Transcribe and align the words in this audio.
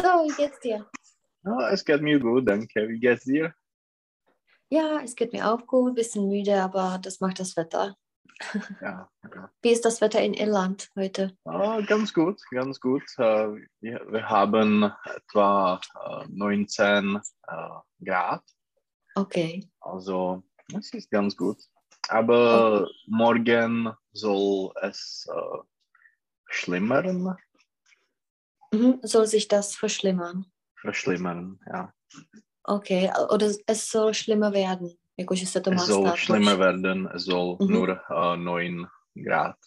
So, 0.00 0.06
wie 0.06 0.34
geht's 0.34 0.58
dir? 0.60 0.86
Oh, 1.44 1.60
es 1.70 1.84
geht 1.84 2.00
mir 2.00 2.18
gut, 2.18 2.48
danke. 2.48 2.88
Wie 2.88 2.98
geht's 2.98 3.24
dir? 3.24 3.54
Ja, 4.70 5.00
es 5.04 5.14
geht 5.14 5.34
mir 5.34 5.52
auch 5.52 5.66
gut, 5.66 5.94
bisschen 5.94 6.26
müde, 6.26 6.62
aber 6.62 6.98
das 7.02 7.20
macht 7.20 7.38
das 7.38 7.54
Wetter. 7.54 7.96
Ja, 8.80 9.10
ja. 9.34 9.50
Wie 9.60 9.70
ist 9.70 9.84
das 9.84 10.00
Wetter 10.00 10.22
in 10.22 10.32
Irland 10.32 10.90
heute? 10.96 11.36
Oh, 11.44 11.82
ganz 11.86 12.14
gut, 12.14 12.40
ganz 12.50 12.80
gut. 12.80 13.02
Äh, 13.18 13.48
Wir, 13.80 14.26
haben 14.26 14.90
etwa 15.04 15.78
äh, 16.06 16.24
19 16.28 17.20
äh, 17.48 17.52
Grad, 18.02 18.42
Okay. 19.16 19.68
also 19.80 20.42
es 20.78 20.94
ist 20.94 21.10
ganz 21.10 21.36
gut. 21.36 21.58
Aber 22.08 22.88
morgen 23.06 23.92
soll 24.12 24.72
es 24.80 25.28
äh, 25.30 25.58
schlimmern. 26.46 27.36
Soll 29.02 29.26
sich 29.26 29.48
das 29.48 29.74
verschlimmern? 29.74 30.46
verschlimmern, 30.80 31.60
ja. 31.66 31.92
Okay, 32.64 33.10
oder 33.30 33.52
es 33.66 33.90
soll 33.90 34.14
schlimmer 34.14 34.52
werden. 34.52 34.96
Es 35.16 35.86
soll 35.86 36.16
schlimmer 36.16 36.58
werden, 36.58 37.06
es 37.08 37.24
soll 37.24 37.56
Mhm. 37.60 37.66
nur 37.68 37.88
äh, 38.08 38.36
9 38.36 38.86
Grad 39.14 39.58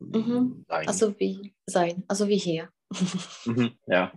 Mhm. 0.00 0.64
sein. 0.68 0.88
Also 0.88 1.18
wie 1.20 1.54
sein, 1.66 2.02
also 2.08 2.26
wie 2.28 2.38
hier. 2.38 2.70
Mhm, 3.46 3.78
ja. 3.86 4.12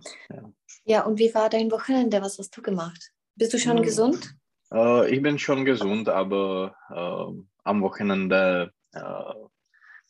Ja, 0.84 1.04
und 1.04 1.18
wie 1.18 1.32
war 1.34 1.48
dein 1.48 1.70
Wochenende? 1.70 2.20
Was 2.22 2.38
hast 2.38 2.56
du 2.56 2.62
gemacht? 2.62 3.12
Bist 3.36 3.52
du 3.54 3.58
schon 3.58 3.76
Mhm. 3.78 3.82
gesund? 3.82 4.34
Äh, 4.72 5.14
ich 5.14 5.22
bin 5.22 5.38
schon 5.38 5.64
gesund, 5.64 6.08
aber 6.08 6.76
äh, 6.90 7.42
am 7.64 7.82
Wochenende 7.82 8.72
äh, 8.92 9.34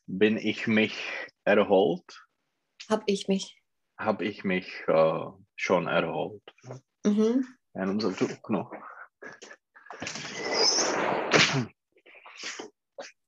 bin 0.07 0.37
ich 0.38 0.66
mich 0.66 0.96
erholt, 1.45 2.27
Hab 2.88 3.02
ich 3.07 3.29
mich. 3.29 3.60
Habe 3.99 4.25
ich 4.25 4.45
mich 4.45 4.85
äh, 4.87 5.27
schon 5.55 5.87
erholt. 5.87 6.43
Mhm. 7.05 7.45
En 7.73 8.01
zo 8.01 8.11
doe 8.11 8.29
ik 8.29 8.49
nog. 8.49 8.75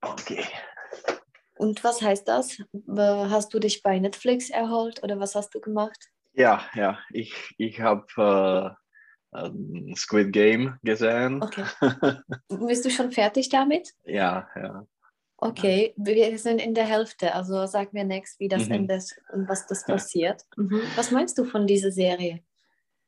Okay. 0.00 0.44
Und 1.56 1.82
was 1.84 2.00
heißt 2.00 2.26
das? 2.28 2.58
Hast 2.96 3.52
du 3.52 3.58
dich 3.58 3.82
bei 3.82 3.98
Netflix 3.98 4.50
erholt 4.50 5.02
oder 5.02 5.18
was 5.18 5.34
hast 5.34 5.54
du 5.54 5.60
gemacht? 5.60 6.10
Ja, 6.32 6.62
ja, 6.74 6.98
ich, 7.10 7.54
ich 7.58 7.80
habe 7.80 8.76
äh, 9.32 9.38
ähm, 9.38 9.94
Squid 9.96 10.32
Game 10.32 10.78
gesehen. 10.82 11.42
Okay. 11.42 11.64
Bist 12.48 12.84
du 12.84 12.90
schon 12.90 13.10
fertig 13.10 13.48
damit? 13.48 13.92
Ja, 14.04 14.48
ja. 14.54 14.86
Okay, 15.40 15.94
wir 15.96 16.36
sind 16.38 16.60
in 16.60 16.74
der 16.74 16.84
Hälfte, 16.84 17.32
also 17.32 17.64
sag 17.66 17.92
mir 17.92 18.02
nächstes, 18.04 18.40
wie 18.40 18.48
das 18.48 18.66
Mhm. 18.66 18.72
endet 18.72 19.04
und 19.32 19.48
was 19.48 19.66
das 19.68 19.84
passiert. 19.84 20.42
Mhm. 20.56 20.82
Was 20.96 21.12
meinst 21.12 21.38
du 21.38 21.44
von 21.44 21.66
dieser 21.66 21.92
Serie? 21.92 22.42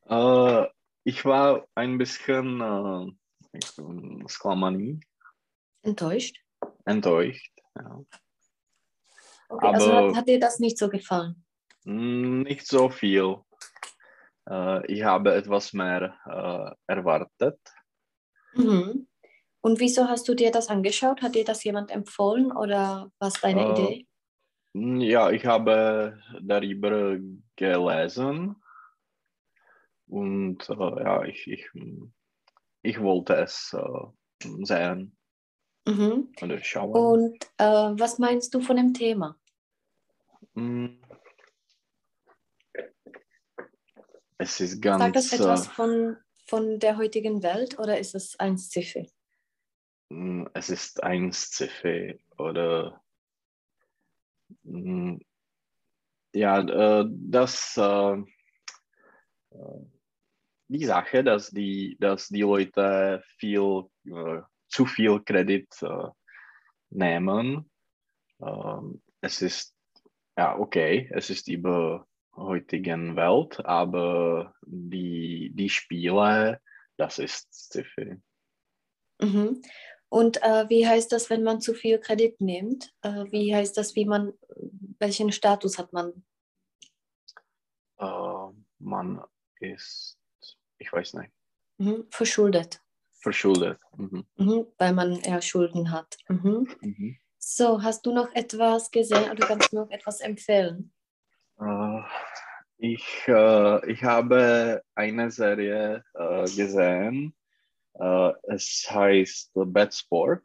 Äh, 0.07 0.65
ich 1.03 1.25
war 1.25 1.67
ein 1.75 1.97
bisschen 1.97 2.61
äh, 2.61 3.59
Sklamanie, 4.29 4.99
Enttäuscht? 5.81 6.37
enttäuscht. 6.85 7.51
Ja. 7.75 8.01
Okay, 9.49 9.67
also 9.67 9.91
Aber- 9.91 10.07
hat, 10.11 10.15
hat 10.15 10.27
dir 10.29 10.39
das 10.39 10.59
nicht 10.59 10.77
so 10.77 10.87
gefallen? 10.87 11.43
Nicht 11.83 12.65
so 12.65 12.89
viel. 12.89 13.37
Äh, 14.49 14.85
ich 14.89 15.03
habe 15.03 15.33
etwas 15.35 15.73
mehr 15.73 16.15
äh, 16.25 16.91
erwartet. 16.93 17.59
Mhm. 18.53 19.07
Und 19.61 19.79
wieso 19.79 20.07
hast 20.07 20.27
du 20.27 20.33
dir 20.33 20.51
das 20.51 20.69
angeschaut? 20.69 21.21
Hat 21.21 21.35
dir 21.35 21.45
das 21.45 21.63
jemand 21.63 21.91
empfohlen 21.91 22.51
oder 22.51 23.11
was 23.19 23.39
deine 23.41 23.67
Äh, 23.67 23.71
Idee? 23.71 24.07
Ja, 24.73 25.29
ich 25.31 25.45
habe 25.45 26.21
darüber 26.41 27.17
gelesen 27.55 28.55
und 30.07 30.69
äh, 30.69 31.03
ja, 31.03 31.23
ich, 31.23 31.45
ich, 31.47 31.69
ich 32.81 33.01
wollte 33.01 33.35
es 33.35 33.73
äh, 33.73 34.55
sehen 34.63 35.17
Mhm. 35.87 36.31
oder 36.39 36.63
schauen. 36.63 36.91
Und 36.91 37.43
äh, 37.57 37.63
was 37.65 38.19
meinst 38.19 38.53
du 38.53 38.61
von 38.61 38.77
dem 38.77 38.93
Thema? 38.93 39.35
Mm. 40.53 41.01
Es 44.37 44.59
ist 44.59 44.73
Sagt 44.73 44.83
ganz, 44.83 45.13
das 45.15 45.33
etwas 45.33 45.67
äh, 45.67 45.69
von, 45.71 46.17
von 46.45 46.79
der 46.79 46.97
heutigen 46.97 47.41
Welt 47.41 47.79
oder 47.79 47.97
ist 47.97 48.13
es 48.13 48.39
ein 48.39 48.57
Sci-Fi? 48.59 49.11
Mm, 50.11 50.47
es 50.53 50.69
ist 50.69 51.03
ein 51.03 51.31
Sci-Fi 51.31 52.19
oder 52.37 53.01
mm, 54.63 55.17
ja, 56.33 56.59
äh, 56.59 57.05
das 57.09 57.77
äh, 57.77 58.17
äh, 59.51 59.85
die 60.67 60.85
Sache, 60.85 61.23
dass 61.23 61.49
die, 61.51 61.97
dass 61.99 62.29
die 62.29 62.41
Leute 62.41 63.21
viel 63.37 63.83
zu 64.69 64.85
viel 64.85 65.19
Kredit 65.21 65.67
nehmen. 66.89 67.69
Ähm, 68.41 69.01
es 69.19 69.41
ist 69.41 69.75
ja 70.37 70.57
okay, 70.57 71.09
es 71.11 71.29
ist 71.29 71.49
über 71.49 72.07
heutigen 72.35 73.15
Welt, 73.15 73.59
aber 73.65 74.53
die, 74.65 75.51
die 75.53 75.69
Spiele, 75.69 76.61
das 76.97 77.19
ist 77.19 77.53
Sci-Fi. 77.53 78.15
Mhm. 79.21 79.61
Und 80.11 80.43
äh, 80.43 80.67
wie 80.67 80.85
heißt 80.85 81.09
das, 81.13 81.29
wenn 81.29 81.41
man 81.41 81.61
zu 81.61 81.73
viel 81.73 81.97
Kredit 81.97 82.41
nimmt? 82.41 82.93
Äh, 83.01 83.31
wie 83.31 83.55
heißt 83.55 83.77
das, 83.77 83.95
wie 83.95 84.03
man, 84.03 84.33
welchen 84.99 85.31
Status 85.31 85.77
hat 85.77 85.93
man? 85.93 86.25
Äh, 87.97 88.53
man 88.79 89.23
ist, 89.61 90.17
ich 90.79 90.91
weiß 90.91 91.13
nicht, 91.13 91.31
Mhm. 91.77 92.05
Verschuldet, 92.11 92.81
verschuldet. 93.21 93.79
Mhm. 93.95 94.25
mhm. 94.35 94.67
weil 94.77 94.93
man 94.93 95.21
eher 95.21 95.41
Schulden 95.41 95.91
hat. 95.91 96.17
Mhm. 96.27 96.67
Mhm. 96.81 97.17
So, 97.37 97.81
hast 97.81 98.05
du 98.05 98.13
noch 98.13 98.35
etwas 98.35 98.91
gesehen 98.91 99.31
oder 99.31 99.47
kannst 99.47 99.71
du 99.71 99.77
noch 99.77 99.89
etwas 99.91 100.19
empfehlen? 100.19 100.91
Äh, 101.57 102.01
ich, 102.77 103.23
äh, 103.27 103.89
ich 103.89 104.03
habe 104.03 104.83
eine 104.93 105.31
Serie 105.31 106.03
gesehen. 106.13 107.33
Äh, 107.93 108.33
es 108.55 108.87
heißt 108.89 109.51
Bad 109.53 109.93
Sport. 109.93 110.43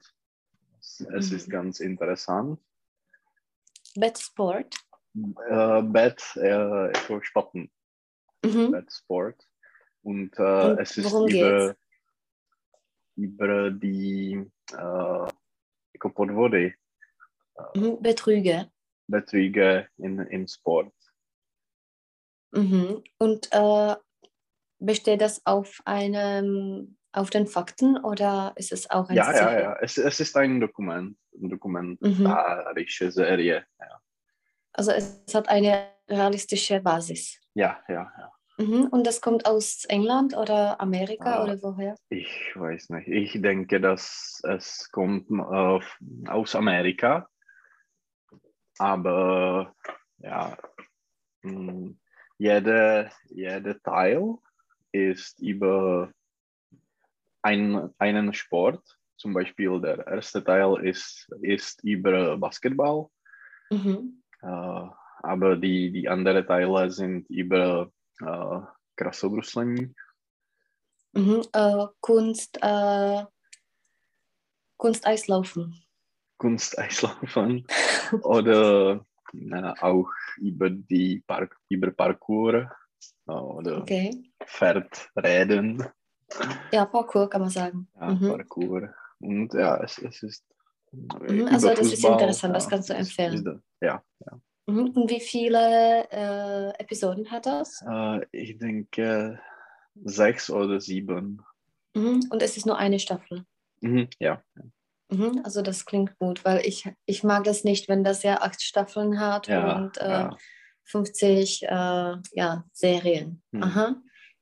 Es, 0.81 1.01
es 1.01 1.33
ist 1.33 1.49
Mhm. 1.49 1.53
ganz 1.53 1.81
interessant. 1.81 2.61
Bad 3.97 4.19
Sport. 4.19 4.75
Äh, 5.49 5.83
Bad, 5.83 6.21
äh, 6.37 6.93
jako 6.93 7.21
špatný. 7.23 7.71
Mhm. 8.45 8.71
Bad 8.73 8.93
Sport. 8.93 9.37
Und, 10.03 10.39
äh, 10.39 10.71
Und 10.71 10.79
es 10.81 10.97
ist 10.99 11.13
über, 11.13 11.77
über 13.17 13.71
die 13.71 14.45
äh, 14.73 15.29
jako 15.95 16.11
podvody, 16.11 16.75
Mhm. 17.75 18.03
Betrüge. 18.03 18.71
Betrüge 19.09 19.89
in, 19.97 20.19
im 20.31 20.47
Sport. 20.47 20.93
Mhm. 22.53 23.03
Und 23.19 23.49
äh, 23.53 23.97
besteht 24.79 25.21
das 25.23 25.41
auf 25.47 25.81
einem, 25.87 26.99
auf 27.17 27.31
den 27.31 27.47
Fakten 27.47 27.97
oder 28.03 28.53
ist 28.57 28.73
es 28.73 28.91
auch 28.91 29.09
ein 29.09 29.17
Ja, 29.17 29.33
ja, 29.33 29.37
Sci-Fi? 29.49 29.61
ja. 29.63 29.77
Es, 29.81 29.99
es 29.99 30.21
ist 30.21 30.37
ein 30.37 30.61
Dokument, 30.61 31.17
eine 31.39 31.49
dokumentarische 31.49 33.11
Serie. 33.11 33.65
Ja, 33.81 34.01
Also 34.73 34.93
es 34.93 35.23
hat 35.35 35.49
eine 35.49 35.89
realistische 36.09 36.81
Basis. 36.81 37.41
ja, 37.55 37.79
ja. 37.89 38.13
ja. 38.19 38.33
Mhm. 38.59 38.87
Und 38.87 39.07
das 39.07 39.21
kommt 39.21 39.45
aus 39.45 39.85
England 39.87 40.35
oder 40.35 40.81
Amerika 40.81 41.41
Ah. 41.41 41.43
oder 41.45 41.63
woher? 41.63 41.95
Ich 42.09 42.53
weiß 42.55 42.89
nicht. 42.89 43.07
Ich 43.09 43.43
denke, 43.43 43.81
dass 43.83 44.41
es 44.45 44.89
kommt 44.93 45.29
äh, 45.31 45.81
aus 46.31 46.55
Amerika. 46.55 47.29
Aber 48.79 49.75
ja, 50.19 50.57
jede, 52.39 53.11
jeder 53.29 53.81
Teil 53.83 54.37
ist 54.93 55.41
über 55.41 56.13
ein, 57.47 57.91
einen 57.99 58.35
Sport. 58.35 58.83
Zum 59.17 59.33
Beispiel 59.33 59.81
der 59.81 60.07
erste 60.07 60.43
Teil 60.43 60.85
ist, 60.85 61.29
ist 61.41 61.83
über 61.85 62.37
Basketball. 62.37 63.07
Mhm. 63.71 64.23
Äh, 64.43 64.87
aber 65.23 65.57
die, 65.57 65.93
die 65.93 66.09
anderen 66.09 66.47
Teile 66.47 66.91
sind 66.91 67.29
über 67.31 67.91
äh, 68.21 68.61
Krasobruslení. 68.97 69.95
Mhm. 71.13 71.43
Äh, 71.53 71.87
Kunst, 72.01 72.59
äh, 72.61 73.25
Kunsteislaufen. 74.77 75.83
Kunsteislaufen 76.39 77.67
oder 78.23 79.07
äh, 79.33 79.73
auch 79.81 80.11
über 80.37 80.69
die 80.69 81.23
Park, 81.27 81.57
über 81.71 81.91
Parkour 81.91 82.71
äh, 83.27 83.33
oder 83.33 83.79
Okay. 83.83 84.31
Pferdräden. 84.45 85.87
Ja, 86.73 86.85
Parkour 86.87 87.29
kann 87.31 87.41
man 87.41 87.51
sagen. 87.51 87.89
Ja, 88.01 88.11
Mhm. 88.11 88.29
Parkour. 88.29 88.95
Und 89.21 89.55
ja, 89.55 89.83
es, 89.83 89.99
es 89.99 90.23
ist. 90.23 90.45
Mhm, 90.93 91.49
also 91.49 91.69
das 91.69 91.93
ist 91.93 92.05
interessant, 92.05 92.55
das 92.55 92.69
kannst 92.69 92.91
du 92.91 92.95
empfehlen. 92.95 93.63
ja, 93.81 94.03
ja. 94.21 94.41
Mhm. 94.67 94.89
Und 94.91 95.11
wie 95.11 95.21
viele 95.21 96.09
äh, 96.11 96.71
Episoden 96.81 97.31
hat 97.31 97.47
das? 97.47 97.83
Äh, 97.89 98.27
ich 98.33 98.59
denke 98.59 99.41
sechs 100.05 100.51
oder 100.51 100.81
sieben. 100.81 101.43
Mhm. 101.95 102.21
Und 102.31 102.43
es 102.43 102.57
ist 102.57 102.67
nur 102.67 102.77
eine 102.77 102.99
Staffel. 102.99 103.45
Mhm, 103.81 104.09
ja. 104.19 104.43
Mhm. 105.09 105.41
Also 105.45 105.63
das 105.63 105.87
klingt 105.87 106.19
gut, 106.19 106.45
weil 106.45 106.67
ich, 106.67 106.91
ich 107.07 107.23
mag 107.23 107.45
das 107.45 107.63
nicht, 107.63 107.89
wenn 107.89 108.03
das 108.05 108.23
ja 108.23 108.41
acht 108.43 108.61
Staffeln 108.61 109.21
hat 109.21 109.47
Ja, 109.47 109.77
und 109.77 109.99
äh, 109.99 110.09
ja. 110.11 110.37
50 110.85 111.63
äh, 111.63 111.69
ja, 111.69 112.65
Serien. 112.73 113.43
Mhm. 113.53 113.63
Aha. 113.63 113.97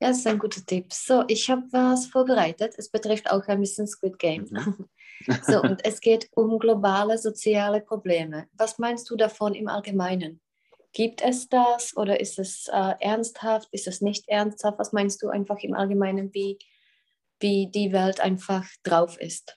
Ja, 0.05 0.11
das 0.11 0.19
ist 0.19 0.27
ein 0.27 0.39
guter 0.39 0.61
Tipp. 0.61 0.93
So, 0.93 1.25
ich 1.29 1.49
habe 1.49 1.63
was 1.71 2.09
vorbereitet. 2.09 2.75
Es 2.77 2.91
betrifft 2.91 3.31
auch 3.31 3.49
ein 3.49 3.61
bisschen 3.61 3.87
Squid 3.87 4.19
Game. 4.19 4.47
Mhm. 4.51 4.87
So, 5.47 5.63
und 5.63 5.81
es 5.87 6.01
geht 6.01 6.29
um 6.35 6.59
globale 6.59 7.17
soziale 7.17 7.81
Probleme. 7.81 8.47
Was 8.53 8.79
meinst 8.79 9.09
du 9.09 9.17
davon 9.17 9.55
im 9.55 9.69
Allgemeinen? 9.69 10.43
Gibt 10.93 11.23
es 11.23 11.49
das 11.49 11.97
oder 11.97 12.21
ist 12.21 12.39
es 12.39 12.69
äh, 12.71 12.95
ernsthaft? 13.01 13.69
Ist 13.73 13.87
es 13.87 14.03
nicht 14.03 14.29
ernsthaft? 14.29 14.79
Was 14.79 14.93
meinst 14.93 15.23
du 15.23 15.31
einfach 15.31 15.57
im 15.61 15.73
Allgemeinen, 15.73 16.35
wie, 16.35 16.59
wie 17.41 17.71
die 17.71 17.91
Welt 17.93 18.21
einfach 18.21 18.67
drauf 18.83 19.19
ist? 19.19 19.57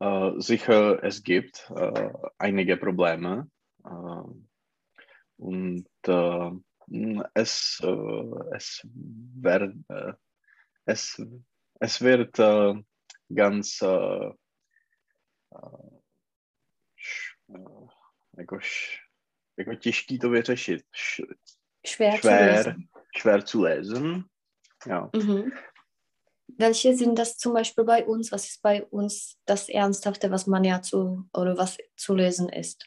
Äh, 0.00 0.32
sicher, 0.36 1.02
es 1.02 1.22
gibt 1.22 1.72
äh, 1.74 2.10
einige 2.36 2.76
Probleme. 2.76 3.48
Äh, 3.86 3.88
und 5.38 5.86
äh, 6.06 6.50
es, 7.34 7.80
äh, 7.82 8.54
es, 8.56 8.80
werd, 9.40 9.74
äh, 9.88 10.12
es, 10.84 11.20
es 11.80 12.00
wird 12.00 12.38
äh, 12.38 12.74
ganz 13.28 13.82
jako, 18.38 19.76
těžký 19.76 20.18
to 20.18 20.30
vyřešit. 20.30 20.84
Š- 20.92 21.34
Schwer, 21.86 22.12
zu 22.12 22.18
Schwer, 22.20 22.56
lösen. 22.56 22.88
schwer 23.16 23.42
zu 23.42 23.62
lesen. 23.64 24.24
Ja. 24.86 25.10
Mhm. 25.14 25.52
Welche 26.58 26.94
sind 26.96 27.18
das 27.18 27.36
zum 27.36 27.52
Beispiel 27.54 27.84
bei 27.84 28.04
uns? 28.04 28.32
Was 28.32 28.46
ist 28.48 28.62
bei 28.62 28.84
uns 28.84 29.36
das 29.46 29.68
Ernsthafte, 29.68 30.30
was 30.30 30.46
man 30.46 30.64
ja 30.64 30.80
zu 30.82 31.28
oder 31.32 31.56
was 31.56 31.76
zu 31.96 32.14
lesen 32.14 32.48
ist? 32.48 32.86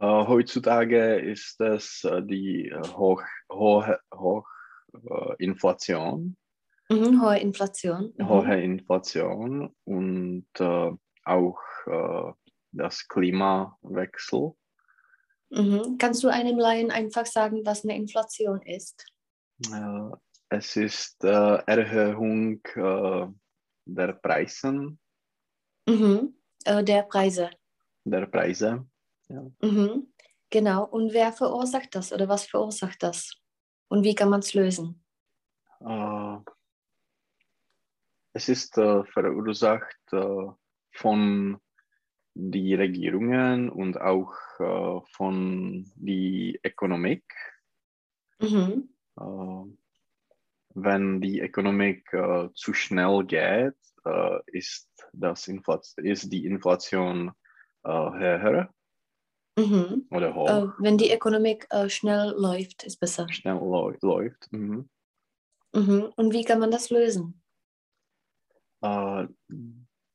Äh, 0.00 0.06
heutzutage 0.06 1.16
ist 1.20 1.60
es 1.60 2.04
äh, 2.04 2.22
die 2.22 2.68
äh, 2.68 2.82
hoch, 2.96 3.22
hohe 3.50 3.98
hoch, 4.14 4.46
Inflation, 5.38 6.36
Mhm, 6.88 7.20
hohe 7.20 7.38
Inflation. 7.38 8.12
Mhm. 8.16 8.28
hohe 8.28 8.60
Inflation 8.62 9.74
und 9.84 10.46
äh, 10.60 10.90
auch 11.24 11.58
äh, 11.86 12.32
das 12.70 13.08
Klimawechsel. 13.08 14.52
Mhm. 15.50 15.96
Kannst 15.98 16.22
du 16.22 16.28
einem 16.28 16.58
Laien 16.58 16.90
einfach 16.92 17.26
sagen, 17.26 17.62
was 17.64 17.82
eine 17.84 17.96
Inflation 17.96 18.62
ist? 18.62 19.04
Äh, 19.72 20.10
es 20.50 20.76
ist 20.76 21.24
Erhöhung 21.24 22.60
der 23.86 24.12
Preisen, 24.22 24.98
Mhm. 25.88 26.34
Der 26.66 27.02
Preise. 27.02 27.50
der 28.04 28.26
Preise. 28.26 28.86
Mhm. 29.28 30.12
Genau. 30.50 30.84
Und 30.84 31.12
wer 31.12 31.32
verursacht 31.32 31.94
das 31.94 32.12
oder 32.12 32.28
was 32.28 32.46
verursacht 32.46 33.02
das? 33.02 33.40
Und 33.88 34.04
wie 34.04 34.14
kann 34.14 34.30
man 34.30 34.40
es 34.40 34.54
lösen? 34.54 35.04
Äh, 35.80 36.36
es 38.32 38.48
ist 38.48 38.78
äh, 38.78 39.04
verursacht 39.04 40.12
äh, 40.12 40.48
von 40.92 41.60
die 42.34 42.74
Regierungen 42.74 43.70
und 43.70 44.00
auch 44.00 44.34
äh, 44.58 45.00
von 45.12 45.90
die 45.94 46.60
Ökonomik. 46.64 47.24
Mhm. 48.40 48.88
Äh, 49.18 49.64
wenn 50.76 51.20
die 51.20 51.40
Ökonomik 51.40 52.12
äh, 52.12 52.48
zu 52.54 52.74
schnell 52.74 53.24
geht, 53.24 53.74
ist, 54.46 54.90
das 55.14 55.48
Infl- 55.48 55.98
ist 56.02 56.30
die 56.30 56.44
Inflation 56.44 57.32
höher 57.82 58.73
Mhm. 59.56 60.06
oder 60.10 60.34
hoch, 60.34 60.48
Äh, 60.48 60.66
wenn 60.78 60.98
die 60.98 61.12
Ökonomie 61.12 61.60
äh, 61.70 61.88
schnell 61.88 62.34
läuft, 62.36 62.82
ist 62.84 62.98
besser. 62.98 63.28
schnell 63.30 63.56
läu- 63.56 63.96
läuft. 64.02 64.52
Mhm. 64.52 64.88
Mhm. 65.72 66.12
Und 66.16 66.32
wie 66.32 66.44
kann 66.44 66.58
man 66.58 66.70
das 66.70 66.90
lösen? 66.90 67.40
Äh, 68.82 69.26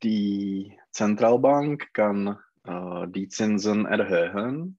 die 0.03 0.77
Zentralbank 0.91 1.93
kann 1.93 2.37
äh, 2.65 3.07
die 3.07 3.27
Zinsen 3.29 3.85
erhöhen 3.85 4.77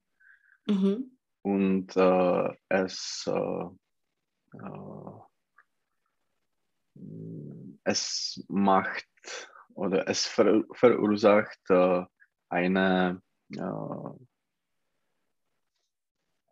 Mhm. 0.67 1.17
und 1.43 1.95
äh, 1.97 2.49
es, 2.69 3.27
äh, 3.27 3.69
es 7.83 8.43
macht 8.47 9.07
oder 9.73 10.07
es 10.07 10.27
ver 10.27 10.63
verursacht 10.73 11.59
eine 12.49 13.21
äh, 13.55 14.25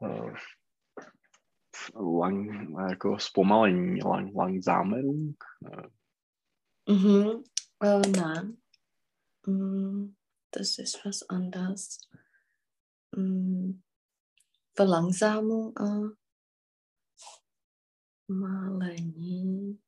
äh, 0.01 0.33
lang, 2.19 2.75
jako 2.89 3.19
zpomalení, 3.19 4.01
lang, 4.01 4.35
langzamerung. 4.35 5.35
Äh, 5.65 5.89
Mhm. 6.87 7.43
Äh, 7.83 8.01
nein. 8.11 8.57
Mm, 9.47 10.15
Das 10.51 10.79
ist 10.79 11.05
was 11.05 11.23
anderes. 11.29 11.99
Mm, 13.15 13.81
Verlangsamung. 14.75 15.75
Äh, 15.77 16.15
Malení. 18.27 19.79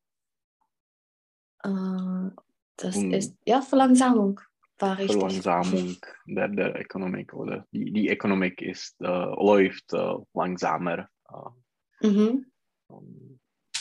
Äh, 1.63 2.31
das 2.77 2.95
Mm. 2.95 3.13
ist, 3.13 3.35
ja, 3.45 3.61
Verlangsamung 3.61 4.39
war 4.81 4.97
richtig. 4.97 5.15
Verlangsamung 5.17 5.97
der, 6.25 6.47
der 6.47 6.79
Ökonomik 6.79 7.33
oder 7.33 7.65
die, 7.71 7.91
die 7.91 8.09
Ökonomik 8.09 8.61
ist, 8.61 8.99
äh, 9.01 9.05
läuft 9.05 9.93
äh, 9.93 10.15
langsamer 10.33 11.07
äh, 11.29 12.07
Mhm. 12.07 12.45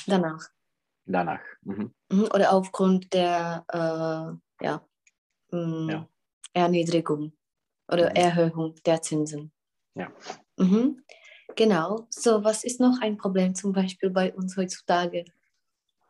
Danach. 0.06 0.49
danach. 1.06 1.41
Mhm. 1.62 1.93
Mhm. 2.11 2.25
Oder 2.35 2.52
aufgrund 2.52 3.12
der 3.14 3.64
äh, 3.69 4.64
ja, 4.64 4.87
mm, 5.52 5.88
Ja. 5.88 6.08
Erniedrigung 6.52 7.32
oder 7.88 8.11
Mhm. 8.11 8.17
Erhöhung 8.17 8.75
der 8.85 9.00
Zinsen. 9.02 9.52
Ja. 9.95 10.12
Mhm. 10.59 11.02
Genau. 11.57 12.07
So, 12.11 12.45
was 12.45 12.62
ist 12.64 12.80
noch 12.80 12.99
ein 13.00 13.16
Problem 13.16 13.54
zum 13.54 13.73
Beispiel 13.73 14.11
bei 14.11 14.33
uns 14.35 14.57
heutzutage? 14.57 15.25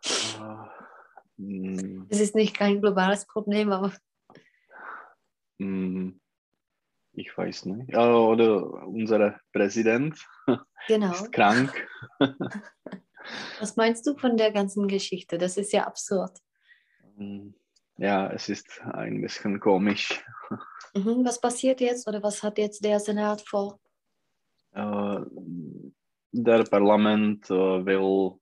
Äh, 0.05 0.67
mh, 1.37 2.07
Es 2.09 2.21
ist 2.21 2.35
nicht 2.35 2.55
kein 2.57 2.81
globales 2.81 3.25
Problem, 3.27 3.73
aber 3.73 3.89
mh, 3.89 3.97
ich 7.13 7.37
weiß 7.37 7.67
nicht. 7.67 7.97
Oder 7.97 8.87
unser 8.87 9.41
Präsident 9.53 10.19
genau. 10.89 11.13
ist 11.13 11.33
krank. 11.33 11.89
Was 13.59 13.77
meinst 13.77 14.07
du 14.07 14.17
von 14.17 14.37
der 14.37 14.53
ganzen 14.53 14.89
Geschichte? 14.89 15.39
Das 15.39 15.57
ist 15.57 15.73
ja 15.73 15.87
absurd. 15.87 16.39
Mm, 17.17 17.51
Ja, 17.99 18.33
es 18.33 18.49
ist 18.49 18.81
ein 18.83 19.21
bisschen 19.21 19.61
komisch. 19.61 20.25
Mhm. 20.95 21.25
Was 21.25 21.41
passiert 21.41 21.81
jetzt 21.81 22.09
oder 22.09 22.23
was 22.23 22.43
hat 22.43 22.59
jetzt 22.59 22.85
der 22.85 22.99
Senat 22.99 23.43
vor? 23.43 23.79
Äh, 24.73 25.21
der 26.33 26.65
Parlament 26.65 27.49
äh, 27.51 27.85
will 27.85 28.41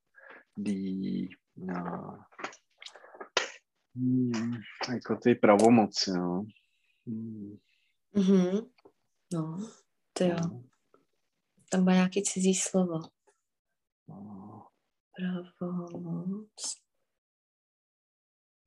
die 0.54 1.36
ja, 1.56 2.26
hm, 3.94 4.64
ty 7.08 7.58
pravomoci. 8.12 8.52
No. 8.52 8.68
No, 9.32 9.68
to 10.12 10.24
jo. 10.24 10.36
no, 10.42 10.64
Tam 11.70 11.84
má 11.84 11.92
nějaký 11.92 12.22
cizí 12.22 12.54
slovo. 12.54 12.98
no. 14.08 14.66
Pravomoc. 15.58 16.50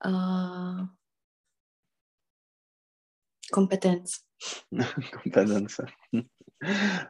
A 0.05 0.11
kompetenz. 3.53 4.11
Kompetenz. 5.23 5.77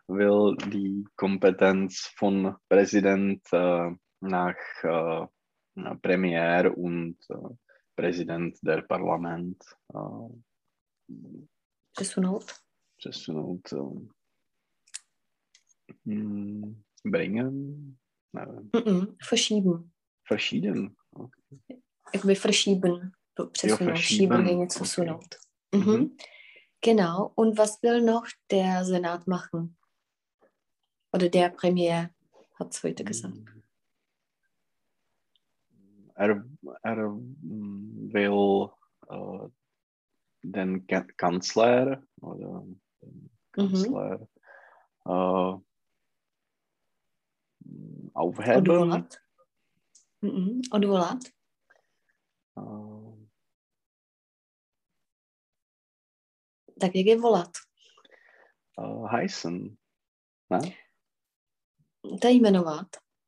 will 0.07 0.55
die 0.55 1.03
Kompetenz 1.15 2.09
von 2.19 2.55
Präsident 2.69 3.41
äh, 3.53 3.91
nach 4.21 4.55
äh, 4.83 5.27
na, 5.75 5.95
Premier 5.95 6.77
und 6.77 7.17
äh, 7.29 7.55
Präsident 7.95 8.57
der 8.61 8.81
Parlament 8.83 9.57
äh, 9.93 10.41
Přesunout. 11.93 12.45
přesunout, 12.97 13.73
äh, 13.73 14.07
hm, 16.05 16.81
bringen. 17.05 17.75
Nevím, 18.33 18.69
Mm-mm. 18.73 19.15
Verschieben. 19.31 19.89
verschieden. 20.29 20.95
Jakoby 22.13 22.35
verschieben. 22.35 23.11
Přesunout. 23.51 23.79
verschieben. 23.79 23.97
Schieben 23.97 24.47
je 24.47 24.55
něco 24.55 24.83
Okay. 25.01 25.17
Mhm. 25.75 25.91
Mhm. 25.91 26.17
Genau. 26.85 27.31
Und 27.35 27.57
was 27.57 27.81
will 27.83 28.01
noch 28.05 28.27
der 28.51 28.85
Senat 28.85 29.27
machen? 29.27 29.75
Oder 31.13 31.29
der 31.29 31.49
Premier 31.49 32.09
hat 32.59 32.73
es 32.73 32.83
heute 32.83 33.03
gesagt. 33.03 33.37
Er, 36.15 36.43
er 36.83 36.97
will 38.13 38.69
äh, 39.09 39.49
den 40.43 40.87
Kanzler 41.17 42.03
oder 42.21 42.65
den 43.01 43.31
mhm. 43.57 44.27
äh, 45.05 45.57
aufheben. 48.13 48.69
Odvolat. 48.69 49.21
Mm-mm. 50.21 50.61
Odvolat. 50.71 51.23
Uh, 52.55 53.17
tak 56.79 56.95
jak 56.95 57.05
je 57.05 57.17
volat? 57.19 57.57
Uh, 58.77 59.09
hajsen. 59.09 59.77
Ne? 60.49 60.59
To 62.21 62.27
je 62.27 62.33
jmenovat. 62.33 62.87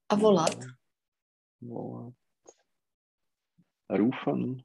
A 0.10 0.16
volat? 0.16 0.58
Volat. 1.62 2.14
Rufen. 3.90 4.64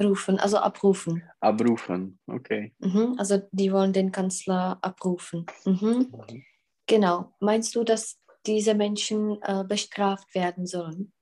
Rufen, 0.00 0.38
also 0.38 0.58
abrufen. 0.58 1.22
Abrufen, 1.40 2.18
okay. 2.26 2.72
Mhm, 2.78 3.16
also 3.18 3.42
die 3.52 3.72
wollen 3.72 3.92
den 3.92 4.12
Kanzler 4.12 4.78
abrufen. 4.82 5.46
Mhm. 5.64 6.10
Mhm. 6.28 6.44
Genau. 6.86 7.34
Meinst 7.40 7.74
du, 7.74 7.84
dass 7.84 8.18
diese 8.46 8.74
Menschen 8.74 9.40
äh, 9.42 9.64
bestraft 9.64 10.34
werden 10.34 10.66
sollen? 10.66 11.12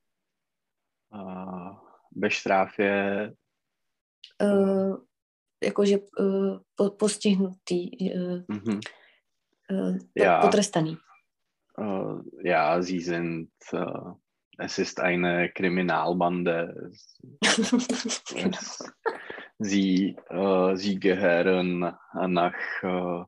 Uh, 1.11 1.75
bestrafě? 2.11 3.33
Uh, 4.41 4.97
jakože 5.63 5.99
uh, 6.19 6.89
postihnutý, 6.97 7.89
uh, 8.15 8.41
mm-hmm. 8.47 8.79
uh, 9.71 9.97
ja. 10.15 10.41
potrestaný. 10.41 10.97
Uh, 11.77 12.21
ja, 12.43 12.81
sie 12.81 12.99
sind, 12.99 13.49
es 14.59 14.77
ist 14.77 14.99
eine 14.99 15.49
Kriminalbande. 15.49 16.91
sie, 19.59 20.17
uh, 20.31 20.75
sie 20.75 20.99
gehören 20.99 21.93
nach 22.13 22.53
uh, 22.83 23.23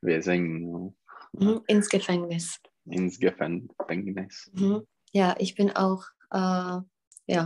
Wesen. 0.00 0.94
Mhm, 1.32 1.62
ins 1.66 1.88
Gefängnis. 1.88 2.60
Ins 2.86 3.18
Gefängnis. 3.18 4.50
Mhm. 4.54 4.86
Ja, 5.12 5.34
ich 5.38 5.54
bin 5.54 5.70
auch 5.76 6.04
äh, 6.32 6.80
ja, 7.26 7.44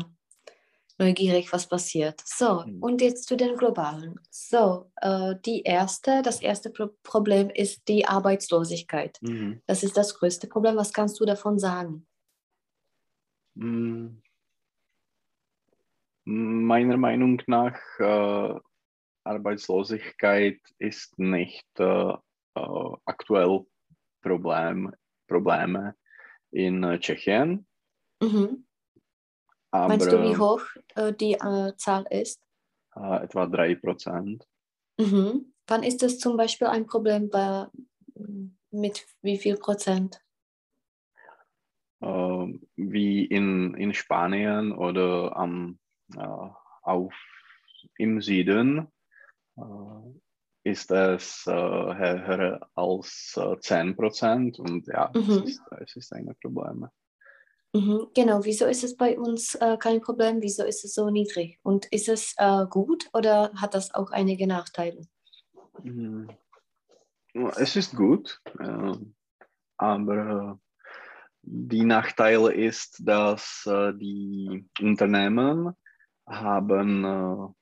neugierig, 0.99 1.53
was 1.53 1.69
passiert. 1.69 2.23
So, 2.25 2.63
mhm. 2.65 2.83
und 2.83 3.03
jetzt 3.03 3.29
zu 3.29 3.37
den 3.37 3.57
globalen. 3.57 4.19
So, 4.31 4.91
äh, 5.03 5.35
die 5.45 5.63
erste, 5.63 6.23
das 6.23 6.41
erste 6.41 6.71
Pro 6.71 6.89
Problem 7.03 7.51
ist 7.51 7.87
die 7.89 8.07
Arbeitslosigkeit. 8.07 9.19
Mhm. 9.21 9.61
Das 9.67 9.83
ist 9.83 9.97
das 9.97 10.19
größte 10.19 10.47
Problem. 10.47 10.77
Was 10.77 10.93
kannst 10.93 11.21
du 11.21 11.27
davon 11.27 11.59
sagen? 11.59 12.07
Mhm. 13.57 14.23
Meiner 16.25 16.97
Meinung 16.97 17.43
nach, 17.47 17.79
äh, 17.99 18.61
Arbeitslosigkeit 19.25 20.61
ist 20.79 21.19
nicht 21.19 21.67
äh, 21.79 22.13
äh 22.55 22.97
aktuell 23.05 23.65
Problem, 24.23 24.93
Probleme 25.27 25.95
in 26.51 26.83
äh, 26.85 26.99
Tschechien. 26.99 27.67
Mhm. 28.23 28.67
Aber, 29.71 29.89
Meinst 29.89 30.13
du, 30.13 30.23
wie 30.23 30.37
hoch 30.37 30.63
äh, 30.95 31.13
die 31.13 31.35
äh, 31.35 31.77
Zahl 31.77 32.07
ist? 32.11 32.41
Etwa 32.95 33.47
3 33.47 33.75
Prozent. 33.75 34.47
Mhm. 34.99 35.53
Wann 35.67 35.83
ist 35.83 36.03
das 36.03 36.19
zum 36.19 36.37
Beispiel 36.37 36.69
ein 36.69 36.87
Problem 36.87 37.29
bei, 37.29 37.67
mit 38.71 39.07
wie 39.21 39.37
viel 39.37 39.57
Prozent? 39.57 40.25
Ähm, 42.03 42.67
wie 42.77 43.25
in, 43.25 43.75
in 43.75 43.95
Spanien 43.95 44.73
oder 44.73 45.35
am, 45.37 45.79
äh, 46.15 46.49
auf, 46.83 47.15
im 47.97 48.21
Süden 48.21 48.89
äh, 49.57 49.61
ist 50.71 50.91
es 50.91 51.47
äh, 51.47 51.53
höher 51.53 52.69
als 52.75 53.41
10 53.61 53.97
Prozent 53.97 54.59
und 54.59 54.87
ja, 54.89 55.11
mhm. 55.15 55.21
es, 55.21 55.37
ist, 55.37 55.63
es 55.81 55.97
ist 55.97 56.13
ein 56.13 56.35
Problem. 56.43 56.89
Mhm, 57.73 58.09
genau, 58.15 58.45
wieso 58.45 58.67
ist 58.67 58.85
es 58.85 58.97
bei 58.97 59.19
uns 59.19 59.55
äh, 59.55 59.77
kein 59.79 60.01
Problem? 60.01 60.43
Wieso 60.43 60.65
ist 60.65 60.85
es 60.85 60.95
so 60.95 61.09
niedrig? 61.09 61.59
Und 61.63 61.87
ist 61.87 62.09
es 62.09 62.35
äh, 62.37 62.67
gut 62.69 63.09
oder 63.15 63.53
hat 63.55 63.75
das 63.75 63.95
auch 63.95 64.11
einige 64.11 64.47
Nachteile? 64.47 65.03
Mhm. 65.83 66.29
Es 67.57 67.77
ist 67.77 67.97
gut, 67.97 68.41
äh, 68.59 68.95
aber 69.77 70.59
die 71.49 71.85
Nachteile 71.85 72.53
ist, 72.53 73.01
dass 73.05 73.65
äh, 73.67 73.93
die 73.95 74.69
Unternehmen 74.81 75.73
haben 76.27 77.55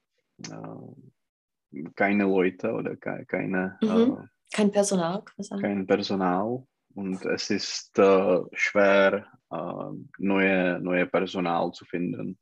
äh, 0.42 0.50
äh, 0.50 1.84
keine 1.94 2.24
Leute 2.24 2.72
oder 2.72 2.96
keine 2.96 3.78
mhm. 3.82 4.28
kein 4.52 4.70
Personal, 4.70 5.22
kein 5.60 5.86
Personal 5.86 6.64
und 6.94 7.24
es 7.24 7.50
ist 7.50 7.98
äh, 7.98 8.40
schwer, 8.52 9.26
äh, 9.50 9.90
neue, 10.18 10.80
neue 10.80 11.06
Personal 11.06 11.72
zu 11.72 11.84
finden. 11.84 12.38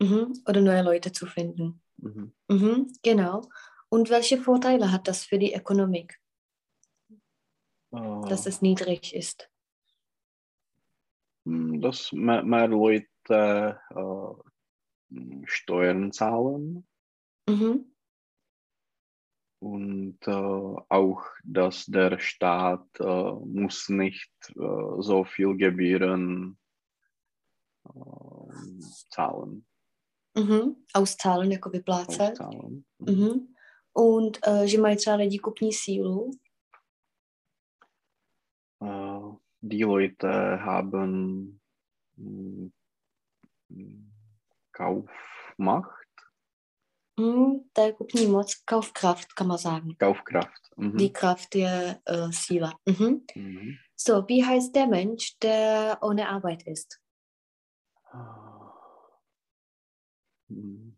Mhm. 0.00 0.32
Oder 0.46 0.60
neue 0.60 0.82
Leute 0.82 1.12
zu 1.12 1.26
finden. 1.26 1.82
Mhm. 1.98 2.32
Mhm, 2.48 2.92
genau. 3.02 3.42
Und 3.88 4.10
welche 4.10 4.38
Vorteile 4.38 4.90
hat 4.90 5.08
das 5.08 5.24
für 5.24 5.38
die 5.38 5.54
Ökonomik, 5.54 6.18
äh, 7.92 8.28
dass 8.28 8.46
es 8.46 8.62
niedrig 8.62 9.14
ist? 9.14 9.50
Hm, 11.46 11.80
dass 11.80 12.12
mehr, 12.12 12.68
Leute 12.68 13.80
äh, 13.90 14.34
Steuern 15.46 16.12
zahlen. 16.12 16.86
Mhm 17.48 17.96
und 19.66 20.18
äh, 20.26 20.30
auch, 20.88 21.22
dass 21.44 21.86
der 21.86 22.18
Staat 22.18 22.86
äh, 23.00 23.32
muss 23.44 23.88
nicht 23.88 24.32
äh, 24.50 25.02
so 25.02 25.24
viel 25.24 25.56
Gebühren 25.56 26.58
äh, 27.84 28.80
zahlen. 29.10 29.66
Mhm. 30.36 30.76
Auszahlen, 30.92 31.52
jako 31.52 31.70
vyplácet. 31.70 32.30
Auszahlen. 32.30 32.84
Mhm. 32.98 33.14
Mhm. 33.14 33.54
Und 33.92 34.38
äh, 34.46 34.66
že 34.68 34.80
mají 34.80 34.96
třeba 34.96 35.16
lidi 35.16 35.38
kupní 35.38 35.72
sílu. 35.72 36.30
Uh, 38.78 39.36
die 39.68 39.82
Leute 39.82 40.28
haben 40.64 41.60
mm, 42.16 42.72
Kaufmacht. 44.72 46.06
Mm, 47.18 47.70
der 47.74 47.94
kupní 47.94 48.28
moc, 48.28 48.48
Kaufkraft 48.66 49.34
kann 49.36 49.46
man 49.46 49.58
sagen. 49.58 49.96
Kaufkraft. 49.98 50.70
Mhm. 50.76 50.96
Die 50.98 51.12
Kraft 51.12 51.54
der 51.54 52.00
äh, 52.04 52.30
Síla. 52.30 52.72
Mhm. 52.84 53.24
Mhm. 53.34 53.78
So, 53.94 54.28
wie 54.28 54.44
heißt 54.44 54.74
der 54.74 54.86
Mensch, 54.86 55.38
der 55.38 55.98
ohne 56.02 56.28
Arbeit 56.28 56.66
ist? 56.66 57.00
Mhm. 60.48 60.96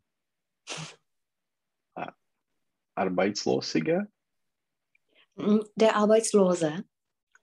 Arbeitslosige? 2.98 4.08
Mm, 5.36 5.60
der 5.76 5.94
Arbeitslose. 5.94 6.84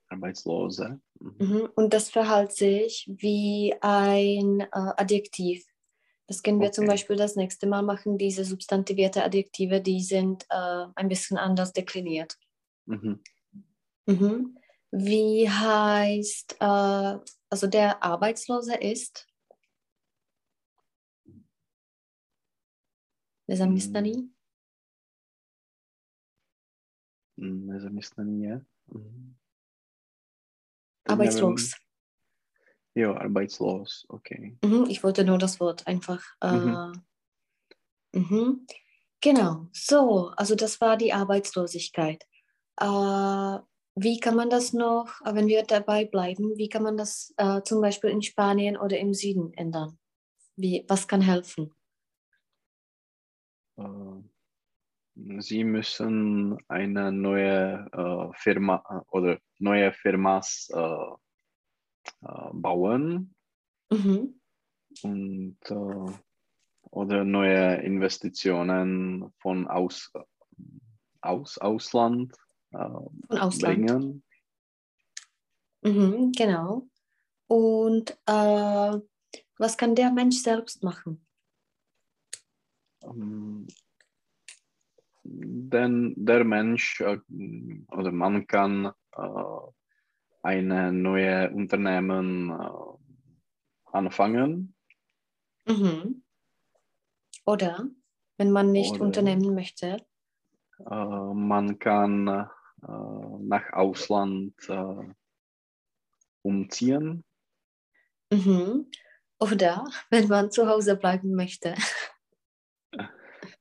Arbeitslose. 0.09 0.99
Mhm. 1.19 1.35
mhm. 1.39 1.69
Und 1.75 1.93
das 1.93 2.09
verhält 2.09 2.51
sich 2.51 3.09
wie 3.11 3.75
ein 3.81 4.61
äh, 4.61 4.67
Adjektiv. 4.71 5.65
Das 6.27 6.41
können 6.41 6.59
wir 6.59 6.67
okay. 6.67 6.75
zum 6.75 6.87
Beispiel 6.87 7.15
das 7.15 7.35
nächste 7.35 7.67
Mal 7.67 7.83
machen. 7.83 8.17
Diese 8.17 8.45
substantivierte 8.45 9.23
Adjektive, 9.23 9.81
die 9.81 10.01
sind 10.01 10.45
äh, 10.49 10.85
ein 10.95 11.07
bisschen 11.07 11.37
anders 11.37 11.71
dekliniert. 11.71 12.37
Mhm. 12.85 13.21
Mhm. 14.07 14.57
Wie 14.91 15.49
heißt, 15.49 16.57
äh, 16.59 17.17
also 17.49 17.67
der 17.67 18.03
Arbeitslose 18.03 18.75
ist? 18.75 19.27
Nezaměstnaný? 23.47 24.31
Nezaměstnaný 27.37 28.43
je. 28.43 28.61
Arbeitslos. 31.05 31.75
Ja, 32.95 33.13
arbeitslos, 33.15 34.05
okay. 34.07 34.57
Mhm, 34.63 34.85
ich 34.89 35.03
wollte 35.03 35.25
nur 35.25 35.37
das 35.37 35.59
Wort 35.59 35.85
einfach. 35.85 36.23
Äh, 36.41 36.51
mhm. 36.53 37.03
Mhm. 38.13 38.67
Genau, 39.21 39.67
so, 39.73 40.29
also 40.37 40.55
das 40.55 40.79
war 40.79 40.95
die 40.95 41.11
Arbeitslosigkeit. 41.11 42.23
Äh, 42.79 43.59
wie 43.97 44.19
kann 44.19 44.35
man 44.35 44.49
das 44.49 44.71
noch, 44.73 45.21
äh, 45.25 45.35
wenn 45.35 45.47
wir 45.47 45.63
dabei 45.63 46.05
bleiben, 46.05 46.57
wie 46.57 46.69
kann 46.69 46.83
man 46.83 46.95
das 46.95 47.33
äh, 47.37 47.61
zum 47.63 47.81
Beispiel 47.81 48.09
in 48.09 48.21
Spanien 48.21 48.77
oder 48.77 48.97
im 48.97 49.13
Süden 49.13 49.53
ändern? 49.53 49.97
Wie, 50.55 50.85
was 50.87 51.07
kann 51.07 51.21
helfen? 51.21 51.73
Uh, 53.77 54.23
Sie 55.15 55.63
müssen 55.63 56.57
eine 56.67 57.11
neue 57.11 57.87
äh, 57.93 58.37
Firma 58.37 58.83
äh, 58.89 59.15
oder 59.15 59.39
neue 59.59 59.93
Firmas 59.93 60.69
äh, 60.73 60.77
äh, 62.21 62.49
bauen 62.51 63.33
Mhm. 63.91 64.41
und 65.03 65.57
äh, 65.69 66.13
oder 66.91 67.23
neue 67.23 67.75
Investitionen 67.81 69.31
von 69.39 69.67
aus, 69.67 70.11
aus 71.21 71.57
Ausland 71.59 72.35
Von 72.71 73.21
Ausland. 73.29 73.61
bringen. 73.61 74.23
Mhm, 75.81 76.31
genau. 76.31 76.87
Und 77.47 78.17
was 78.25 79.77
kann 79.77 79.95
der 79.95 80.11
Mensch 80.11 80.37
selbst 80.37 80.83
machen? 80.83 81.25
Ähm, 83.03 83.67
denn 85.27 86.13
der 86.17 86.43
Mensch 86.43 87.01
äh, 87.01 87.17
oder 87.91 88.11
man 88.11 88.45
kann 88.47 88.91
äh, 89.15 89.21
eine 90.43 90.93
neue 90.93 91.49
Unternehmen 91.51 92.51
äh, 92.51 92.69
anfangen 93.91 94.75
Mhm. 95.67 96.23
Oder 97.45 97.85
wenn 98.37 98.51
man 98.51 98.71
nicht 98.71 98.91
Oder- 98.95 99.01
unternehmen 99.01 99.55
möchte. 99.55 99.97
Äh, 100.79 101.33
man 101.33 101.79
kann 101.79 102.27
äh, 102.27 102.45
nach 102.83 103.73
Ausland 103.73 104.53
äh, 104.69 105.13
umziehen. 106.43 107.23
Mhm. 108.31 108.91
Oder 109.39 109.85
wenn 110.11 110.27
man 110.27 110.51
zu 110.51 110.67
Hause 110.67 110.95
bleiben 110.95 111.33
möchte. 111.35 111.75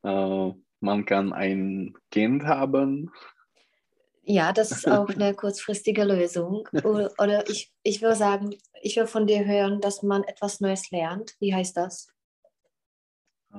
Äh, 0.03 0.53
man 0.85 1.05
kann 1.05 1.33
ein 1.33 1.95
Kind 2.11 2.45
haben. 2.45 3.11
Ja, 4.23 4.53
das 4.53 4.71
ist 4.71 4.89
auch 4.89 5.09
eine 5.19 5.35
kurzfristige 5.35 6.05
Lösung. 6.05 6.69
Oder 6.85 7.49
ich, 7.49 7.73
ich 7.83 8.01
will 8.03 8.15
sagen, 8.15 8.55
ich 8.83 8.97
will 8.97 9.07
von 9.07 9.27
dir 9.27 9.45
hören, 9.45 9.81
dass 9.81 10.03
man 10.03 10.25
etwas 10.25 10.61
Neues 10.61 10.91
lernt. 10.91 11.35
Wie 11.41 11.55
heißt 11.55 11.77
das? 11.77 12.09
Äh, 13.53 13.59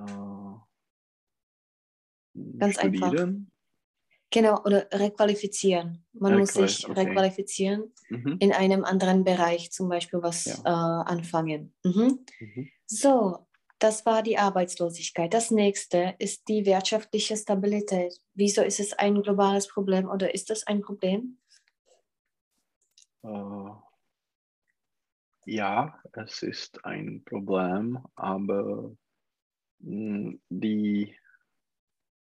Ganz 2.58 2.78
einfach. 2.78 3.08
studieren. 3.08 3.52
Genau, 4.32 4.60
oder 4.64 4.88
requalifizieren. 4.92 6.04
Man 6.14 6.38
muss 6.38 6.56
Requal- 6.56 6.68
sich 6.68 6.90
okay. 6.90 7.02
requalifizieren 7.02 7.94
Mhm. 8.10 8.38
in 8.40 8.52
einem 8.52 8.84
anderen 8.84 9.24
Bereich, 9.24 9.72
zum 9.72 9.88
Beispiel 9.88 10.22
was 10.22 10.46
Ja. 10.46 10.56
äh, 10.66 11.10
anfangen. 11.10 11.74
Mhm. 11.84 12.26
Mhm. 12.40 12.70
So, 12.86 13.48
das 13.80 14.06
war 14.06 14.24
die 14.24 14.38
Arbeitslosigkeit. 14.38 15.34
Das 15.34 15.52
nächste 15.52 16.16
ist 16.20 16.48
die 16.48 16.66
wirtschaftliche 16.66 17.36
Stabilität. 17.36 18.20
Wieso 18.34 18.62
ist 18.62 18.80
es 18.80 18.94
ein 18.94 19.22
globales 19.22 19.68
Problem 19.68 20.10
oder 20.10 20.34
ist 20.34 20.50
es 20.50 20.66
ein 20.66 20.82
Problem? 20.82 21.38
Äh, 23.24 23.72
ja, 25.46 26.02
es 26.14 26.42
ist 26.42 26.84
ein 26.86 27.24
Problem, 27.26 28.00
aber 28.16 28.96
mh, 29.80 30.38
die 30.50 31.16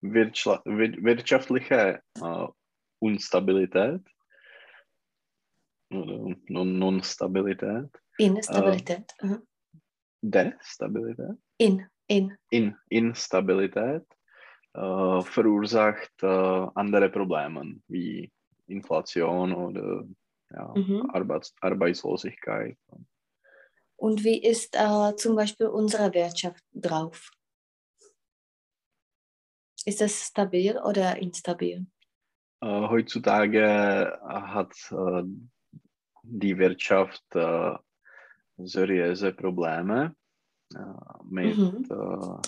Wirtscha 0.01 0.63
wir- 0.65 1.03
wirtschaftliche 1.03 2.03
äh, 2.21 2.47
Unstabilität 3.01 4.03
oder 5.91 6.37
Non- 6.47 6.79
Non-Stabilität, 6.79 7.91
Instabilität. 8.19 9.13
Mhm. 9.23 9.48
Destabilität, 10.21 11.37
In, 11.59 11.87
in. 12.07 12.37
In 12.51 12.77
Instabilität 12.89 14.05
äh, 14.75 15.21
verursacht 15.23 16.13
äh, 16.23 16.27
andere 16.75 17.09
Probleme 17.11 17.81
wie 17.89 18.31
Inflation 18.67 19.53
oder 19.55 20.05
ja, 20.51 20.75
Mhm. 20.75 21.11
Arbeits 21.13 21.55
Arbeitslosigkeit. 21.61 22.79
Und 23.97 24.25
wie 24.25 24.43
ist 24.43 24.75
äh, 24.77 25.15
zum 25.17 25.37
Beispiel 25.37 25.67
unsere 25.67 26.13
Wirtschaft 26.15 26.65
drauf? 26.73 27.31
Ist 29.85 30.01
es 30.03 30.27
stabil 30.27 30.79
oder 30.79 31.17
instabil? 31.19 31.87
Heutzutage 32.61 34.19
hat 34.23 34.75
die 36.23 36.59
Wirtschaft 36.59 37.25
seriöse 38.59 39.33
Probleme 39.33 40.15
äh, 40.75 40.79
mit 41.25 41.57
Mhm. 41.57 42.43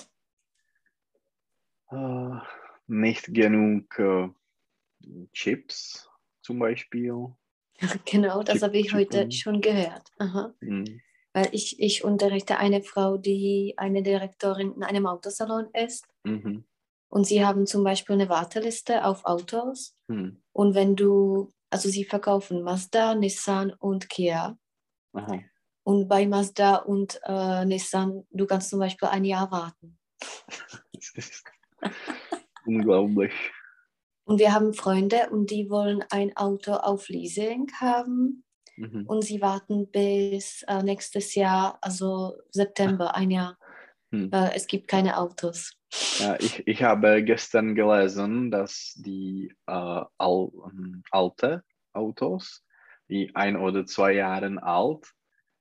äh, 1.90 2.40
nicht 2.86 3.32
genug 3.32 3.98
äh, 3.98 4.28
Chips 5.32 6.08
zum 6.42 6.58
Beispiel. 6.58 7.34
Genau, 8.04 8.42
das 8.42 8.56
Chip- 8.58 8.62
habe 8.62 8.78
ich 8.78 8.92
heute 8.92 9.18
Chippen. 9.28 9.32
schon 9.32 9.60
gehört. 9.60 10.10
Aha. 10.18 10.52
Mhm. 10.60 11.00
Weil 11.32 11.48
ich, 11.52 11.78
ich 11.80 12.04
unterrichte 12.04 12.58
eine 12.58 12.82
Frau, 12.82 13.16
die 13.16 13.74
eine 13.76 14.02
Direktorin 14.02 14.72
in 14.74 14.82
einem 14.82 15.06
Autosalon 15.06 15.68
ist. 15.72 16.04
Mhm. 16.24 16.64
Und 17.08 17.24
sie 17.26 17.44
haben 17.44 17.66
zum 17.66 17.82
Beispiel 17.84 18.14
eine 18.14 18.28
Warteliste 18.28 19.04
auf 19.04 19.24
Autos. 19.24 19.96
Mhm. 20.08 20.42
Und 20.52 20.74
wenn 20.74 20.96
du, 20.96 21.52
also 21.70 21.88
sie 21.88 22.04
verkaufen 22.04 22.62
Mazda, 22.62 23.14
Nissan 23.14 23.72
und 23.78 24.08
Kia. 24.08 24.58
Aha. 25.12 25.40
Und 25.90 26.06
bei 26.06 26.24
Mazda 26.24 26.76
und 26.76 27.20
äh, 27.24 27.64
Nissan, 27.64 28.24
du 28.30 28.46
kannst 28.46 28.70
zum 28.70 28.78
Beispiel 28.78 29.08
ein 29.08 29.24
Jahr 29.24 29.50
warten. 29.50 29.98
Unglaublich. 32.64 33.32
Und 34.22 34.38
wir 34.38 34.54
haben 34.54 34.72
Freunde 34.72 35.30
und 35.32 35.50
die 35.50 35.68
wollen 35.68 36.04
ein 36.10 36.36
Auto 36.36 36.74
auf 36.74 37.08
Leasing 37.08 37.72
haben. 37.80 38.44
Mhm. 38.76 39.04
Und 39.08 39.24
sie 39.24 39.40
warten 39.40 39.90
bis 39.90 40.62
äh, 40.68 40.80
nächstes 40.84 41.34
Jahr, 41.34 41.76
also 41.80 42.36
September, 42.52 43.16
ein 43.16 43.32
Jahr. 43.32 43.58
Hm. 44.12 44.30
Weil 44.30 44.52
es 44.54 44.68
gibt 44.68 44.86
keine 44.86 45.18
Autos. 45.18 45.72
Ja, 46.20 46.36
ich, 46.38 46.64
ich 46.68 46.84
habe 46.84 47.24
gestern 47.24 47.74
gelesen, 47.74 48.52
dass 48.52 48.92
die 48.94 49.52
äh, 49.66 49.72
al 49.72 50.06
ähm, 50.18 51.02
alte 51.10 51.64
Autos, 51.92 52.62
die 53.08 53.34
ein 53.34 53.56
oder 53.56 53.86
zwei 53.86 54.12
Jahre 54.12 54.56
alt, 54.62 55.12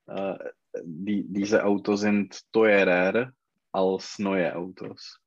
äh, 0.10 0.38
die, 0.84 1.26
diese 1.28 1.64
Autos 1.66 2.02
sind 2.02 2.44
teurer 2.52 3.34
als 3.72 4.20
neue 4.20 4.56
Autos. 4.56 5.20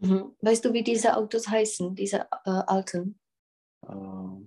Mhm. 0.00 0.34
Weißt 0.40 0.64
du, 0.64 0.72
wie 0.72 0.82
diese 0.82 1.16
Autos 1.16 1.48
heißen, 1.48 1.94
diese 1.94 2.20
äh, 2.44 2.50
alten? 2.50 3.18
Äh, 3.86 4.46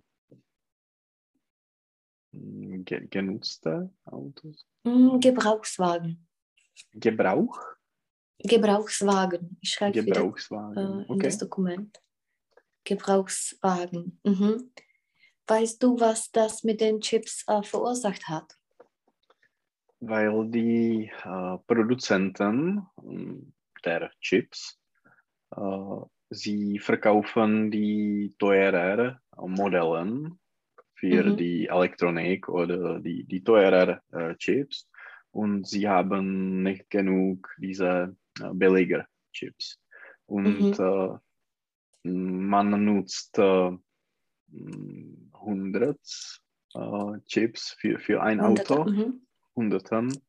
ge 2.33 3.07
genutzte 3.09 3.89
Autos. 4.05 4.65
Mm, 4.83 5.19
Gebrauchswagen. 5.19 6.27
Gebrauch? 6.93 7.59
Gebrauchswagen. 8.39 9.57
Ich 9.61 9.71
schreibe 9.71 10.03
wieder 10.05 10.21
Gebrauchswagen. 10.21 10.77
äh, 10.77 11.03
in 11.03 11.09
Okay. 11.09 11.23
das 11.23 11.37
Dokument. 11.37 12.01
Gebrauchswagen. 12.83 14.19
Mhm. 14.23 14.71
Weißt 15.47 15.83
du, 15.83 15.99
was 15.99 16.31
das 16.31 16.63
mit 16.63 16.81
den 16.81 17.01
Chips 17.01 17.43
äh, 17.47 17.61
verursacht 17.61 18.27
hat? 18.27 18.57
Weil 20.01 20.49
die 20.49 21.11
äh, 21.23 21.57
Produzenten 21.67 22.85
ähm, 23.03 23.53
der 23.85 24.11
Chips, 24.19 24.79
äh, 25.55 25.97
sie 26.29 26.79
verkaufen 26.79 27.71
die 27.71 28.35
teurer 28.37 29.19
Modelle 29.37 30.31
für 30.95 31.23
Mhm. 31.23 31.37
die 31.37 31.67
Elektronik 31.67 32.49
oder 32.49 32.99
die, 32.99 33.23
die 33.23 33.43
teurer 33.43 34.01
äh, 34.11 34.35
Chips 34.35 34.87
und 35.31 35.67
sie 35.67 35.87
haben 35.87 36.63
nicht 36.63 36.89
genug 36.89 37.49
diese 37.57 38.15
äh, 38.39 38.53
billiger 38.53 39.07
Chips. 39.31 39.79
Und 40.25 40.79
äh, 40.79 41.09
man 42.03 42.85
nutzt 42.85 43.37
äh, 43.37 43.71
100 45.33 45.99
äh, 46.73 47.19
Chips 47.25 47.75
für, 47.79 47.99
für 47.99 48.21
ein. 48.21 48.39
Auto. 48.39 48.85
Mhm. 48.85 49.21
Hunderten. 49.55 50.21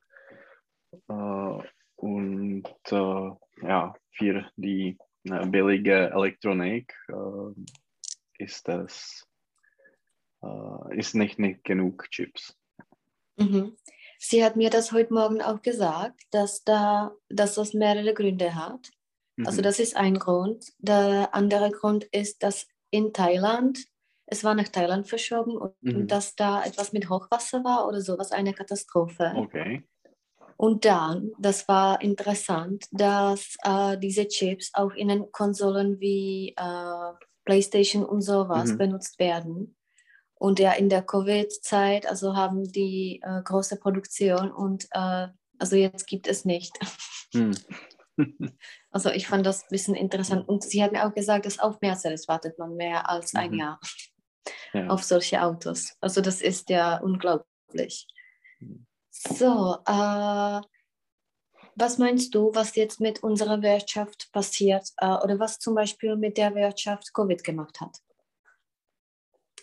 Äh, 1.08 1.58
und 1.96 2.68
äh, 2.90 3.30
ja, 3.62 3.94
für 4.10 4.50
die 4.56 4.98
äh, 5.24 5.46
billige 5.46 6.10
Elektronik 6.10 6.94
äh, 7.08 8.42
ist 8.42 8.66
das 8.66 9.26
äh, 10.42 10.98
ist 10.98 11.14
nicht, 11.14 11.38
nicht 11.38 11.64
genug 11.64 12.08
Chips. 12.10 12.56
Mhm. 13.36 13.76
Sie 14.18 14.44
hat 14.44 14.56
mir 14.56 14.70
das 14.70 14.92
heute 14.92 15.14
Morgen 15.14 15.42
auch 15.42 15.62
gesagt, 15.62 16.20
dass, 16.30 16.62
da, 16.64 17.12
dass 17.28 17.54
das 17.54 17.74
mehrere 17.74 18.14
Gründe 18.14 18.54
hat. 18.54 18.90
Also 19.44 19.60
Mhm. 19.60 19.64
das 19.64 19.78
ist 19.80 19.96
ein 19.96 20.18
Grund. 20.18 20.72
Der 20.78 21.34
andere 21.34 21.70
Grund 21.70 22.04
ist, 22.04 22.42
dass 22.42 22.68
in 22.90 23.12
Thailand, 23.12 23.84
es 24.32 24.42
war 24.44 24.54
nach 24.54 24.68
Thailand 24.68 25.06
verschoben 25.06 25.56
und 25.56 25.74
Mhm. 25.82 26.06
dass 26.08 26.34
da 26.34 26.64
etwas 26.64 26.92
mit 26.92 27.08
Hochwasser 27.10 27.62
war 27.64 27.86
oder 27.86 28.00
sowas, 28.00 28.32
eine 28.32 28.54
Katastrophe. 28.54 29.32
Okay. 29.36 29.84
Und 30.56 30.84
dann, 30.84 31.32
das 31.38 31.68
war 31.68 32.00
interessant, 32.00 32.86
dass 32.92 33.56
äh, 33.64 33.98
diese 33.98 34.26
Chips 34.28 34.70
auch 34.74 34.92
in 34.94 35.08
den 35.08 35.30
Konsolen 35.32 36.00
wie 36.00 36.54
äh, 36.56 37.12
PlayStation 37.44 38.04
und 38.04 38.22
sowas 38.22 38.72
Mhm. 38.72 38.78
benutzt 38.78 39.18
werden. 39.18 39.76
Und 40.34 40.58
ja, 40.58 40.72
in 40.72 40.88
der 40.88 41.02
Covid-Zeit, 41.02 42.06
also 42.08 42.34
haben 42.36 42.64
die 42.64 43.20
äh, 43.22 43.42
große 43.42 43.76
Produktion 43.76 44.50
und 44.50 44.86
äh, 44.92 45.28
also 45.58 45.76
jetzt 45.76 46.06
gibt 46.06 46.26
es 46.26 46.44
nicht. 46.44 46.72
Hm. 47.34 47.52
Also 48.94 49.08
ich 49.08 49.26
fand 49.26 49.46
das 49.46 49.62
ein 49.62 49.68
bisschen 49.70 49.94
interessant. 49.94 50.46
Und 50.46 50.62
sie 50.64 50.82
hat 50.82 50.92
mir 50.92 51.06
auch 51.06 51.14
gesagt, 51.14 51.46
dass 51.46 51.58
auf 51.58 51.80
Mercedes 51.80 52.28
wartet 52.28 52.58
man 52.58 52.76
mehr 52.76 53.08
als 53.08 53.34
ein 53.34 53.52
Mhm. 53.52 53.58
Jahr 53.58 53.80
Ja. 54.72 54.86
auf 54.88 55.02
solche 55.02 55.42
Autos. 55.42 55.96
Also 56.00 56.20
das 56.20 56.40
ist 56.40 56.70
ja 56.70 56.98
unglaublich. 56.98 58.06
So, 59.10 59.76
äh, 59.86 60.60
was 61.74 61.98
meinst 61.98 62.34
du, 62.34 62.54
was 62.54 62.76
jetzt 62.76 63.00
mit 63.00 63.22
unserer 63.22 63.62
Wirtschaft 63.62 64.30
passiert 64.32 64.88
äh, 64.98 65.06
oder 65.06 65.38
was 65.38 65.58
zum 65.58 65.74
Beispiel 65.74 66.16
mit 66.16 66.36
der 66.38 66.54
Wirtschaft 66.54 67.12
Covid 67.12 67.44
gemacht 67.44 67.80
hat? 67.80 67.98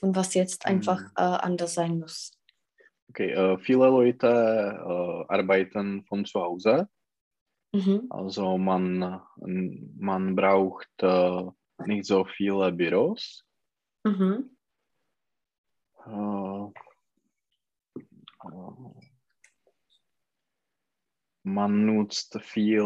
Und 0.02 0.15
was 0.15 0.34
jetzt 0.34 0.65
einfach 0.65 1.00
Mhm. 1.02 1.12
äh, 1.15 1.22
anders 1.22 1.74
sein 1.74 2.00
muss? 2.00 2.32
Okay, 3.10 3.32
äh, 3.32 3.58
viele 3.58 3.88
Leute 3.88 4.28
äh, 4.28 5.34
arbeiten 5.34 6.06
von 6.06 6.26
zu 6.26 6.39
Hause. 6.39 6.88
Mhm. 7.74 8.08
Also 8.10 8.58
man, 8.58 9.22
man 9.38 10.36
braucht 10.36 10.89
äh, 11.02 11.43
nicht 11.86 12.06
so 12.06 12.26
viele 12.26 12.72
Büros. 12.72 13.43
Mhm. 14.04 14.56
Äh, 16.05 16.65
äh, 18.47 19.09
man 21.43 21.85
nutzt 21.85 22.39
viel, 22.41 22.83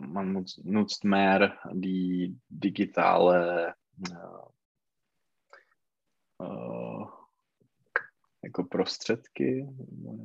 man 0.00 0.32
nutzt, 0.32 0.64
nutzt 0.64 1.04
mehr 1.04 1.58
die 1.72 2.38
digitale 2.48 3.74
äh, 4.08 4.42
äh, 6.44 7.06
jako 8.42 8.64
prostředky, 8.64 9.68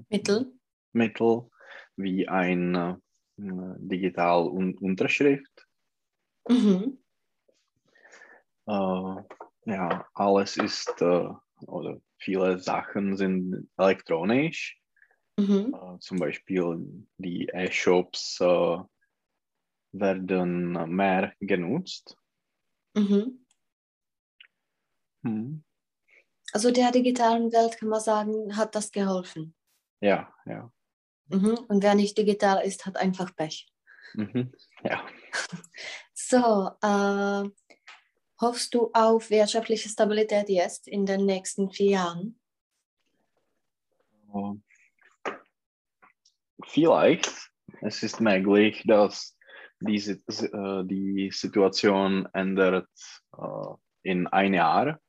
Mittel? 0.10 0.52
Mittel 0.93 1.50
wie 1.97 2.28
ein 2.28 2.76
äh, 2.76 2.95
digital 3.78 4.47
un 4.47 4.78
Unterschrift. 4.82 5.67
Mhm. 6.50 6.97
Äh, 8.67 9.23
ja, 9.65 10.08
alles 10.13 10.58
ist 10.58 11.02
äh, 11.02 11.30
oder 11.67 12.00
viele 12.18 12.60
Sachen 12.60 13.16
sind 13.16 13.70
elektronisch. 13.78 14.80
Mhm. 15.38 15.74
Äh, 15.74 16.00
zum 16.00 16.18
Beispiel 16.18 17.06
die 17.18 17.48
E-Shops 17.54 18.40
äh, 18.42 18.78
werden 19.92 20.96
mehr 20.96 21.34
genutzt. 21.40 22.18
Mhm. 22.96 23.46
Hm. 25.24 25.64
Also 26.54 26.72
der 26.72 26.92
digitalen 26.92 27.52
Welt 27.52 27.78
kann 27.78 27.90
man 27.90 28.00
sagen, 28.00 28.56
hat 28.56 28.74
das 28.76 28.92
geholfen. 28.92 29.54
Ja, 30.00 30.34
ja. 30.46 30.72
Mhm. 31.28 31.58
Und 31.68 31.84
wer 31.84 31.96
nicht 31.96 32.18
digital 32.18 32.66
ist, 32.66 32.86
hat 32.86 32.98
einfach 32.98 33.36
Pech. 33.36 33.68
Mhm. 34.14 34.52
Ja. 34.84 35.06
So, 36.20 36.72
äh, 36.82 37.50
hoffst 38.39 38.73
du 38.73 38.89
auf 38.93 39.30
wirtschaftliche 39.30 39.89
Stabilität 39.89 40.50
jetzt 40.50 40.88
in 40.88 41.06
den 41.06 41.26
nächsten 41.26 41.69
vier 41.71 41.91
Jahren? 41.91 42.39
Vielleicht, 46.65 47.52
es 47.82 48.04
ist 48.04 48.19
möglich, 48.19 48.84
dass 48.86 49.38
diese, 49.80 50.13
äh, 50.13 50.84
die 50.86 51.32
Situation 51.32 52.28
ändert 52.34 52.89
äh, 53.38 53.76
in 54.04 54.28
ein 54.28 54.54
Jahr, 54.54 55.00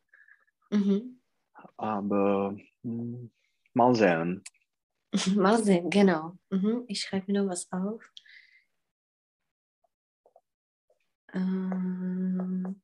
Mhm. 0.71 1.21
aber 1.77 2.57
hm, 2.83 3.31
mal 3.73 3.95
sehen. 3.95 4.43
Mal 5.37 5.63
sehen, 5.65 5.89
genau. 5.89 6.37
Mhm. 6.51 6.85
Ich 6.87 7.01
schreibe 7.01 7.33
mir 7.33 7.43
noch 7.43 7.51
was 7.51 7.73
auf. 7.73 8.13
Ähm, 11.33 12.81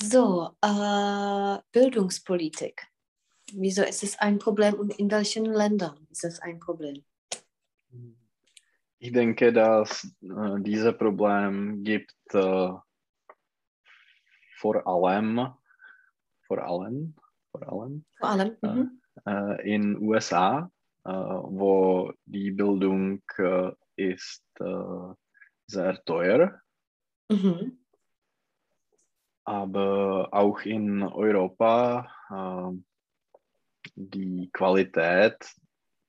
so, 0.00 0.50
äh, 0.62 1.58
Bildungspolitik. 1.72 2.86
Wieso 3.52 3.82
ist 3.82 4.02
es 4.02 4.18
ein 4.18 4.38
Problem 4.38 4.74
und 4.74 4.98
in 4.98 5.10
welchen 5.10 5.46
Ländern 5.46 6.06
ist 6.10 6.24
es 6.24 6.40
ein 6.40 6.60
Problem? 6.60 7.02
Ich 8.98 9.12
denke, 9.12 9.52
dass 9.52 10.04
äh, 10.22 10.60
dieses 10.60 10.96
Problem 10.96 11.82
gibt 11.82 12.14
äh, 12.32 12.70
vor 14.56 14.86
allem, 14.86 15.52
vor 16.46 16.58
allem, 16.58 17.14
vor 17.50 17.68
allem 17.68 18.04
Vor 18.18 18.28
allem. 18.28 18.56
Ja. 18.62 18.74
Mhm. 18.74 19.00
äh, 19.24 19.74
in 19.74 19.96
USA, 20.02 20.70
äh, 21.04 21.10
wo 21.10 22.12
die 22.26 22.50
Bildung 22.50 23.22
äh, 23.38 23.72
ist 23.96 24.44
äh, 24.60 25.14
sehr 25.66 26.04
teuer, 26.04 26.60
Mhm. 27.30 27.78
Aber 29.48 30.28
auch 30.32 30.60
in 30.60 31.02
Europa 31.02 32.06
äh, 32.30 32.78
die 33.96 34.50
Qualität 34.52 35.36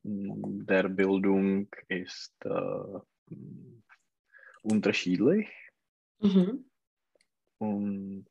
der 0.04 0.90
Bildung 0.90 1.70
ist 1.88 2.36
äh, 2.44 3.00
unterschiedlich 4.62 5.48
Mhm. 6.22 6.66
und 7.60 8.28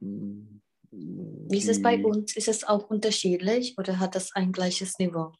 Wie 0.00 1.58
ist 1.58 1.68
es 1.68 1.82
bei 1.82 2.04
uns? 2.04 2.36
Ist 2.36 2.46
es 2.46 2.62
auch 2.62 2.88
unterschiedlich 2.88 3.76
oder 3.78 3.98
hat 3.98 4.14
das 4.14 4.32
ein 4.36 4.52
gleiches 4.52 4.96
Niveau? 5.00 5.32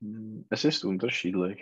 mh, 0.00 0.46
Es 0.50 0.64
ist 0.64 0.84
unterschiedlich. 0.84 1.60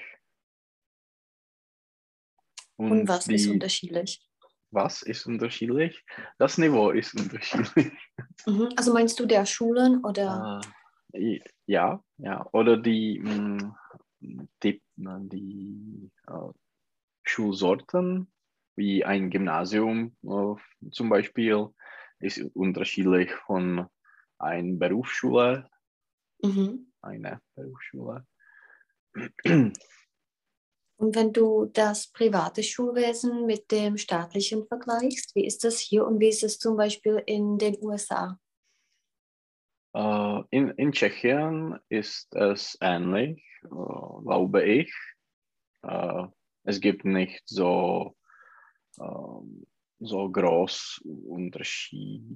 Und, 2.76 3.08
was 3.08 3.26
ist 3.28 3.44
die- 3.46 3.50
unterschiedlich? 3.50 4.22
Was 4.70 5.02
ist 5.02 5.26
unterschiedlich? 5.26 6.04
Das 6.38 6.58
Niveau 6.58 6.90
ist 6.90 7.14
unterschiedlich. 7.18 7.92
Mhm. 8.46 8.68
Also 8.76 8.92
meinst 8.92 9.18
du 9.18 9.26
der 9.26 9.46
Schulen 9.46 10.04
oder? 10.04 10.60
Äh, 11.12 11.40
ja, 11.66 12.02
ja. 12.18 12.46
Oder 12.52 12.76
die, 12.76 13.20
mh, 13.20 13.74
die, 14.20 14.82
die 14.96 16.10
äh, 16.28 16.48
Schulsorten, 17.22 18.30
wie 18.76 19.04
ein 19.04 19.30
Gymnasium 19.30 20.16
äh, 20.24 20.90
zum 20.90 21.08
Beispiel, 21.08 21.68
ist 22.18 22.38
unterschiedlich 22.54 23.32
von 23.46 23.86
einer 24.38 24.76
Berufsschule, 24.76 25.70
Mhm. 26.42 26.92
eine 27.00 27.40
Berufsschule. 27.54 28.26
Und 30.98 31.14
wenn 31.14 31.32
du 31.32 31.66
das 31.66 32.06
private 32.08 32.62
Schulwesen 32.62 33.44
mit 33.44 33.70
dem 33.70 33.98
staatlichen 33.98 34.66
vergleichst, 34.66 35.34
wie 35.34 35.44
ist 35.46 35.62
das 35.62 35.78
hier 35.78 36.06
und 36.06 36.20
wie 36.20 36.28
ist 36.28 36.42
es 36.42 36.58
zum 36.58 36.76
Beispiel 36.76 37.22
in 37.26 37.58
den 37.58 37.76
USA? 37.82 38.38
Äh, 39.94 40.42
in, 40.50 40.70
in 40.70 40.92
Tschechien 40.92 41.78
ist 41.90 42.34
es 42.34 42.78
ähnlich, 42.80 43.42
äh, 43.64 43.68
glaube 43.68 44.64
ich. 44.64 44.92
Äh, 45.82 46.24
es 46.64 46.80
gibt 46.80 47.04
nicht 47.04 47.42
so, 47.46 48.16
so 48.96 50.30
groß 50.30 51.02
Unterschiede, 51.28 52.26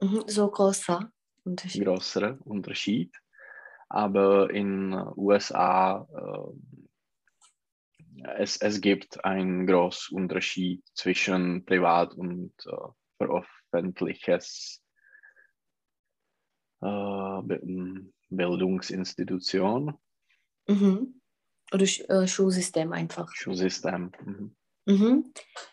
Mhm. 0.00 0.24
So 0.26 0.50
großer 0.50 1.10
Unterschied. 1.44 1.84
größere 1.84 2.38
Unterschied. 2.44 3.14
Aber 3.88 4.50
in 4.50 4.92
USA 5.16 6.06
es, 8.38 8.56
es 8.58 8.80
gibt 8.80 9.24
einen 9.24 9.66
großen 9.66 10.16
Unterschied 10.16 10.82
zwischen 10.94 11.64
privat 11.64 12.14
und 12.14 12.52
äh, 12.66 12.88
veröffentliches 13.18 14.82
äh, 16.82 17.42
Bi- 17.42 18.10
Bildungsinstitution, 18.30 19.98
Mhm. 20.68 21.20
Oder 21.72 21.84
äh, 21.84 22.26
Schulsystem 22.28 22.92
einfach. 22.92 23.32
Schulsystem. 23.34 24.12
Mhm. 24.24 24.56
Mhm. 24.86 25.32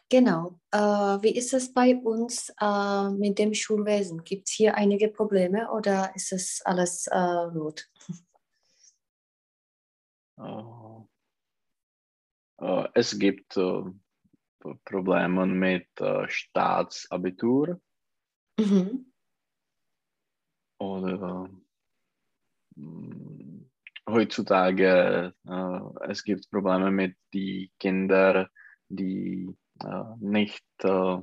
Genau. 0.10 0.60
Äh, 0.72 0.78
wie 0.78 1.36
ist 1.36 1.54
es 1.54 1.72
bei 1.74 1.96
uns 1.96 2.52
äh, 2.60 3.10
mit 3.10 3.38
dem 3.38 3.54
Schulwesen? 3.54 4.24
Gibt 4.24 4.48
es 4.50 4.56
hier 4.56 4.76
einige 4.76 5.10
Probleme 5.10 5.72
oder 5.72 6.16
ist 6.16 6.32
es 6.32 6.62
alles 6.66 7.08
äh, 7.12 7.50
gut? 7.54 7.90
Äh, 10.40 10.44
äh, 10.44 10.83
es 12.94 13.18
gibt 13.20 13.58
äh, 13.58 13.84
Probleme 14.86 15.46
mit 15.46 15.88
äh, 16.00 16.28
Staatsabitur 16.30 17.82
Mhm. 18.60 19.12
oder 20.78 21.50
mm, 22.76 23.66
heutzutage 24.08 25.34
äh, 25.48 25.80
es 26.10 26.24
gibt 26.24 26.50
Probleme 26.52 26.92
mit 26.92 27.18
den 27.34 27.70
Kindern, 27.80 28.48
die 28.90 29.56
äh, 29.84 30.04
nicht, 30.20 30.64
äh, 30.84 31.18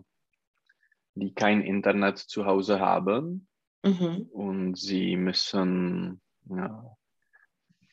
die 1.15 1.33
kein 1.35 1.63
Internet 1.63 2.19
zu 2.19 2.47
Hause 2.47 2.81
haben 2.81 3.47
Mhm. 3.83 4.29
und 4.33 4.75
sie 4.77 5.17
müssen 5.17 6.21
ja, 6.51 6.97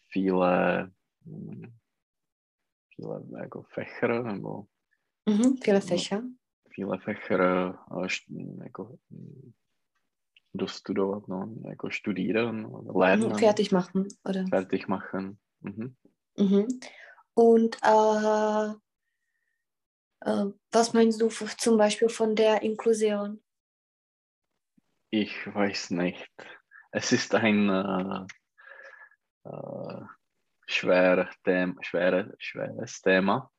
viele, 0.10 0.92
mm, 2.98 3.28
viele 3.28 3.42
jako 3.42 3.64
Fächer 3.64 4.24
nebo 4.24 4.66
Mhm. 5.30 5.58
Viele 5.64 5.82
Fächer. 5.82 6.24
viele 6.70 6.98
Fächer 7.00 7.42
äh, 7.92 8.08
st- 8.08 8.64
jako, 8.64 8.98
mm, 9.10 9.52
dostudovat, 10.54 11.28
no, 11.28 11.50
jako 11.68 11.90
studieren 11.90 12.66
oder 12.66 12.94
lernen, 13.00 13.32
Mhm. 13.32 13.40
Fertig 13.40 13.72
machen, 13.72 14.08
oder? 14.24 14.46
fertig 14.50 14.88
machen. 14.88 15.38
Mhm. 15.62 15.96
Mhm. 16.38 16.68
Und 17.34 17.78
äh, 17.84 18.74
äh, 20.22 20.46
was 20.72 20.94
meinst 20.94 21.22
du 21.22 21.28
f- 21.28 21.58
zum 21.58 21.78
Beispiel 21.78 22.10
von 22.10 22.36
der 22.36 22.62
Inklusion? 22.62 23.42
Ich 25.10 25.48
weiß 25.56 25.92
nicht. 25.92 26.32
Es 26.92 27.12
ist 27.12 27.36
ein 27.36 27.70
äh, 27.70 28.26
äh, 30.68 30.72
schwer 30.72 31.30
Thema, 31.44 31.76
schwere, 31.82 32.34
schweres 32.40 33.02
Thema. 33.02 33.50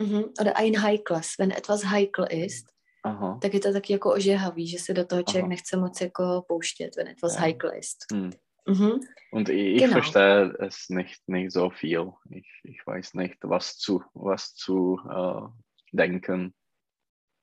Mhm. 0.00 0.32
Oder 0.40 0.56
ein 0.56 0.82
heikles, 0.82 1.38
wenn 1.38 1.50
etwas 1.50 1.84
heikel 1.84 2.24
ist, 2.30 2.72
Aha. 3.02 3.38
tak 3.42 3.54
je 3.54 3.60
to 3.60 3.72
taky 3.72 3.92
jako 3.92 4.12
ožehavý, 4.12 4.66
že 4.68 4.78
se 4.78 4.94
do 4.94 5.04
toho 5.04 5.22
člověk 5.22 5.42
Aha. 5.44 5.48
nechce 5.48 5.76
moc 5.76 6.00
jako 6.00 6.44
pouštět, 6.48 6.96
wenn 6.96 7.08
etwas 7.08 7.34
Ja. 7.34 7.40
heikel 7.40 7.70
ist. 7.78 8.04
Hm. 8.12 8.30
Mhm. 8.68 9.00
Und 9.32 9.48
ich, 9.48 9.80
Genau. 9.80 9.92
verstehe 9.92 10.52
es 10.60 10.88
nicht, 10.90 11.22
nicht 11.26 11.52
so 11.52 11.70
viel. 11.70 12.12
Ich, 12.30 12.48
ich 12.64 12.86
weiß 12.86 13.14
nicht, 13.14 13.38
was 13.44 13.76
zu, 13.76 14.02
was 14.14 14.54
zu 14.54 14.98
äh, 15.10 15.48
denken. 15.92 16.54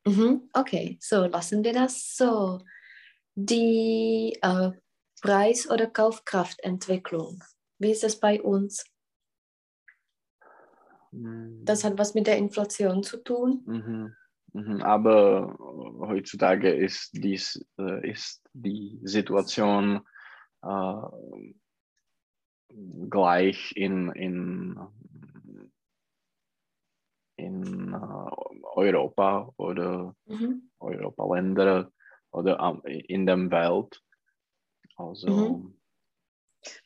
Mhm. 0.07 0.49
Okay, 0.53 0.97
so 1.01 1.25
lassen 1.25 1.63
wir 1.63 1.73
das 1.73 2.15
so. 2.15 2.59
Die 3.35 4.37
äh, 4.41 4.71
Preis- 5.21 5.67
oder 5.69 5.87
Kaufkraftentwicklung, 5.87 7.43
wie 7.79 7.91
ist 7.91 8.03
es 8.03 8.19
bei 8.19 8.41
uns? 8.41 8.85
Hm. 11.15 11.61
Das 11.63 11.83
hat 11.83 11.97
was 11.97 12.13
mit 12.13 12.27
der 12.27 12.37
Inflation 12.37 13.03
zu 13.03 13.17
tun. 13.17 13.63
Mhm. 13.65 14.15
Mhm. 14.53 14.81
Aber 14.81 15.55
äh, 15.59 16.07
heutzutage 16.07 16.71
ist, 16.73 17.11
dies, 17.13 17.65
äh, 17.79 18.09
ist 18.09 18.41
die 18.53 18.99
Situation 19.03 20.01
äh, 20.61 20.93
gleich 23.09 23.75
in, 23.75 24.11
in, 24.11 24.79
in 27.37 27.93
äh, 27.93 28.35
Europa 28.75 29.51
oder 29.57 30.15
Mhm. 30.25 30.69
Europaländer 30.79 31.91
oder 32.31 32.81
in 32.85 33.25
der 33.25 33.51
Welt. 33.51 34.01
Also 34.97 35.27
Mhm. 35.27 35.77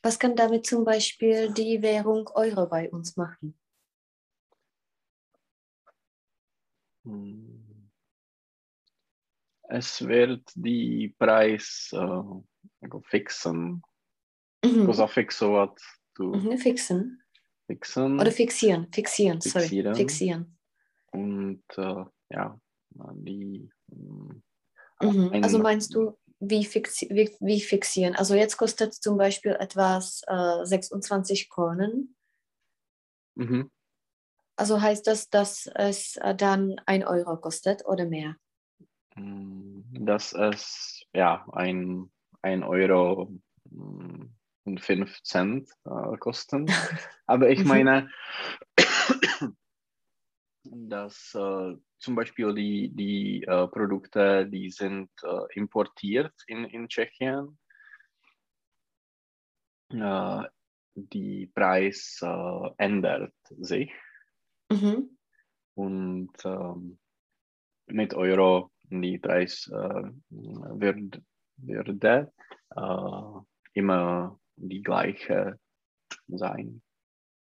Was 0.02 0.18
kann 0.18 0.36
damit 0.36 0.66
zum 0.66 0.84
Beispiel 0.84 1.52
die 1.52 1.82
Währung 1.82 2.28
Euro 2.34 2.66
bei 2.66 2.90
uns 2.90 3.16
machen? 3.16 3.54
hm, 3.54 3.54
es 9.68 10.06
wird 10.06 10.50
die 10.54 11.14
Preis 11.18 11.90
äh, 11.92 12.22
jako 12.82 13.00
fixen. 13.04 13.82
Mhm. 14.64 14.86
Cosa 14.86 15.06
fixovat 15.06 15.78
tu 16.14 16.34
Mhm. 16.34 16.58
Fixen. 16.58 17.22
fixen 17.66 18.20
Oder 18.20 18.32
fixieren. 18.32 18.92
Fixieren, 18.92 19.40
sorry. 19.40 19.62
Fixieren. 19.68 19.94
Fixieren. 19.94 20.58
und 21.12 21.62
äh, 21.76 22.04
ja, 22.30 22.60
die 23.14 23.70
hm, 23.90 24.42
Mhm. 25.02 25.30
Also 25.42 25.58
meinst 25.58 25.94
du, 25.94 26.18
wie, 26.40 26.64
fixi 26.64 27.08
wie, 27.10 27.30
wie 27.40 27.60
fixieren? 27.62 28.14
Also 28.14 28.34
jetzt 28.34 28.58
kostet 28.58 28.92
zum 28.92 29.16
Beispiel 29.16 29.52
etwas 29.58 30.22
äh, 30.26 30.64
26 30.64 31.48
Kronen. 31.48 32.14
mhm. 33.34 33.70
Also 34.60 34.82
heißt 34.82 35.06
das, 35.06 35.30
dass 35.30 35.70
es 35.74 36.18
äh, 36.18 36.34
dann 36.34 36.78
1 36.84 37.06
Euro 37.06 37.38
kostet 37.38 37.86
oder 37.86 38.04
mehr? 38.04 38.36
Hm, 39.14 39.86
dass 39.90 40.34
es 40.34 41.02
ja 41.14 41.46
ein, 41.52 42.12
ein 42.42 42.62
Euro 42.62 43.32
hm, 43.70 44.34
und 44.64 44.80
fünf 44.82 45.22
Cent 45.22 45.70
äh, 45.86 46.14
kosten. 46.18 46.66
Aber 47.26 47.48
ich 47.48 47.60
Mhm. 47.60 47.68
meine, 47.68 48.10
dass 50.64 51.34
äh, 51.34 51.76
zum 51.98 52.14
Beispiel 52.14 52.52
die, 52.52 52.90
die 52.94 53.44
äh, 53.44 53.66
Produkte, 53.66 54.46
die 54.46 54.68
sind 54.68 55.08
äh, 55.22 55.58
importiert 55.58 56.34
in, 56.46 56.66
in 56.66 56.86
Tschechien, 56.86 57.58
äh, 59.88 60.42
die 60.94 61.46
Preis 61.46 62.20
ändert 62.76 63.32
sich 63.48 63.90
Mhm. 64.70 65.16
und 65.74 66.30
ähm, 66.44 66.98
mit 67.86 68.14
Euro 68.14 68.70
die 68.90 69.18
Preis 69.18 69.68
äh, 69.72 70.10
wird, 70.30 71.22
würde 71.56 72.32
äh, 72.76 73.40
immer 73.74 74.38
die 74.56 74.82
gleiche 74.82 75.58
sein. 76.28 76.82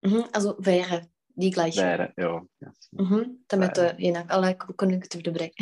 Mhm. 0.03 0.25
Also 0.33 0.57
wäre 0.59 1.09
die 1.35 1.51
gleiche. 1.51 1.83
Wäre, 1.83 2.13
ja. 2.17 2.43
yes. 2.61 2.89
Mhm. 2.93 3.45
To 3.49 3.59
Wäre. 3.61 3.97
jinak, 3.99 4.31
ale 4.31 4.57
konjunktiv 4.57 5.23
dobrý. 5.23 5.53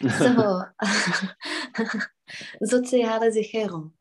So. 0.00 0.64
Soziale 2.60 3.30
Sicherung. 3.32 3.92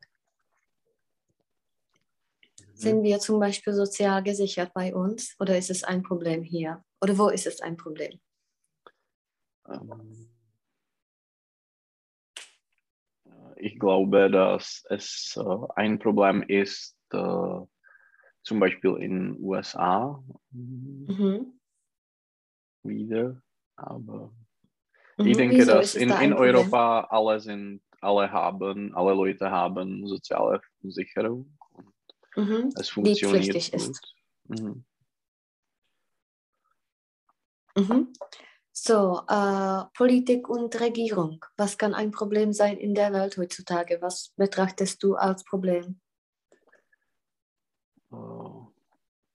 Sind 2.81 3.03
wir 3.03 3.19
zum 3.19 3.39
Beispiel 3.39 3.73
sozial 3.73 4.23
gesichert 4.23 4.73
bei 4.73 4.93
uns 4.93 5.35
oder 5.39 5.57
ist 5.57 5.69
es 5.69 5.83
ein 5.83 6.01
Problem 6.01 6.41
hier? 6.41 6.83
Oder 7.01 7.17
wo 7.17 7.29
ist 7.29 7.45
es 7.45 7.61
ein 7.61 7.77
Problem? 7.77 8.19
Ähm, 9.69 10.31
Ich 13.63 13.79
glaube, 13.79 14.31
dass 14.31 14.83
es 14.89 15.37
äh, 15.37 15.67
ein 15.75 15.99
Problem 15.99 16.41
ist, 16.41 16.97
äh, 17.13 17.59
zum 18.43 18.59
Beispiel 18.59 18.95
in 18.97 19.37
USA 19.39 20.23
Mhm. 20.49 21.59
wieder. 22.83 23.39
Aber 23.75 24.33
Mhm. 25.17 25.27
ich 25.27 25.37
denke, 25.37 25.65
dass 25.65 25.93
in, 25.93 26.09
da 26.09 26.19
in? 26.21 26.33
Europa 26.33 27.01
alle 27.11 27.39
sind, 27.39 27.83
alle 28.01 28.31
haben, 28.31 28.95
alle 28.95 29.13
Leute 29.13 29.51
haben 29.51 30.07
soziale 30.07 30.61
Versicherung. 30.81 31.55
Mhm. 32.35 32.69
es 32.75 32.87
Die 32.87 32.93
funktioniert 32.93 33.45
pflichtig 33.45 33.71
gut. 33.71 33.81
ist. 33.81 34.15
Mhm. 34.47 34.85
Mhm. 37.75 38.13
So, 38.73 39.21
äh, 39.27 39.83
Politik 39.95 40.49
und 40.49 40.79
Regierung. 40.79 41.45
Was 41.57 41.77
kann 41.77 41.93
ein 41.93 42.11
Problem 42.11 42.53
sein 42.53 42.77
in 42.77 42.93
der 42.95 43.11
Welt 43.13 43.37
heutzutage? 43.37 44.01
Was 44.01 44.33
betrachtest 44.37 45.03
du 45.03 45.15
als 45.15 45.43
Problem? 45.43 45.99
Äh, 48.11 48.15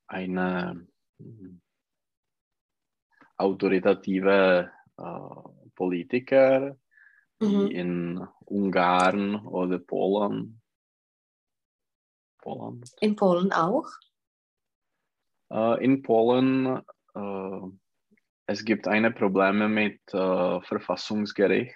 eine 0.09 0.87
mm, 1.19 1.61
autoritative 3.37 4.71
äh, 4.97 5.03
Politiker, 5.75 6.77
die 7.41 7.47
Mhm. 7.47 7.67
in 7.67 8.29
Ungarn 8.47 9.47
oder 9.47 9.79
Polen, 9.79 10.63
Polen 12.47 12.81
In 13.01 13.17
Polen 13.17 13.53
auch? 13.53 13.89
Äh, 15.51 15.85
in 15.85 16.03
Polen 16.03 16.81
äh, 17.15 17.61
es 18.47 18.65
gibt 18.65 18.87
eine 18.87 19.11
Probleme 19.11 19.69
mit 19.69 20.01
äh, 20.15 20.61
Verfassungsgericht, 20.61 21.75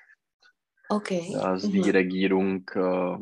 Okay. 0.88 1.32
dass 1.32 1.62
die 1.62 1.78
Mhm. 1.82 1.90
Regierung 1.90 2.70
äh, 2.74 3.14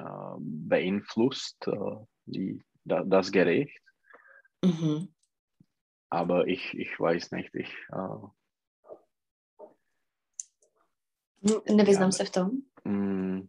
äh, 0.00 0.36
beeinflusst 0.38 1.66
äh, 1.66 1.96
die, 2.24 2.62
da, 2.84 3.02
das 3.04 3.30
Gericht. 3.30 3.78
Mhm. 4.64 5.12
Aber 6.10 6.46
ich, 6.46 6.72
ich 6.74 6.98
weiß 6.98 7.32
nicht, 7.32 7.54
ich, 7.54 7.72
äh, 7.92 8.26
Hm, 11.46 11.76
Nevyznám 11.76 12.12
se 12.12 12.24
v 12.24 12.30
tom. 12.30 12.62
mm, 12.84 13.48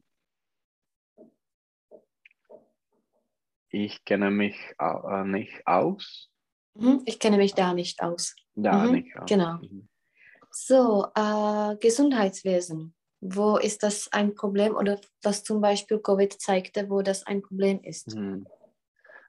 ich 3.86 4.04
kenne 4.06 4.32
mich 4.32 4.58
äh, 4.80 5.24
nicht 5.24 5.66
aus. 5.66 6.30
Mhm. 6.76 7.02
Ich 7.06 7.20
kenne 7.20 7.38
mich 7.38 7.54
da 7.54 7.74
nicht 7.74 8.02
aus. 8.02 8.36
Da 8.56 8.86
Mhm, 8.86 8.92
nicht 8.92 9.18
aus. 9.18 9.30
genau. 9.30 9.58
Mhm. 9.58 9.88
So, 10.52 11.08
äh, 11.16 11.76
Gesundheitswesen. 11.78 12.94
Wo 13.20 13.58
ist 13.58 13.82
das 13.82 14.12
ein 14.12 14.36
Problem 14.36 14.76
oder 14.76 15.00
was 15.24 15.44
zum 15.44 15.60
Beispiel 15.60 16.00
Covid 16.00 16.40
zeigte, 16.40 16.90
wo 16.90 17.02
das 17.02 17.26
ein 17.26 17.42
Problem 17.42 17.80
ist? 17.82 18.14
Hm. 18.14 18.46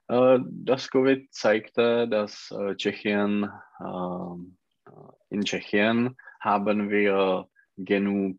Äh, 0.07 0.39
das 0.43 0.89
Covid 0.89 1.31
zeigte, 1.33 2.07
dass 2.07 2.51
äh, 2.51 2.75
Tschechien, 2.75 3.49
ähm, 3.79 4.57
äh, 4.85 4.91
in 5.29 5.43
Tschechien 5.43 6.15
haben 6.39 6.89
wir 6.89 7.47
genug 7.77 8.37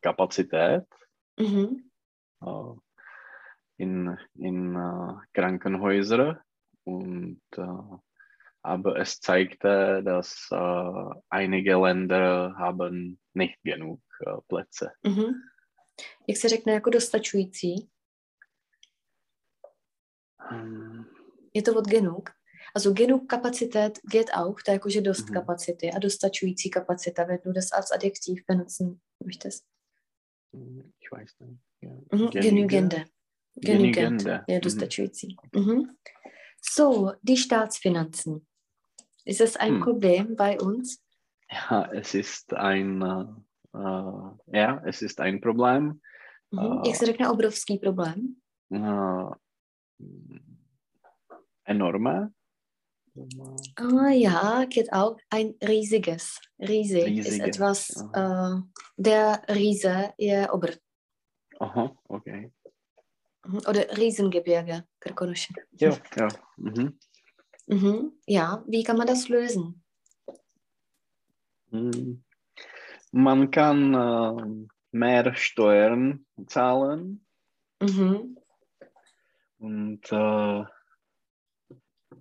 Kapazität 0.00 0.86
mhm. 1.38 1.90
In, 3.78 4.16
in 4.34 4.78
Krankenhäusern 5.32 6.38
und 6.84 7.40
aber 8.62 8.96
es 8.98 9.20
zeigte, 9.20 10.02
dass 10.04 10.48
einige 11.28 11.76
Länder 11.76 12.54
haben 12.58 13.18
nicht 13.34 13.58
genug 13.62 14.00
Plätze. 14.48 14.92
Mhm. 15.02 15.34
Jak 16.28 16.36
se 16.36 16.48
řekne 16.48 16.72
jako 16.72 16.90
dostačující? 16.90 17.90
Je 21.54 21.62
to 21.62 21.74
od 21.74 21.88
genug. 21.88 22.30
Also 22.74 22.92
genug 22.92 23.26
Kapazität 23.26 23.98
geht 24.12 24.30
auch, 24.30 24.62
da 24.66 24.72
jakože 24.72 25.00
dost 25.00 25.28
mhm. 25.28 25.34
Kapazity 25.34 25.90
a 25.90 25.98
dostačující 25.98 26.70
kapacita, 26.70 27.24
wenn 27.24 27.40
du 27.44 27.52
das 27.52 27.72
als 27.72 27.92
Adjektiv 27.92 28.44
benutzen 28.46 29.00
möchtest. 29.24 29.64
Ich 31.00 31.10
weiß 31.12 31.38
nicht. 31.40 31.60
Ja. 31.80 31.90
Mhm. 32.12 32.30
Genügende. 32.30 33.04
Genügend. 33.56 34.24
Ja, 34.26 34.44
mhm. 34.48 34.60
dostačující. 34.60 35.36
Mhm. 35.54 35.96
So, 36.74 37.12
die 37.22 37.36
Staatsfinanzen. 37.36 38.46
Ist 39.24 39.40
es 39.40 39.56
ein 39.56 39.74
hm. 39.74 39.82
Problem 39.82 40.36
bei 40.36 40.58
uns? 40.60 40.98
Ja, 41.50 41.88
es 41.92 42.14
ist 42.14 42.52
ein, 42.54 43.02
uh, 43.02 44.36
ja, 44.46 44.82
es 44.84 45.02
ist 45.02 45.20
ein 45.20 45.40
Problem. 45.40 46.00
Mhm. 46.50 46.58
Uh, 46.58 46.82
Jak 46.86 46.96
se 46.96 47.06
řekne 47.06 47.30
obrovský 47.30 47.78
problém? 47.78 48.36
Uh, 48.70 49.32
enorme. 51.64 52.30
Ah 53.76 54.10
ja, 54.10 54.64
geht 54.64 54.92
auch. 54.92 55.16
Ein 55.30 55.54
riesiges. 55.62 56.38
Riesig 56.58 57.04
Riesige. 57.04 57.28
ist 57.28 57.40
etwas, 57.40 57.90
äh, 58.12 58.60
der 58.98 59.42
Riese, 59.48 60.12
ihr 60.18 60.52
Ober. 60.52 60.68
Aha, 61.60 61.96
okay. 62.08 62.52
Mhm, 63.46 63.58
oder 63.68 63.96
Riesengebirge, 63.96 64.84
Krkonoše. 65.00 65.54
Ja, 65.72 65.96
ja. 66.16 66.28
Mhm. 66.56 66.98
Mhm. 67.66 68.12
Ja, 68.26 68.64
wie 68.66 68.82
kann 68.82 68.96
man 68.96 69.06
das 69.06 69.28
lösen? 69.28 69.82
Hm. 71.70 72.24
Man 73.12 73.50
kann 73.50 73.94
äh, 73.94 74.66
mehr 74.90 75.34
Steuern 75.34 76.26
zahlen. 76.46 77.24
Mhm. 77.80 78.38
Und 79.58 80.12
äh, 80.12 80.64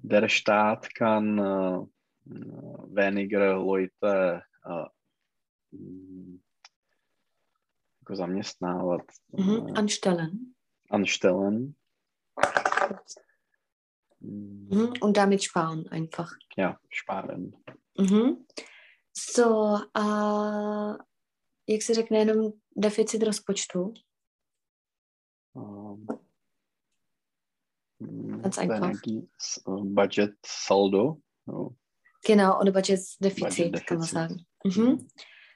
der 0.01 0.29
Staat 0.29 0.93
kann 0.95 1.37
äh, 1.37 1.85
weniger 2.25 3.55
Leute 3.55 4.43
äh, 4.63 4.85
zaměstnávat. 8.15 9.05
Mhm, 9.31 9.73
anstellen. 9.75 10.54
Anstellen. 10.89 11.75
Mhm, 14.19 14.93
und 15.01 15.17
damit 15.17 15.43
sparen 15.43 15.87
einfach. 15.89 16.33
Ja, 16.55 16.79
sparen. 16.89 17.55
Mhm. 17.97 18.45
So, 19.13 19.77
a 19.93 20.97
jak 21.67 21.81
se 21.81 21.93
řekne 21.93 22.17
jenom 22.17 22.53
deficit 22.75 23.23
rozpočtu? 23.23 23.93
Um, 25.53 26.07
Ganz 28.41 28.57
einfach. 28.57 29.01
Budget 29.65 30.35
Saldo. 30.45 31.17
Genau, 32.25 32.59
oder 32.59 32.71
Budgetdefizit, 32.71 33.71
Budget 33.71 33.87
kann 33.87 33.97
man 33.97 34.07
sagen. 34.07 34.45
Mhm. 34.63 35.07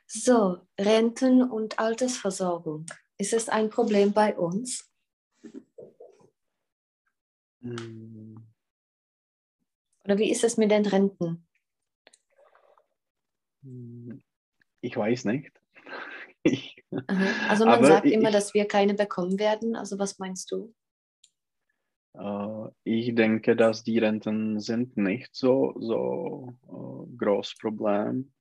So, 0.07 0.57
Renten 0.79 1.43
und 1.43 1.79
Altersversorgung. 1.79 2.85
Ist 3.17 3.33
es 3.33 3.49
ein 3.49 3.69
Problem 3.69 4.13
bei 4.13 4.37
uns? 4.37 4.88
Mhm. 7.61 8.47
Oder 10.03 10.17
wie 10.17 10.31
ist 10.31 10.43
es 10.43 10.57
mit 10.57 10.71
den 10.71 10.85
Renten? 10.85 11.47
Hm, 13.63 14.21
ich 14.81 14.95
weiß 14.95 15.25
nicht. 15.25 15.51
also 17.49 17.65
man 17.65 17.83
sagt 17.83 18.05
ich, 18.05 18.13
immer, 18.13 18.31
dass 18.31 18.53
wir 18.53 18.65
keine 18.65 18.93
bekommen 18.93 19.37
werden. 19.39 19.75
Also 19.75 19.99
was 19.99 20.19
meinst 20.19 20.51
du? 20.51 20.73
Uh, 22.17 22.69
ich 22.83 23.13
denke, 23.13 23.55
dass 23.55 23.83
die 23.83 23.99
Renten 23.99 24.59
sind 24.59 24.97
nicht 24.97 25.29
so 25.35 25.75
so 25.79 26.53
uh, 26.67 27.05
groß 27.17 27.55
Problem. 27.59 28.31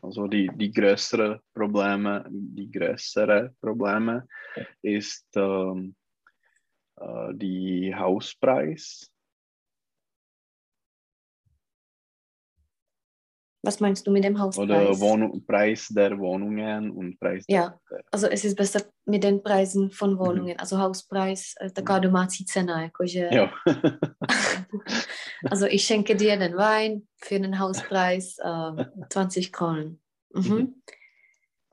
Also 0.00 0.26
die, 0.26 0.50
die 0.54 0.72
größere 0.72 1.40
Probleme, 1.54 2.24
die 2.28 2.70
größere 2.70 3.54
Probleme 3.60 4.26
ist 4.80 5.28
ähm, 5.36 5.94
äh, 7.02 7.34
die 7.34 7.94
Hauspreis. 7.94 9.08
Was 13.64 13.78
meinst 13.78 14.06
du 14.06 14.10
mit 14.10 14.24
dem 14.24 14.40
Hauspreis? 14.40 14.64
Oder 14.64 15.00
Wohnung, 15.00 15.44
Preis 15.46 15.86
der 15.88 16.18
Wohnungen 16.18 16.90
und 16.90 17.18
Preis 17.20 17.44
Ja, 17.48 17.78
der... 17.90 18.02
also 18.10 18.26
es 18.26 18.44
ist 18.44 18.56
besser 18.56 18.80
mit 19.06 19.22
den 19.22 19.40
Preisen 19.40 19.90
von 19.92 20.14
mhm. 20.14 20.18
Wohnungen. 20.18 20.54
Mhm. 20.54 20.58
Also 20.60 20.78
Hauspreis, 20.78 21.54
taková 21.72 21.98
domácí 21.98 22.44
cena, 22.44 22.82
jakože... 22.82 23.30
Jo. 23.32 23.48
also 25.50 25.66
ich 25.66 25.84
schenke 25.84 26.16
dir 26.16 26.36
den 26.36 26.56
Wein 26.56 27.06
für 27.16 27.38
den 27.38 27.58
Hauspreis 27.58 28.36
äh, 28.44 28.84
20 29.10 29.52
Kronen. 29.52 30.00
Mhm. 30.34 30.42
Mhm. 30.42 30.82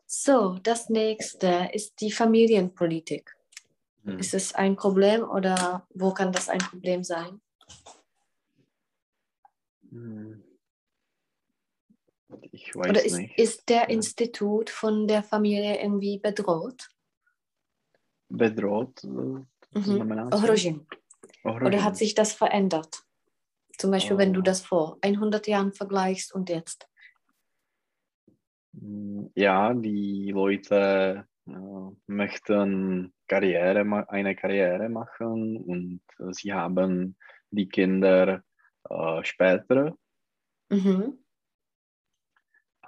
So, 0.06 0.58
das 0.62 0.90
nächste 0.90 1.70
ist 1.74 2.02
die 2.02 2.12
Familienpolitik. 2.12 3.39
Mhm. 4.14 4.20
Ist 4.20 4.34
es 4.34 4.54
ein 4.54 4.76
Problem 4.76 5.24
oder 5.24 5.88
wo 5.94 6.14
kann 6.14 6.32
das 6.32 6.50
ein 6.50 6.60
Problem 6.60 7.04
sein? 7.04 7.42
Mhm. 9.92 10.44
Ich 12.52 12.76
weiß 12.76 12.90
Oder 12.90 13.06
ist, 13.06 13.18
nicht. 13.18 13.38
ist 13.38 13.70
der 13.70 13.90
Institut 13.90 14.70
von 14.70 15.08
der 15.08 15.24
Familie 15.24 15.82
irgendwie 15.82 16.20
bedroht? 16.20 16.90
Bedroht? 18.28 19.04
Mhm. 19.04 19.48
Oder 21.44 21.84
hat 21.84 21.98
sich 21.98 22.16
das 22.16 22.34
verändert? 22.34 23.04
Zum 23.78 23.92
Beispiel, 23.92 24.16
oh. 24.16 24.20
wenn 24.20 24.34
du 24.34 24.42
oh. 24.42 24.44
das 24.44 24.62
vor 24.62 24.98
100 25.02 25.48
Jahren 25.48 25.74
vergleichst 25.74 26.34
und 26.34 26.50
jetzt. 26.50 26.88
Mm, 28.74 29.28
ja, 29.36 29.74
die 29.74 30.32
Leute 30.32 31.29
möchten 32.08 33.14
Karriere, 33.28 34.08
eine 34.10 34.36
Karriere 34.36 34.90
machen 34.90 35.58
und 35.58 36.02
äh, 36.20 36.34
sie 36.34 36.54
haben 36.54 37.16
die 37.52 37.68
Kinder 37.68 38.44
äh, 38.90 39.24
später. 39.24 39.96
Mhm 40.70 41.20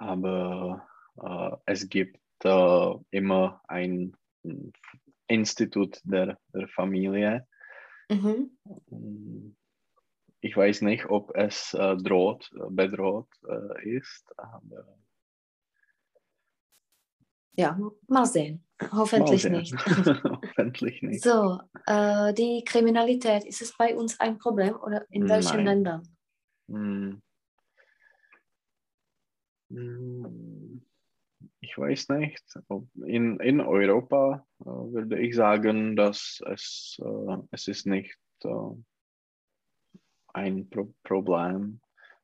aber 0.02 0.86
äh, 1.22 1.56
es 1.66 1.88
gibt 1.88 2.18
äh, 2.44 2.94
immer 3.10 3.60
ein 3.68 4.16
Institut 5.28 6.00
der, 6.04 6.38
der 6.52 6.68
Familie. 6.68 7.46
Mhm. 8.10 9.56
Ich 10.40 10.56
weiß 10.56 10.82
nicht, 10.82 11.06
ob 11.06 11.36
es 11.36 11.72
äh, 11.74 11.96
droht, 11.96 12.50
bedroht 12.70 13.28
äh, 13.48 13.96
ist, 13.96 14.34
aber 14.36 14.98
ja, 17.54 17.78
mal 18.08 18.26
sehen. 18.26 18.64
Hoffentlich 18.90 19.44
mal 19.44 19.64
sehen. 19.64 19.76
nicht. 19.76 19.86
Hoffentlich 20.24 21.02
nicht. 21.02 21.22
So, 21.22 21.60
äh, 21.86 22.32
die 22.34 22.64
Kriminalität, 22.64 23.44
ist 23.44 23.62
es 23.62 23.76
bei 23.76 23.94
uns 23.94 24.18
ein 24.20 24.38
Problem 24.38 24.74
oder 24.76 25.04
in 25.10 25.28
welchen 25.28 25.56
Nein. 25.58 25.66
Ländern? 25.66 26.08
Hm. 26.68 27.22
Hm, 29.70 30.82
ich 31.60 31.78
weiß 31.78 32.08
nicht. 32.10 32.42
In, 33.06 33.38
in 33.40 33.60
Europa 33.60 34.46
äh, 34.60 34.64
würde 34.64 35.18
ich 35.20 35.34
sagen, 35.34 35.96
dass 35.96 36.42
es, 36.46 37.00
äh, 37.02 37.36
es 37.50 37.68
ist 37.68 37.86
nicht 37.86 38.18
äh, 38.44 38.48
ein 40.34 40.68
Pro 40.68 40.92
Problem. 41.02 41.80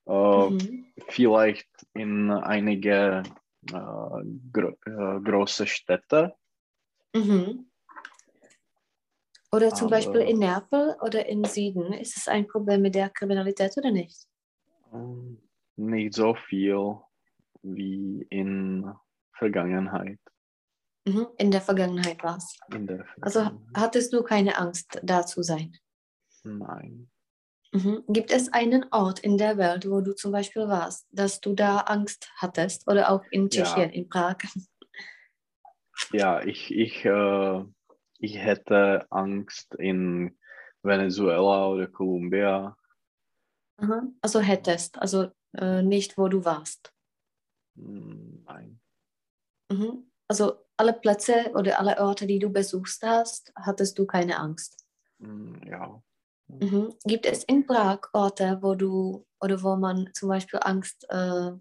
Äh, 0.07 0.51
mhm. 0.51 0.87
Vielleicht 1.09 1.69
in 1.95 2.31
einige 2.31 3.23
gro 3.71 4.77
äh, 4.87 5.21
große 5.21 5.67
Städte. 5.67 6.35
Mhm. 7.15 7.71
Oder 9.51 9.71
zum 9.71 9.87
Aber, 9.87 9.97
Beispiel 9.97 10.21
in 10.21 10.39
Neapel 10.39 10.97
oder 11.01 11.27
in 11.27 11.45
Süden, 11.45 11.93
ist 11.95 12.17
es 12.17 12.29
ein 12.29 12.47
Problem 12.47 12.83
mit 12.83 12.95
der 12.95 13.09
Kriminalität 13.09 13.77
oder 13.79 13.91
nicht? 13.91 14.27
Ähm, 14.93 15.41
nicht 15.77 16.15
so 16.15 16.35
viel 16.35 16.97
wie 17.63 18.27
in 18.31 18.93
Vergangenheit. 19.33 20.21
Mhm. 21.07 21.29
In 21.39 21.51
der 21.51 21.63
Vergangenheit. 21.63 22.19
In 22.75 22.87
der 22.87 23.07
Also 23.21 23.51
hattest 23.75 24.13
du 24.13 24.23
keine 24.23 24.59
Angst, 24.59 25.01
da 25.03 25.25
zu 25.25 25.43
sein? 25.43 25.75
Nein. 26.45 27.11
Mhm. 27.73 28.03
Gibt 28.09 28.31
es 28.31 28.53
einen 28.53 28.87
Ort 28.93 29.21
in 29.21 29.37
der 29.37 29.59
Welt, 29.59 29.89
wo 29.89 30.01
du 30.01 30.15
zum 30.15 30.33
Beispiel 30.33 30.69
warst, 30.69 31.07
dass 31.11 31.41
du 31.41 31.55
da 31.55 31.79
Angst 31.81 32.31
hattest? 32.37 32.89
Oder 32.89 33.11
auch 33.11 33.25
in 33.31 33.49
Ja. 33.51 33.63
Tschechien, 33.65 33.91
in 33.91 34.09
Prag? 34.09 34.37
Ja, 36.13 36.43
ich, 36.43 36.75
ich, 36.75 37.05
äh, 37.05 37.65
ich 38.19 38.39
hätte 38.39 39.07
Angst 39.11 39.75
in 39.75 40.39
Venezuela 40.83 41.69
oder 41.69 41.87
Kolumbia. 41.89 42.77
Aha. 43.77 44.03
Also 44.23 44.41
hättest, 44.41 44.99
also 44.99 45.29
äh, 45.55 45.83
nicht, 45.83 46.17
wo 46.17 46.29
du 46.29 46.45
warst. 46.45 46.93
Nein. 47.75 48.81
Mhm. 49.71 50.11
Also 50.29 50.65
alle 50.77 50.93
Plätze 50.95 51.53
oder 51.55 51.79
alle 51.79 51.99
Orte, 52.01 52.27
die 52.27 52.39
du 52.39 52.51
besuchst 52.51 53.03
hast, 53.03 53.53
hattest 53.57 53.99
du 53.99 54.07
keine 54.07 54.39
Angst. 54.39 54.85
Hm, 55.21 55.61
Ja. 55.67 56.03
Mhm. 56.49 56.95
Gibt 57.05 57.27
es 57.27 57.45
in 57.45 57.67
Prag 57.67 58.01
Orte, 58.13 58.59
wo 58.61 58.75
du 58.75 59.27
oder 59.41 59.63
wo 59.63 59.77
man 59.77 60.11
zum 60.15 60.29
Beispiel 60.29 60.61
Angst 60.63 61.07
äh, 61.11 61.53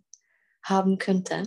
haben 0.64 0.98
könnte? 0.98 1.44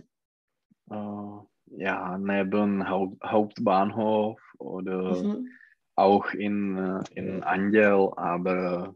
Äh, 0.91 1.41
ja, 1.77 2.19
neben 2.19 2.89
Haupt, 2.89 3.23
Hauptbahnhof 3.25 4.41
oder 4.59 5.23
Mhm. 5.23 5.49
auch 5.97 6.33
in, 6.33 6.77
äh, 6.77 7.03
in 7.15 7.43
Angel, 7.43 8.13
aber 8.17 8.95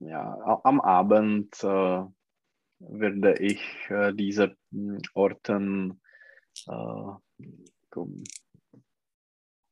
ja, 0.00 0.60
am 0.64 0.80
Abend 0.80 1.62
äh, 1.62 2.04
werde 2.80 3.34
ich 3.38 3.62
äh, 3.88 4.12
diese 4.12 4.56
mm, 4.70 4.98
Orten 5.14 6.00
äh, 6.66 7.12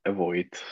avoid. 0.05 0.63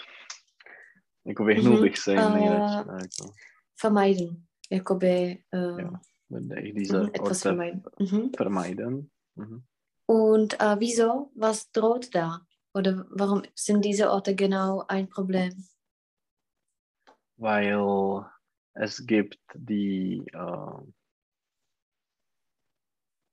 Jako 1.28 1.44
vyhnul 1.44 1.72
Mhm, 1.74 1.82
bych 1.82 1.98
se 1.98 2.12
jim 2.14 2.32
nejradši. 2.32 2.88
äh, 2.88 2.92
Jako, 3.02 3.34
Vermeiden. 3.82 4.46
Jakoby 4.70 5.44
äh, 5.52 5.80
Ja. 5.82 6.00
ich 6.62 6.74
diese 6.74 7.10
etwas 7.14 7.42
vermeiden. 7.42 7.82
Mhm. 8.00 8.30
vermeiden. 8.36 9.10
Mhm. 9.34 9.62
Und 10.06 10.54
äh, 10.60 10.76
wieso? 10.80 11.30
Was 11.36 11.70
droht 11.72 12.14
da? 12.14 12.40
Oder 12.74 13.06
warum 13.10 13.42
sind 13.54 13.84
diese 13.84 14.10
Orte 14.10 14.34
genau 14.34 14.84
ein 14.88 15.08
Problem? 15.08 15.52
Weil 17.36 18.24
es 18.74 19.06
gibt 19.06 19.38
die 19.54 20.24
äh, 20.32 20.80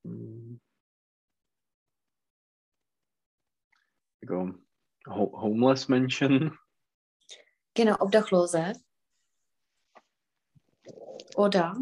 mm, 0.04 0.60
jako 4.22 4.54
ho 5.08 5.32
homeless 5.42 5.88
Menschen. 5.90 6.58
Genau, 7.76 7.98
Obdachlose. 8.00 8.74
Oder? 11.36 11.76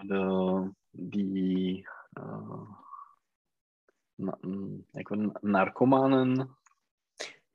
Oder 0.00 0.72
die 0.92 1.86
äh, 2.16 2.64
Narkomanen. 5.42 6.50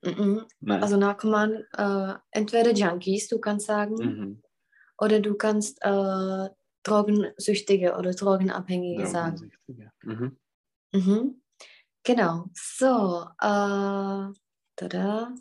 Mhm. 0.01 0.45
Also 0.65 0.95
Narkoman, 0.97 1.65
äh, 1.77 2.13
entweder 2.31 2.71
Junkies, 2.71 3.27
du 3.27 3.39
kannst 3.39 3.67
sagen, 3.67 3.95
mhm. 3.95 4.41
oder 4.97 5.19
du 5.19 5.35
kannst 5.35 5.79
äh, 5.81 6.49
Drogensüchtige 6.83 7.95
oder 7.97 8.13
Drogenabhängige 8.13 9.05
sagen. 9.07 9.51
Mhm. 10.03 10.37
Mhm. 10.93 11.41
Genau. 12.03 12.45
So, 12.53 13.27
äh, 13.39 14.33
tada. 14.75 15.35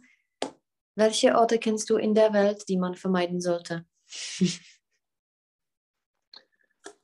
Welche 1.01 1.35
Orte 1.35 1.59
kennst 1.59 1.89
du 1.89 1.97
in 1.97 2.13
der 2.15 2.35
Welt, 2.35 2.69
die 2.69 2.77
man 2.77 2.95
vermeiden 2.95 3.41
sollte? 3.41 3.87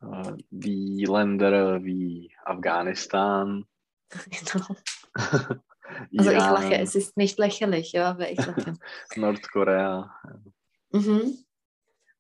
Äh, 0.01 0.33
die 0.51 1.05
Länder 1.05 1.83
wie 1.85 2.31
Afghanistan, 2.45 3.65
genau. 4.31 4.67
Also 6.19 6.31
ich 6.31 6.37
lache, 6.37 6.79
es 6.79 6.95
ist 6.95 7.17
nicht 7.17 7.39
lächerlich, 7.39 7.93
ja, 7.93 8.11
aber 8.11 8.31
ich 8.31 8.39
lache. 8.39 8.75
Nordkorea. 9.17 10.15
mhm. 10.91 11.39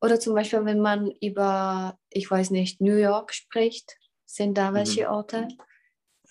Oder 0.00 0.18
zum 0.20 0.34
Beispiel, 0.34 0.64
wenn 0.64 0.80
man 0.80 1.10
über, 1.20 1.98
ich 2.10 2.30
weiß 2.30 2.50
nicht, 2.50 2.80
New 2.80 2.96
York 2.96 3.34
spricht, 3.34 3.98
sind 4.24 4.56
da 4.56 4.70
Mhm. 4.70 4.74
welche 4.76 5.10
Orte? 5.10 5.48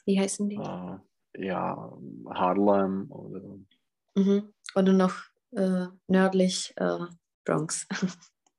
Wie 0.05 0.19
heißen 0.19 0.49
die? 0.49 0.57
Äh, 0.57 1.45
ja, 1.45 1.91
Harlem 2.29 3.11
oder 3.11 3.41
Mhm. 4.15 4.53
Oder 4.75 4.93
noch 4.93 5.15
äh, 5.55 5.87
nördlich 6.07 6.73
äh, 6.77 6.99
Bronx. 7.45 7.87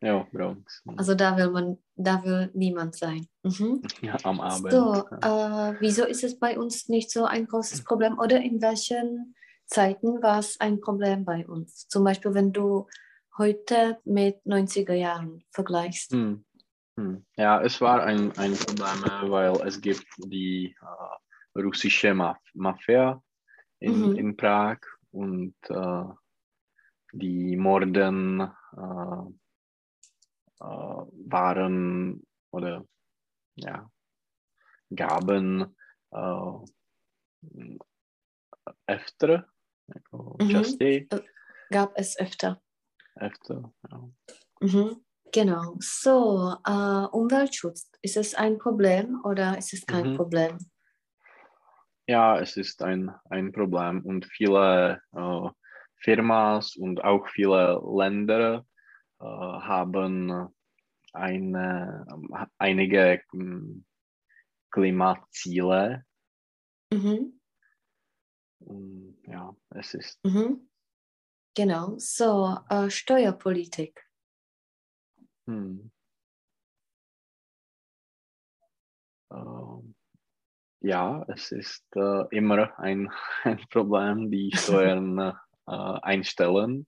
ja, 0.00 0.26
Bronx. 0.32 0.82
Also 0.96 1.14
da 1.14 1.36
will 1.36 1.50
man, 1.50 1.78
da 1.96 2.22
will 2.24 2.50
niemand 2.54 2.96
sein. 2.96 3.26
Mhm. 3.42 3.82
ja, 4.00 4.16
am 4.24 4.40
Abend. 4.40 4.72
So, 4.72 4.94
äh, 5.22 5.74
wieso 5.80 6.04
ist 6.04 6.24
es 6.24 6.38
bei 6.38 6.58
uns 6.58 6.88
nicht 6.88 7.10
so 7.10 7.24
ein 7.24 7.46
großes 7.46 7.84
Problem? 7.84 8.18
Oder 8.18 8.40
in 8.40 8.60
welchen 8.62 9.34
Zeiten 9.66 10.22
war 10.22 10.38
es 10.38 10.60
ein 10.60 10.80
Problem 10.80 11.24
bei 11.24 11.46
uns? 11.46 11.88
Zum 11.88 12.04
Beispiel, 12.04 12.34
wenn 12.34 12.52
du 12.52 12.86
heute 13.38 13.98
mit 14.04 14.38
90er 14.46 14.94
Jahren 14.94 15.44
vergleichst. 15.50 16.12
Hm. 16.12 16.44
Hm. 16.96 17.26
Ja, 17.36 17.60
es 17.60 17.80
war 17.80 18.02
ein, 18.04 18.32
ein 18.38 18.54
Problem, 18.54 19.04
äh, 19.04 19.30
weil 19.30 19.66
es 19.66 19.80
gibt 19.80 20.06
die 20.18 20.74
äh, 21.54 21.60
russische 21.60 22.14
Maf 22.14 22.38
Mafia 22.54 23.22
in, 23.80 24.10
Mhm. 24.10 24.16
in 24.16 24.36
Prag 24.36 24.78
und 25.10 25.54
äh, 25.68 26.04
die 27.18 27.56
Morden 27.56 28.40
äh, 28.40 29.22
äh, 30.60 31.06
waren 31.28 32.22
oder 32.52 32.84
ja, 33.56 33.90
gaben 34.90 35.76
äh, 36.10 36.52
öfter, 38.86 39.46
Mhm. 40.38 40.48
častěji, 40.50 41.08
Gab 41.70 41.92
es 41.96 42.18
öfter. 42.18 42.60
öfter, 43.20 43.72
ja. 43.90 44.10
Mhm. 44.60 45.04
Genau. 45.32 45.76
So, 45.80 46.56
äh, 46.64 47.06
Umweltschutz, 47.12 47.90
ist 48.02 48.16
es 48.16 48.34
ein 48.34 48.58
Problem 48.58 49.20
oder 49.24 49.58
ist 49.58 49.72
es 49.72 49.84
kein 49.86 50.12
Mhm. 50.12 50.16
Problem? 50.16 50.58
Ja, 52.08 52.38
es 52.40 52.56
ist 52.56 52.82
ein, 52.82 53.10
ein 53.30 53.52
Problem 53.52 54.02
und 54.04 54.26
viele 54.26 55.00
äh, 55.12 55.50
Firmas 55.98 56.76
und 56.76 57.02
auch 57.02 57.26
viele 57.28 57.80
Länder 57.84 58.64
äh, 59.20 59.24
haben 59.24 60.48
eine, 61.12 62.06
einige 62.58 63.22
mm, 63.32 63.84
Klimaziele. 64.70 66.04
Mhm. 66.92 67.40
Und, 68.60 69.18
ja, 69.26 69.56
es 69.70 69.94
ist 69.94 70.24
Mhm. 70.24 70.68
Genau. 71.54 71.94
So, 71.98 72.58
äh, 72.68 72.90
Steuerpolitik. 72.90 74.06
hm, 75.46 75.90
äh, 79.30 79.96
ja, 80.80 81.24
es 81.28 81.52
ist 81.52 81.84
äh, 81.96 82.26
immer 82.36 82.78
ein, 82.78 83.10
ein 83.44 83.66
Problem, 83.70 84.30
die 84.30 84.50
Steuern 84.54 85.32
äh, 85.66 85.98
einstellen. 86.02 86.86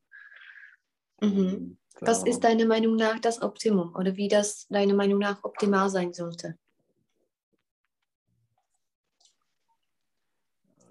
Mhm. 1.20 1.78
Und, 2.00 2.06
Was 2.06 2.24
ist 2.24 2.44
deiner 2.44 2.66
Meinung 2.66 2.96
nach 2.96 3.18
das 3.18 3.42
Optimum 3.42 3.94
oder 3.96 4.16
wie 4.16 4.28
das 4.28 4.68
deiner 4.68 4.94
Meinung 4.94 5.18
nach 5.18 5.42
optimal 5.42 5.90
sein 5.90 6.12
sollte? 6.12 6.56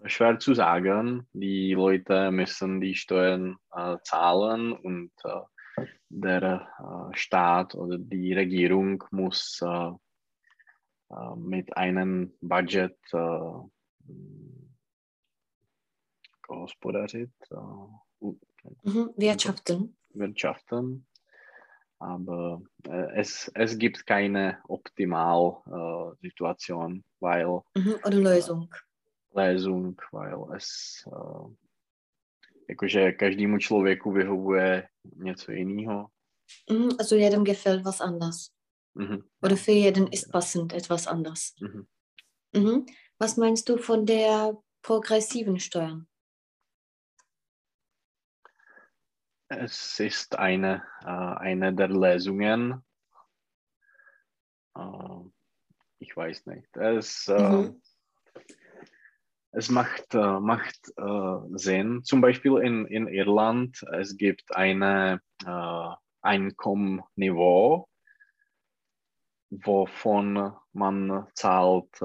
schwer 0.10 0.40
zu 0.40 0.54
sagen. 0.54 1.28
Die 1.34 1.74
Leute 1.74 2.32
müssen 2.32 2.82
die 2.82 2.96
Steuern 2.96 3.58
äh, 3.74 3.98
zahlen 4.04 4.74
und 4.74 5.12
äh, 5.24 5.86
der 6.10 6.68
äh, 6.80 7.18
Staat 7.18 7.76
oder 7.76 7.98
die 7.98 8.34
Regierung 8.34 9.04
muss 9.12 9.62
äh, 9.62 9.92
äh, 11.10 11.36
mit 11.38 11.76
einem 11.76 12.34
Budget 12.42 12.98
hospodařit, 16.48 17.32
äh. 17.52 18.32
Wirtschaften. 19.18 19.96
wirtschaften. 20.14 21.06
Aber 22.00 22.62
äh, 22.90 23.20
es, 23.20 23.52
es 23.56 23.78
gibt 23.78 24.06
keine 24.06 24.60
optimal 24.68 25.62
äh, 25.68 26.28
Situation, 26.28 27.04
weil 27.20 27.62
Mhm. 27.76 27.96
Oder 28.06 28.18
Lösung. 28.18 28.70
Lösung, 29.36 30.02
weil 30.12 30.56
es 30.56 31.04
uh, 31.06 31.54
jakože 32.70 33.12
každému 33.12 33.58
člověku 33.58 34.12
vyhovuje 34.12 34.88
něco 35.16 35.52
jiného. 35.52 36.08
Mhm. 36.72 36.90
Also 37.00 37.16
jedem 37.16 37.44
gefällt 37.44 37.84
was 37.86 38.02
anders. 38.02 38.52
Mhm. 38.96 39.24
Oder 39.42 39.58
für 39.58 39.72
jeden 39.72 40.08
ist 40.08 40.32
passend 40.32 40.74
etwas 40.74 41.08
anders. 41.08 41.54
Mhm. 41.62 41.86
Mhm. 42.54 42.86
Was 43.20 43.38
meinst 43.38 43.70
du 43.70 43.78
von 43.78 44.06
der 44.06 44.54
progressiven 44.82 45.60
Steuern? 45.60 46.06
Es 49.50 50.00
ist 50.00 50.38
eine, 50.38 50.84
äh, 51.04 51.08
eine 51.08 51.74
der 51.74 51.88
Lösungen. 51.88 52.84
Äh, 54.76 55.20
ich 56.00 56.16
weiß 56.16 56.48
nicht. 56.48 56.76
Es, 56.76 57.30
äh, 57.30 57.50
mhm. 57.50 57.82
es 59.52 59.70
macht, 59.70 60.14
macht 60.14 60.94
Sinn. 61.54 62.04
Zum 62.04 62.22
Beispiel 62.22 62.58
in, 62.58 62.86
in 62.88 63.08
Irland, 63.08 63.82
es 63.94 64.18
gibt 64.18 64.54
ein 64.56 64.82
äh, 64.82 65.18
Einkommenniveau, 66.22 67.88
wovon 69.50 70.54
man 70.74 71.28
zahlt 71.34 72.00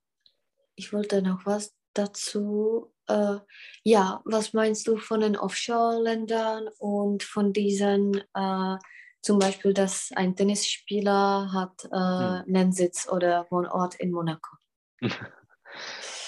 ich 0.77 0.93
wollte 0.93 1.23
noch 1.23 1.47
was 1.47 1.73
dazu. 1.95 2.93
Äh, 3.09 3.39
ja, 3.85 4.21
was 4.25 4.53
meinst 4.53 4.87
du 4.87 4.97
von 4.97 5.21
den 5.21 5.37
Offshore-Ländern 5.37 6.69
und 6.79 7.23
von 7.23 7.53
diesen 7.53 8.15
äh, 8.35 8.77
zum 9.23 9.39
Beispiel, 9.39 9.75
dass 9.75 10.11
ein 10.15 10.35
Tennisspieler 10.35 11.53
hat 11.53 11.85
äh, 11.85 12.45
hm. 12.45 12.57
einen 12.57 12.73
Sitz 12.73 13.09
oder 13.09 13.47
Wohnort 13.51 13.95
in 13.97 14.13
Monaco? 14.13 14.57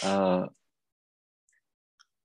äh, 0.02 0.46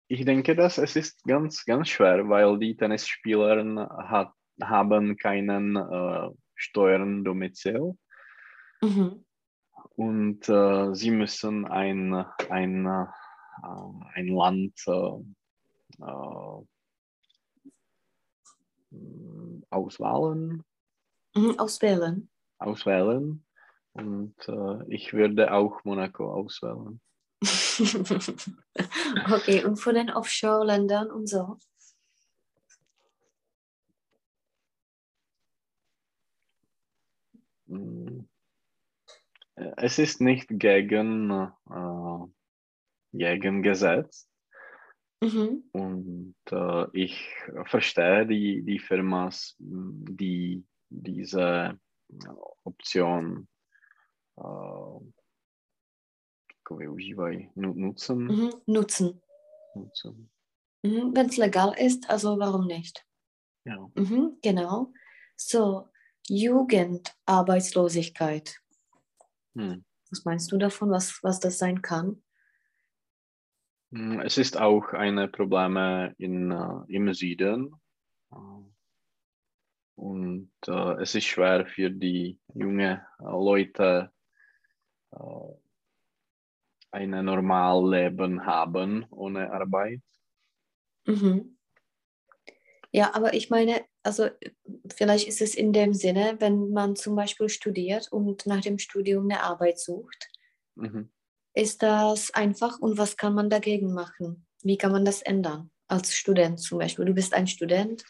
ich 0.10 0.24
denke, 0.26 0.56
dass 0.56 0.78
es 0.78 0.96
ist 0.96 1.24
ganz, 1.26 1.66
ganz 1.66 1.90
schwer, 1.90 2.30
weil 2.30 2.58
die 2.60 2.78
Tennisspieler 2.78 3.90
hat, 4.10 4.32
haben 4.62 5.18
keinen 5.18 5.76
äh, 5.76 6.30
Steuerndomizil. 6.56 7.98
Mhm. 8.82 9.26
Und 9.96 10.48
äh, 10.50 10.94
sie 10.94 11.12
müssen 11.12 11.66
ein, 11.66 12.14
ein, 12.50 12.86
äh, 12.86 13.06
ein 14.14 14.28
Land 14.28 14.80
äh, 14.88 16.64
auswählen. 19.70 20.64
Mhm, 21.36 21.60
auswählen. 21.60 22.30
Auswählen. 22.60 23.46
Und 23.94 24.36
äh, 24.48 24.94
ich 24.94 25.14
würde 25.14 25.54
auch 25.54 25.84
Monaco 25.84 26.32
auswählen. 26.32 27.02
okay, 29.32 29.64
und 29.64 29.78
von 29.78 29.96
den 29.96 30.10
Offshore-Ländern 30.10 31.12
und 31.12 31.28
so? 31.28 31.58
Mm. 37.68 38.28
Es 39.78 39.98
ist 40.00 40.22
nicht 40.22 40.48
gegen, 40.50 41.32
äh, 41.32 42.28
gegen 43.14 43.64
Gesetz, 43.64 44.30
Mhm. 45.22 45.64
Und 45.72 46.36
äh, 46.52 46.86
ich 46.94 47.26
verstehe 47.66 48.28
die, 48.28 48.64
die 48.64 48.80
Firmas, 48.80 49.56
die 49.60 50.66
diese 50.90 51.80
Option 52.64 53.48
äh, 54.38 54.44
využívají, 56.70 57.50
nutzen. 57.56 58.28
Mhm. 58.28 58.54
Nutzen. 58.68 59.22
nutzen. 59.76 60.30
Mhm. 60.84 61.16
Wenn 61.16 61.28
es 61.28 61.38
legal 61.38 61.74
ist, 61.78 62.10
also 62.10 62.38
warum 62.40 62.68
nicht? 62.68 63.06
Ja. 63.66 63.90
Mhm, 63.96 64.38
genau. 64.42 64.92
So, 65.36 65.90
Jugendarbeitslosigkeit. 66.30 68.62
Hm. 69.56 69.84
Was 70.10 70.26
meinst 70.26 70.52
du 70.52 70.58
davon, 70.58 70.90
was, 70.90 71.24
was 71.24 71.40
das 71.40 71.58
sein 71.58 71.82
kann? 71.82 72.22
Hm, 73.92 74.20
es 74.22 74.38
ist 74.38 74.58
auch 74.58 74.94
ein 74.94 75.32
Problem 75.32 75.78
in, 76.18 76.52
uh, 76.52 76.84
im 76.88 77.14
Süden. 77.14 77.74
Uh, 78.32 78.66
und 79.96 80.52
uh, 80.68 80.98
es 81.00 81.16
ist 81.16 81.26
schwer 81.26 81.66
für 81.66 81.90
die 81.90 82.40
jungen 82.54 83.02
Leute, 83.20 84.12
ein 86.92 87.10
normales 87.26 87.90
Leben 87.92 88.46
haben 88.46 89.06
ohne 89.10 89.52
Arbeit. 89.52 90.02
Mhm. 91.06 91.58
Ja, 92.92 93.14
aber 93.14 93.34
ich 93.34 93.50
meine, 93.50 93.86
also 94.04 94.30
vielleicht 94.94 95.28
ist 95.28 95.42
es 95.42 95.56
in 95.56 95.74
dem 95.74 95.94
Sinne, 95.94 96.38
wenn 96.40 96.72
man 96.72 96.96
zum 96.96 97.16
Beispiel 97.16 97.50
studiert 97.50 98.12
und 98.12 98.46
nach 98.46 98.62
dem 98.62 98.80
Studium 98.80 99.26
eine 99.26 99.42
Arbeit 99.42 99.80
sucht, 99.80 100.30
mhm. 100.76 101.10
Ist 101.58 101.82
das 101.82 102.32
einfach 102.36 102.78
und 102.78 103.00
was 103.00 103.18
kann 103.18 103.34
man 103.34 103.50
dagegen 103.50 103.92
machen? 103.92 104.46
Wie 104.62 104.78
kann 104.78 104.92
man 104.92 105.06
das 105.06 105.24
ändern? 105.24 105.72
Als 105.88 106.14
Student 106.14 106.60
zum 106.60 106.78
Beispiel. 106.78 107.06
Du 107.06 107.16
bist 107.16 107.34
ein 107.34 107.48
Student. 107.48 108.06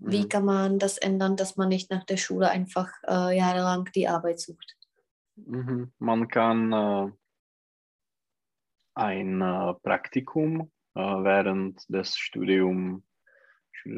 Wie 0.00 0.24
mhm. 0.24 0.28
kann 0.28 0.44
man 0.44 0.80
das 0.80 0.98
ändern, 0.98 1.36
dass 1.36 1.56
man 1.56 1.68
nicht 1.68 1.88
nach 1.92 2.02
der 2.02 2.16
Schule 2.16 2.50
einfach 2.50 2.90
äh, 3.06 3.36
jahrelang 3.38 3.88
die 3.94 4.08
Arbeit 4.08 4.40
sucht? 4.40 4.76
Mhm. 5.36 5.92
Man 6.00 6.26
kann 6.26 6.72
äh, 6.72 7.12
ein 8.94 9.40
äh, 9.40 9.74
Praktikum 9.84 10.72
äh, 10.96 11.00
während 11.00 11.88
des 11.88 12.18
Studium, 12.18 13.04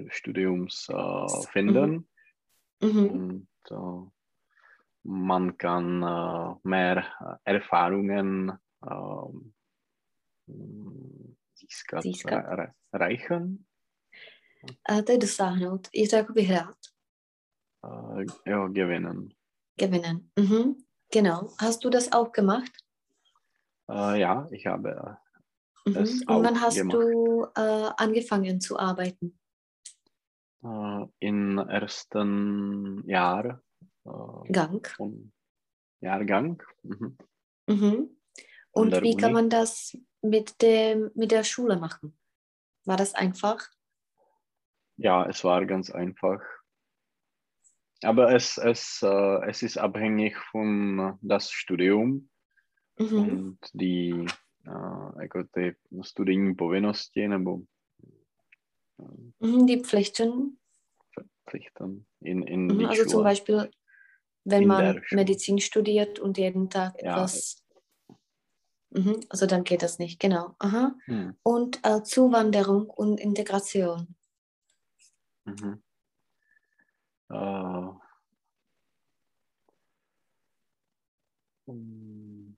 Studiums 0.08 0.90
äh, 0.90 1.46
finden. 1.50 2.06
Mhm. 2.82 2.88
mhm. 2.90 3.08
Und 3.08 3.48
äh, 3.70 4.10
man 5.04 5.56
kann 5.56 6.60
mehr 6.62 7.04
Erfahrungen 7.44 8.52
um, 8.82 9.52
získat, 11.56 12.02
získat. 12.02 12.44
Re, 12.48 12.72
reichen. 12.92 13.64
A 14.88 15.02
to 15.02 15.12
je 15.12 15.18
dosáhnout. 15.18 15.88
Je 15.94 16.08
to 16.08 16.16
jako 16.16 16.32
vyhrát. 16.32 16.76
Uh, 17.86 18.24
jo, 18.46 18.68
gewinnen. 18.68 19.28
Gewinnen. 19.76 20.30
Mhm. 20.38 20.74
Genau. 21.12 21.54
Hast 21.60 21.84
du 21.84 21.90
das 21.90 22.12
auch 22.12 22.32
gemacht? 22.32 22.72
Uh, 23.88 24.14
ja, 24.14 24.48
ich 24.52 24.66
habe 24.66 25.16
mhm. 25.86 25.96
es 25.96 26.20
Und 26.20 26.28
auch 26.28 26.42
wann 26.42 26.60
hast 26.60 26.76
gemacht. 26.76 26.94
du 26.94 27.42
uh, 27.42 27.90
angefangen 27.96 28.60
zu 28.60 28.78
arbeiten? 28.78 29.38
Uh, 30.64 31.08
Im 31.18 31.58
ersten 31.58 33.02
Jahr. 33.08 33.60
Gang. 34.50 34.88
Jahrgang. 36.00 36.62
Mhm. 36.82 37.16
Mhm. 37.68 38.21
Und 38.72 38.92
wie 39.02 39.12
Uni. 39.12 39.16
kann 39.16 39.32
man 39.32 39.50
das 39.50 39.96
mit, 40.22 40.60
dem, 40.62 41.10
mit 41.14 41.30
der 41.30 41.44
Schule 41.44 41.76
machen? 41.76 42.16
War 42.84 42.96
das 42.96 43.14
einfach? 43.14 43.68
Ja, 44.96 45.26
es 45.28 45.44
war 45.44 45.64
ganz 45.66 45.90
einfach. 45.90 46.40
Aber 48.02 48.34
es, 48.34 48.58
es, 48.58 49.00
äh, 49.02 49.48
es 49.48 49.62
ist 49.62 49.78
abhängig 49.78 50.36
von 50.50 51.18
das 51.22 51.50
Studium 51.50 52.28
Mhm. 52.98 53.30
und 53.30 53.58
die, 53.72 54.26
äh, 54.66 55.22
jako 55.22 55.44
ty 55.44 55.76
studijní 56.02 56.54
povinnosti 56.54 57.28
nebo 57.28 57.60
die 59.40 59.80
Pflichten. 59.84 60.58
Pflichten 61.48 62.04
in, 62.20 62.42
in 62.42 62.66
Mhm, 62.68 62.86
also 62.86 63.02
zum 63.02 63.10
Schule. 63.12 63.24
Beispiel, 63.24 63.70
wenn 64.44 64.62
In 64.62 64.68
man. 64.68 65.02
Medizin 65.10 65.58
studiert 65.58 66.18
und 66.18 66.38
jeden 66.38 66.68
Tag 66.70 66.94
Ja. 67.02 67.22
etwas. 67.22 67.61
Mhm, 68.94 69.20
also 69.30 69.46
dann 69.46 69.64
geht 69.64 69.82
das 69.82 69.98
nicht, 69.98 70.20
genau. 70.20 70.54
Aha. 70.58 70.94
Hm. 71.06 71.36
Und 71.42 71.80
äh, 71.84 72.02
Zuwanderung 72.02 72.88
und 72.90 73.20
Integration. 73.20 74.14
Mhm. 75.44 75.82
Mm, 81.66 82.54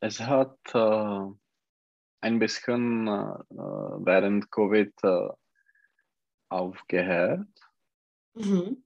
es 0.00 0.20
hat 0.20 0.58
äh, 0.72 1.34
ein 2.22 2.38
bisschen 2.38 3.06
äh, 3.06 3.10
äh, 3.10 4.04
während 4.04 4.50
Covid 4.50 4.92
äh, 5.02 5.28
aufgehört, 6.48 7.46
Mhm. 8.34 8.82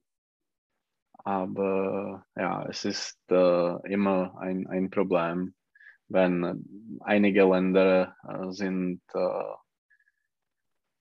Aber 1.26 2.24
ja, 2.36 2.64
es 2.68 2.84
ist 2.84 3.18
äh, 3.32 3.92
immer 3.92 4.38
ein, 4.38 4.68
ein 4.68 4.90
Problem, 4.90 5.56
wenn 6.06 7.00
einige 7.00 7.42
Länder 7.44 8.16
äh, 8.22 8.52
sind 8.52 9.02
äh, 9.12 9.54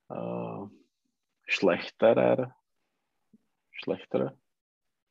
äh, 0.10 0.68
schlechterer, 1.46 2.56
schlechterer 3.70 4.36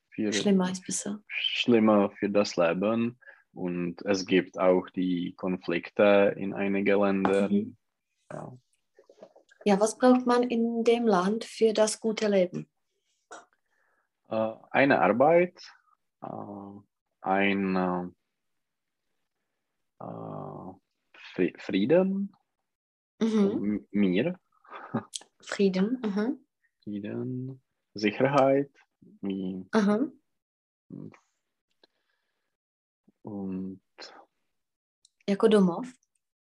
für, 0.08 0.32
Schlimmer 0.32 0.72
ist 0.72 0.84
besser. 0.84 1.20
schlimmer 1.28 2.10
für 2.10 2.30
das 2.30 2.56
Leben 2.56 3.16
und 3.52 4.04
es 4.04 4.26
gibt 4.26 4.58
auch 4.58 4.90
die 4.90 5.34
Konflikte 5.36 6.34
in 6.36 6.54
einigen 6.54 7.00
Ländern. 7.00 7.52
Mhm. 7.52 7.76
Ja. 8.32 8.58
Ja, 9.64 9.78
was 9.78 9.96
braucht 9.96 10.26
man 10.26 10.42
in 10.42 10.82
dem 10.82 11.06
Land 11.06 11.44
für 11.44 11.72
das 11.72 12.00
gute 12.00 12.26
Leben? 12.26 12.68
Äh, 14.28 14.54
eine 14.70 15.00
Arbeit, 15.00 15.60
äh, 16.22 16.26
ein 17.20 17.76
äh, 20.00 20.72
Fri- 21.34 21.58
Frieden, 21.60 22.34
Mhm. 23.20 23.86
Mir, 23.92 24.38
Frieden. 25.40 26.00
Aha. 26.04 26.32
Frieden, 26.82 27.62
Sicherheit 27.94 28.70
Aha. 29.72 29.98
und 33.22 33.80
Jako 35.26 35.48
domov. 35.48 35.86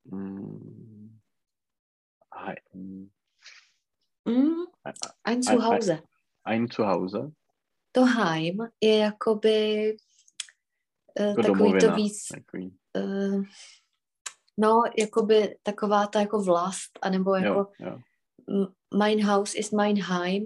mm, 0.06 1.22
ein, 2.32 3.12
Mm, 4.26 4.66
Ein 5.24 5.44
Zuhause. 5.44 6.04
ein 6.44 6.70
Zuhause. 6.72 7.32
To 7.96 8.06
heim 8.06 8.58
je 8.82 8.98
jakoby 8.98 9.58
eh, 11.20 11.28
Jako 11.28 11.42
takový 11.42 11.58
to 11.60 11.64
domovina. 11.64 11.96
víc, 11.96 12.28
Takový, 12.28 12.78
eh, 12.98 13.42
no, 14.58 14.84
jakoby 15.00 15.58
taková 15.64 16.08
ta 16.08 16.20
jako 16.20 16.42
vlast, 16.44 17.00
anebo 17.02 17.36
jako 17.36 17.72
jo, 17.80 18.00
mein 18.98 19.22
Haus 19.26 19.56
ist 19.56 19.74
mein 19.74 20.02
Heim. 20.04 20.46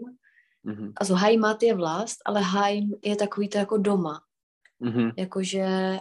Mhm. 0.64 0.92
Also 0.96 1.16
Heimat 1.16 1.64
je 1.64 1.76
vlast, 1.76 2.18
ale 2.26 2.42
Heim 2.42 2.92
je 3.04 3.16
takový 3.16 3.50
to 3.50 3.58
jako 3.58 3.78
doma. 3.78 4.22
Mhm. 4.80 5.12
Jakože 5.18 6.00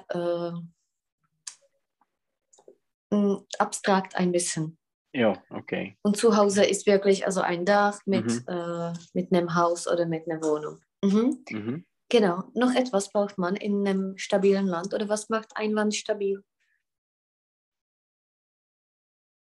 m, 3.11 3.37
abstrakt 3.59 4.15
ein 4.17 4.33
bisschen. 4.33 4.77
Jo, 5.13 5.35
okay. 5.51 5.97
Und 6.03 6.17
zu 6.17 6.37
Hause 6.37 6.65
ist 6.65 6.87
wirklich 6.87 7.25
also 7.27 7.41
ein 7.41 7.65
Dach 7.65 7.99
mit, 8.07 8.25
Mhm. 8.27 8.45
äh, 8.49 8.93
mit 9.15 9.33
einem 9.33 9.55
Haus 9.55 9.87
oder 9.87 10.07
mit 10.07 10.23
einer 10.31 10.41
Wohnung. 10.43 10.81
Mhm. 11.05 11.45
Mhm. 11.51 11.85
Genau. 12.11 12.51
Noch 12.55 12.75
etwas 12.75 13.13
braucht 13.13 13.39
man 13.39 13.57
in 13.57 13.87
einem 13.87 14.17
stabilen 14.19 14.67
Land 14.67 14.95
oder 14.95 15.09
was 15.09 15.29
macht 15.29 15.53
ein 15.57 15.73
Land 15.73 15.95
stabil? 15.95 16.43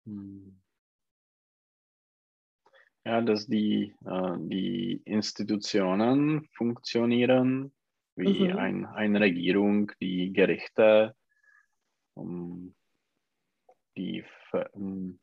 Hm. 0.05 0.61
Ja, 3.05 3.21
dass 3.21 3.47
die, 3.47 3.95
äh, 4.05 4.37
die 4.37 5.01
Institutionen 5.05 6.47
funktionieren, 6.53 7.71
wie 8.15 8.49
Mhm. 8.49 8.57
ein, 8.57 8.85
eine 8.85 9.19
Regierung, 9.21 9.91
die 9.99 10.31
Gerichte, 10.33 11.15
um, 12.15 12.75
die, 13.97 14.23
um, 14.73 15.19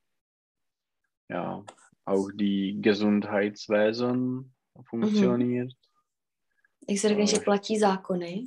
ja, 1.28 1.64
auch 2.04 2.28
die 2.34 2.78
Gesundheitswesen 2.80 4.54
funktioniert, 4.88 5.74
Jak 6.88 6.98
se 7.00 7.08
řekne, 7.08 7.26
že 7.26 7.36
Ale- 7.36 7.44
platí 7.44 7.78
zákony, 7.78 8.46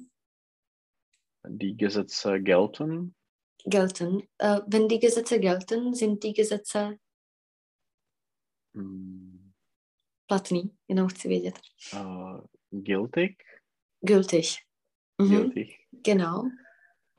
die 1.48 1.74
Gesetze 1.76 2.39
gelten, 2.39 3.12
gelten. 3.66 4.18
Äh, 4.44 4.60
wenn 4.68 4.88
die 4.88 5.00
Gesetze 5.00 5.38
gelten, 5.39 5.94
sind 5.96 6.24
die 6.24 6.34
Gesetze 6.34 6.98
hm, 8.76 9.52
platný, 10.28 10.72
jenom 10.88 11.08
chci 11.08 11.28
vědět. 11.28 11.60
äh, 11.94 12.42
gültig, 12.72 13.36
Gültig. 14.02 14.48
Mhm. 15.22 15.30
gültig. 15.30 15.70
Genau. 15.92 16.44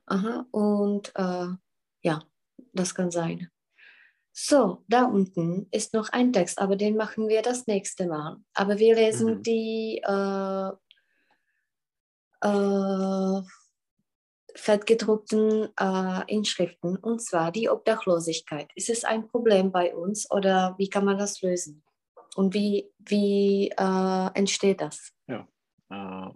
Aha, 0.07 0.47
und 0.51 1.13
äh, 1.17 1.57
ja, 2.05 2.23
das 2.75 2.93
kann 2.95 3.11
sein. 3.11 3.49
So, 4.35 4.83
da 4.89 5.05
unten 5.07 5.69
ist 5.73 5.95
noch 5.95 6.09
ein 6.13 6.33
Text, 6.33 6.59
aber 6.59 6.77
den 6.77 6.97
machen 6.97 7.29
wir 7.29 7.43
das 7.43 7.67
nächste 7.67 8.07
Mal. 8.07 8.37
Aber 8.55 8.79
wir 8.79 8.95
lesen 8.95 9.35
Mhm. 9.37 9.43
die 9.43 9.99
äh, 10.03 10.73
äh, 12.43 13.43
fettgedruckten 14.55 15.69
äh, 15.79 16.33
Inschriften, 16.33 16.97
und 16.97 17.21
zwar 17.23 17.53
die 17.53 17.69
Obdachlosigkeit. 17.71 18.71
Ist 18.75 18.91
es 18.91 19.05
ein 19.05 19.29
Problem 19.29 19.73
bei 19.73 19.95
uns 19.95 20.31
oder 20.31 20.75
wie 20.79 20.89
kann 20.91 21.05
man 21.05 21.19
das 21.19 21.41
lösen? 21.43 21.83
Und 22.35 22.55
wie, 22.55 22.91
wie 22.99 23.69
äh, 23.77 24.31
entsteht 24.35 24.81
das? 24.81 25.13
Äh, 25.29 26.31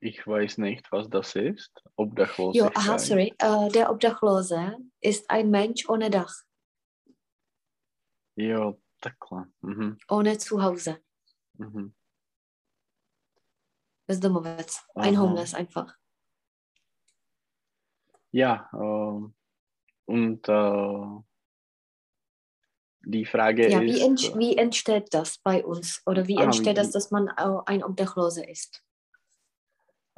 ich 0.00 0.26
weiß 0.26 0.58
nicht, 0.58 0.90
was 0.90 1.08
das 1.08 1.36
ist. 1.36 1.70
Jo, 1.76 1.84
Obdachlosigkeit. 1.96 2.76
aha, 2.76 2.98
sorry. 2.98 3.34
Äh, 3.38 3.68
der 3.70 3.90
Obdachlose 3.90 4.76
ist 5.00 5.30
ein 5.30 5.50
Mensch 5.50 5.88
ohne 5.88 6.10
Dach, 6.10 6.34
Jo, 8.34 8.80
takhle. 9.00 9.46
Mhm, 9.60 9.98
ohne 10.08 10.38
Zuhause. 10.38 10.98
mhm. 11.58 11.94
Bezdomovec. 14.06 14.66
Ein. 14.94 15.18
Homeless 15.20 15.54
einfach. 15.54 15.96
Ja, 18.30 18.68
ähm, 18.72 19.34
und 20.06 20.48
äh, 20.48 21.22
die 23.04 23.24
Frage 23.26 23.68
Ja, 23.68 23.80
ist, 23.80 23.94
wie, 23.94 24.00
ent 24.00 24.36
wie 24.38 24.56
entsteht 24.56 25.12
das 25.12 25.38
bei 25.38 25.64
uns? 25.64 26.02
Oder 26.06 26.26
wie 26.28 26.36
Ah, 26.38 26.44
entsteht 26.44 26.76
wie- 26.76 26.80
das, 26.80 26.90
dass 26.92 27.10
man 27.10 27.28
ein 27.28 27.84
Obdachloser 27.84 28.48
ist? 28.48 28.82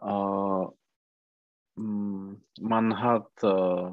äh, 0.01 0.67
mh, 1.77 2.37
man 2.61 3.01
hat 3.01 3.31
äh, 3.43 3.91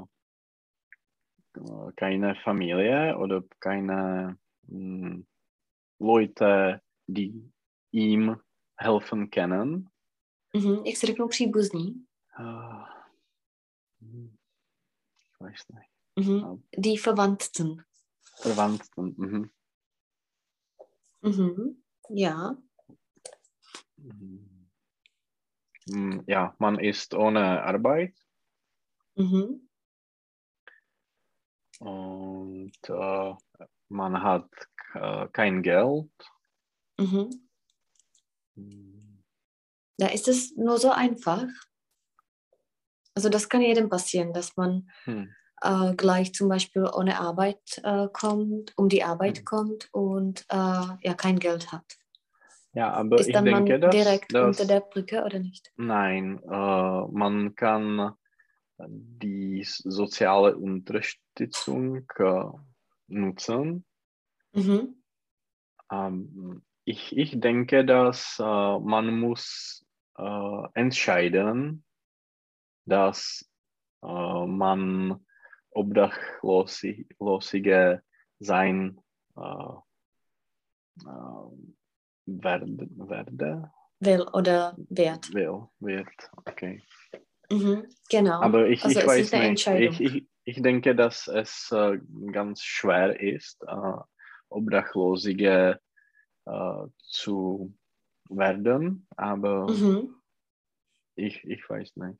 äh, 1.59 1.91
keine 1.95 2.35
Familie 2.43 3.17
oder 3.17 3.43
keine 3.59 4.37
mh, 4.67 5.23
Leute, 5.99 6.81
die 7.07 7.51
ihm 7.91 8.39
helfen 8.81 9.29
können. 9.29 9.89
Mhm. 10.53 10.85
Jak 10.85 10.97
se 10.97 11.07
řeknou 11.07 11.27
příbuzní? 11.27 12.05
Äh, 12.39 12.83
hm, 14.01 14.37
ich 15.33 15.39
weiß 15.39 15.65
nicht. 15.69 15.89
Mhm. 16.15 16.63
Die 16.77 16.97
Verwandten. 16.97 17.83
Verwandten. 18.41 19.15
Mhm. 19.17 19.49
Mhm. 21.21 21.81
Ja. 22.09 22.55
Mhm. 23.97 24.67
Mm, 25.89 26.19
Ja, 26.27 26.55
man 26.59 26.79
ist 26.79 27.13
ohne 27.13 27.63
Arbeit 27.63 28.13
Mhm. 29.15 29.67
und 31.79 32.77
äh, 32.89 33.33
man 33.89 34.21
hat 34.23 34.49
äh, 34.93 35.27
kein 35.33 35.61
Geld. 35.63 36.11
Mhm. 36.99 37.49
Da 39.97 40.07
ist 40.07 40.27
es 40.27 40.55
nur 40.57 40.77
so 40.77 40.91
einfach. 40.91 41.47
Also 43.15 43.29
das 43.29 43.49
kann 43.49 43.61
jedem 43.61 43.89
passieren, 43.89 44.33
dass 44.33 44.55
man 44.57 44.89
Hm. 45.05 45.23
äh, 45.61 45.93
gleich 45.95 46.33
zum 46.33 46.49
Beispiel 46.49 46.85
ohne 46.93 47.19
Arbeit 47.19 47.81
äh, 47.83 48.07
kommt, 48.11 48.73
um 48.77 48.89
die 48.89 49.03
Arbeit 49.03 49.39
Mhm. 49.39 49.45
kommt 49.45 49.89
und 49.93 50.45
äh, 50.49 50.55
ja 50.55 51.13
kein 51.15 51.39
Geld 51.39 51.71
hat. 51.71 51.85
Ja, 52.73 52.91
aber 52.93 53.19
Ist 53.19 53.27
ich 53.27 53.35
dann 53.35 53.49
man 53.49 53.65
denke, 53.65 53.79
dass, 53.79 53.93
direkt 53.93 54.31
dass 54.31 54.57
unter 54.57 54.65
der 54.65 54.81
Brücke 54.81 55.23
oder 55.23 55.39
nicht? 55.39 55.71
nein, 55.75 56.39
äh, 56.43 57.07
man 57.11 57.55
kann 57.55 58.13
die 58.87 59.63
soziale 59.65 60.57
Unterstützung 60.57 62.05
äh, 62.17 62.43
nutzen. 63.07 63.85
Mhm. 64.53 65.01
Ähm, 65.91 66.63
ich, 66.85 67.17
ich 67.17 67.39
denke, 67.39 67.85
dass 67.85 68.39
äh, 68.39 68.79
man 68.79 69.19
muss 69.19 69.85
äh, 70.17 70.63
entscheiden, 70.73 71.83
dass 72.85 73.47
äh, 74.03 74.45
man 74.45 75.23
Obdachlosige 75.71 78.01
sein 78.39 78.99
äh, 79.37 79.73
äh, 81.05 81.49
werde, 82.25 82.87
werde, 82.91 83.71
Will 83.99 84.21
oder 84.33 84.75
wert. 84.89 85.31
will, 85.33 85.67
wird. 85.79 86.31
Okay. 86.45 86.81
Mhm. 87.51 87.87
Genau. 88.09 88.41
Aber 88.41 88.67
ich, 88.67 88.83
also 88.83 88.99
ich 88.99 89.05
weiß 89.05 89.31
nicht. 89.33 89.67
Ich, 89.67 90.01
ich, 90.01 90.27
ich 90.43 90.61
denke, 90.61 90.95
dass 90.95 91.27
es 91.27 91.71
äh, 91.71 91.99
ganz 92.31 92.63
schwer 92.63 93.19
ist, 93.19 93.63
Obdachlosige 94.49 95.79
äh, 96.45 96.87
zu 97.11 97.73
werden, 98.29 99.07
aber 99.17 99.67
Mhm. 99.69 100.15
ich, 101.15 101.43
ich 101.43 101.69
weiß 101.69 101.95
nicht. 101.95 102.19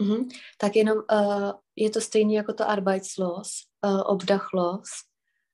Mhm. 0.00 0.28
Tak 0.58 0.76
jenom 0.76 0.98
uh, 0.98 1.52
je 1.76 1.90
to 1.90 2.00
stejné 2.00 2.32
jako 2.34 2.52
to 2.52 2.68
arbeitslos, 2.68 3.66
uh, 3.86 4.00
obdachlos 4.06 4.88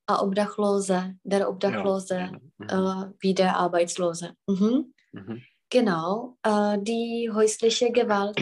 a 0.06 0.18
obdachlose, 0.22 1.14
der 1.24 1.48
Obdachlose, 1.48 2.14
Ja, 2.14 2.30
mhm. 2.58 2.68
uh, 2.72 3.12
wie 3.20 3.34
der 3.34 3.56
Arbeitslose. 3.56 4.34
Mhm. 4.46 4.92
Mhm. 5.12 5.40
Genau. 5.70 6.36
Uh, 6.46 6.76
die 6.82 7.30
häusliche 7.32 7.90
Gewalt, 7.92 8.36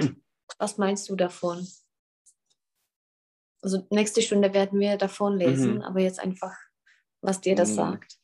was 0.58 0.78
meinst 0.78 1.08
du 1.10 1.16
davon? 1.16 1.66
Also 3.62 3.86
nächste 3.90 4.22
Stunde 4.22 4.54
werden 4.54 4.80
wir 4.80 4.96
davon 4.96 5.36
lesen, 5.36 5.74
Mhm. 5.76 5.82
aber 5.82 6.00
jetzt 6.00 6.18
einfach, 6.18 6.56
was 7.20 7.40
dir 7.40 7.54
das 7.54 7.72
Mm, 7.72 7.76
sagt. 7.76 8.18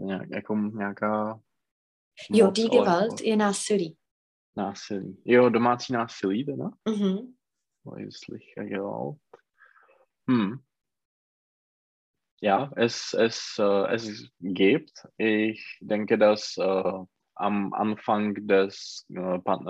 Nějak, 0.00 0.30
jako 0.30 0.54
nějaká 0.56 1.40
Jo, 2.30 2.50
die 2.50 2.64
ale 2.70 2.78
Gewalt 2.78 3.10
jako 3.12 3.22
je 3.24 3.36
násilí. 3.36 3.96
násilí. 4.56 5.22
Jo, 5.24 5.48
domácí 5.48 5.92
násilí 5.92 6.44
teda? 6.44 6.70
Mhm. 6.88 7.34
Häusliche 7.84 8.64
Gewalt. 8.64 9.18
Hm. 10.30 10.58
Ja, 12.42 12.70
es, 12.76 13.14
es, 13.14 13.58
äh, 13.58 13.94
es 13.94 14.28
gibt. 14.40 14.92
Ich 15.18 15.60
denke, 15.82 16.16
dass 16.18 16.56
äh, 16.58 17.04
am 17.36 17.72
Anfang 17.74 18.34
des 18.46 19.06
äh, 19.14 19.38
Pan 19.40 19.66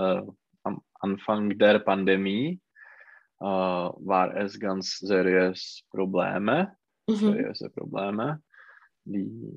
am 0.62 0.80
Anfang 1.00 1.58
der 1.58 1.78
Pandemie 1.80 2.60
war 3.40 4.36
es 4.36 4.58
ganz 4.60 4.98
seriös 4.98 5.82
Probleme, 5.90 6.76
Mhm. 7.08 7.16
seriöse 7.16 7.70
Probleme, 7.70 8.42
die 9.04 9.56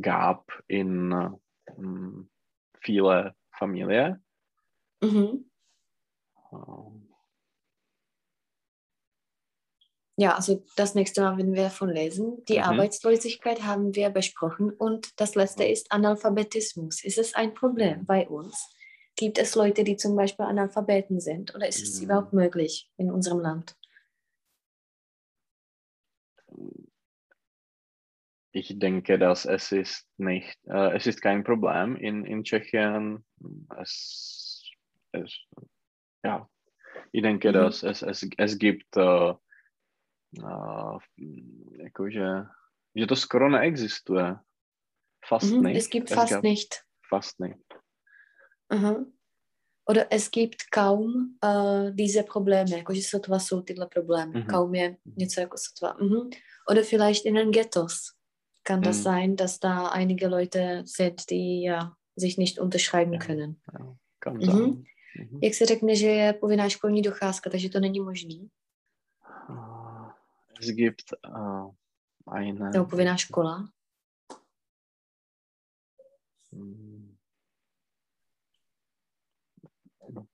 gab 0.00 0.62
in 0.68 1.12
äh, 1.12 1.30
m, 1.76 2.30
viele 2.80 3.34
Familien. 3.50 4.24
Mhm. 5.02 5.44
Äh, 6.52 7.14
Ja, 10.16 10.36
also 10.36 10.64
das 10.76 10.94
nächste 10.94 11.22
Mal 11.22 11.36
werden 11.38 11.54
wir 11.54 11.64
davon 11.64 11.88
lesen. 11.90 12.44
Die 12.48 12.60
Mhm. 12.60 12.60
Arbeitslosigkeit 12.60 13.62
haben 13.64 13.94
wir 13.96 14.10
besprochen 14.10 14.70
und 14.72 15.10
das 15.20 15.34
letzte 15.34 15.64
ist 15.64 15.90
Analphabetismus. 15.90 17.02
Ist 17.04 17.18
es 17.18 17.34
ein 17.34 17.54
Problem 17.54 18.00
Mhm. 18.00 18.06
bei 18.06 18.28
uns? 18.28 18.70
Gibt 19.16 19.38
es 19.38 19.54
Leute, 19.56 19.82
die 19.84 19.96
zum 19.96 20.14
Beispiel 20.16 20.44
Analphabeten 20.46 21.20
sind 21.20 21.54
oder 21.54 21.66
ist 21.68 21.82
es 21.82 21.98
Mhm. 21.98 22.04
überhaupt 22.04 22.32
möglich 22.32 22.90
in 22.96 23.10
unserem 23.10 23.40
Land? 23.40 23.76
Ich 28.56 28.78
denke, 28.78 29.18
dass 29.18 29.46
es 29.46 29.72
ist 29.72 30.06
nicht, 30.16 30.56
äh, 30.68 30.94
es 30.96 31.06
ist 31.08 31.20
kein 31.20 31.42
Problem 31.42 31.96
in, 31.96 32.24
in 32.24 32.44
Tschechien. 32.44 33.24
Es, 33.80 34.70
es, 35.12 35.34
ja, 36.22 36.48
ich 37.12 37.22
denke, 37.22 37.48
Mhm. 37.48 37.52
dass 37.54 37.82
es, 37.82 38.02
es, 38.02 38.24
es 38.38 38.56
gibt, 38.58 38.96
äh, 38.96 39.34
äh, 40.38 40.98
jakože, 41.82 42.46
že 42.94 43.06
to 43.06 43.16
skoro 43.16 43.48
neexistuje. 43.48 44.38
Fast 45.28 45.52
Mhm, 45.52 45.62
nicht. 45.62 45.76
es 45.76 45.90
gibt 45.90 46.10
fast 46.10 46.32
gab 46.32 46.42
nicht. 46.44 46.84
Fast 47.08 47.40
nicht. 47.40 47.58
Aha. 48.68 49.04
Oder 49.86 50.06
es 50.12 50.30
gibt 50.30 50.70
kaum 50.70 51.36
äh, 51.42 51.90
diese 51.92 52.22
Probleme, 52.22 52.70
jakože 52.70 53.02
sotva 53.02 53.38
jsou 53.38 53.62
tyhle 53.62 53.86
problémy. 53.86 54.32
Mhm. 54.38 54.46
Kaum 54.46 54.74
je 54.74 54.96
něco 55.16 55.40
jako 55.40 55.56
sotva. 55.58 55.96
Mhm. 56.00 56.30
Oder 56.70 56.82
vielleicht 56.84 57.26
in 57.26 57.34
den 57.34 57.50
Ghettos 57.50 58.14
kann 58.64 58.82
das 58.82 58.98
Mhm. 58.98 59.02
sein, 59.02 59.36
dass 59.36 59.60
da 59.60 59.88
einige 59.88 60.28
Leute 60.28 60.82
sind, 60.86 61.30
die 61.30 61.62
ja, 61.62 61.96
sich 62.16 62.38
nicht 62.38 62.58
unterschreiben 62.58 63.12
Ja. 63.12 63.18
können. 63.18 63.60
Ja, 63.72 63.96
kann 64.20 64.36
Mhm. 64.36 64.44
sein. 64.44 64.86
Mhm. 65.14 65.38
Jak 65.42 65.54
se 65.54 65.66
řekne, 65.66 65.96
že 65.96 66.06
je 66.06 66.32
povinná 66.32 66.68
školní 66.68 67.02
docházka, 67.02 67.50
takže 67.50 67.68
to 67.68 67.80
není 67.80 68.00
možný. 68.00 68.50
Es 70.60 70.70
gibt 70.70 71.12
äh, 71.24 71.70
eine 72.26 72.70
Nebo 72.70 72.84
povinná 72.84 73.16
škola. 73.16 73.68
hm, 76.52 77.16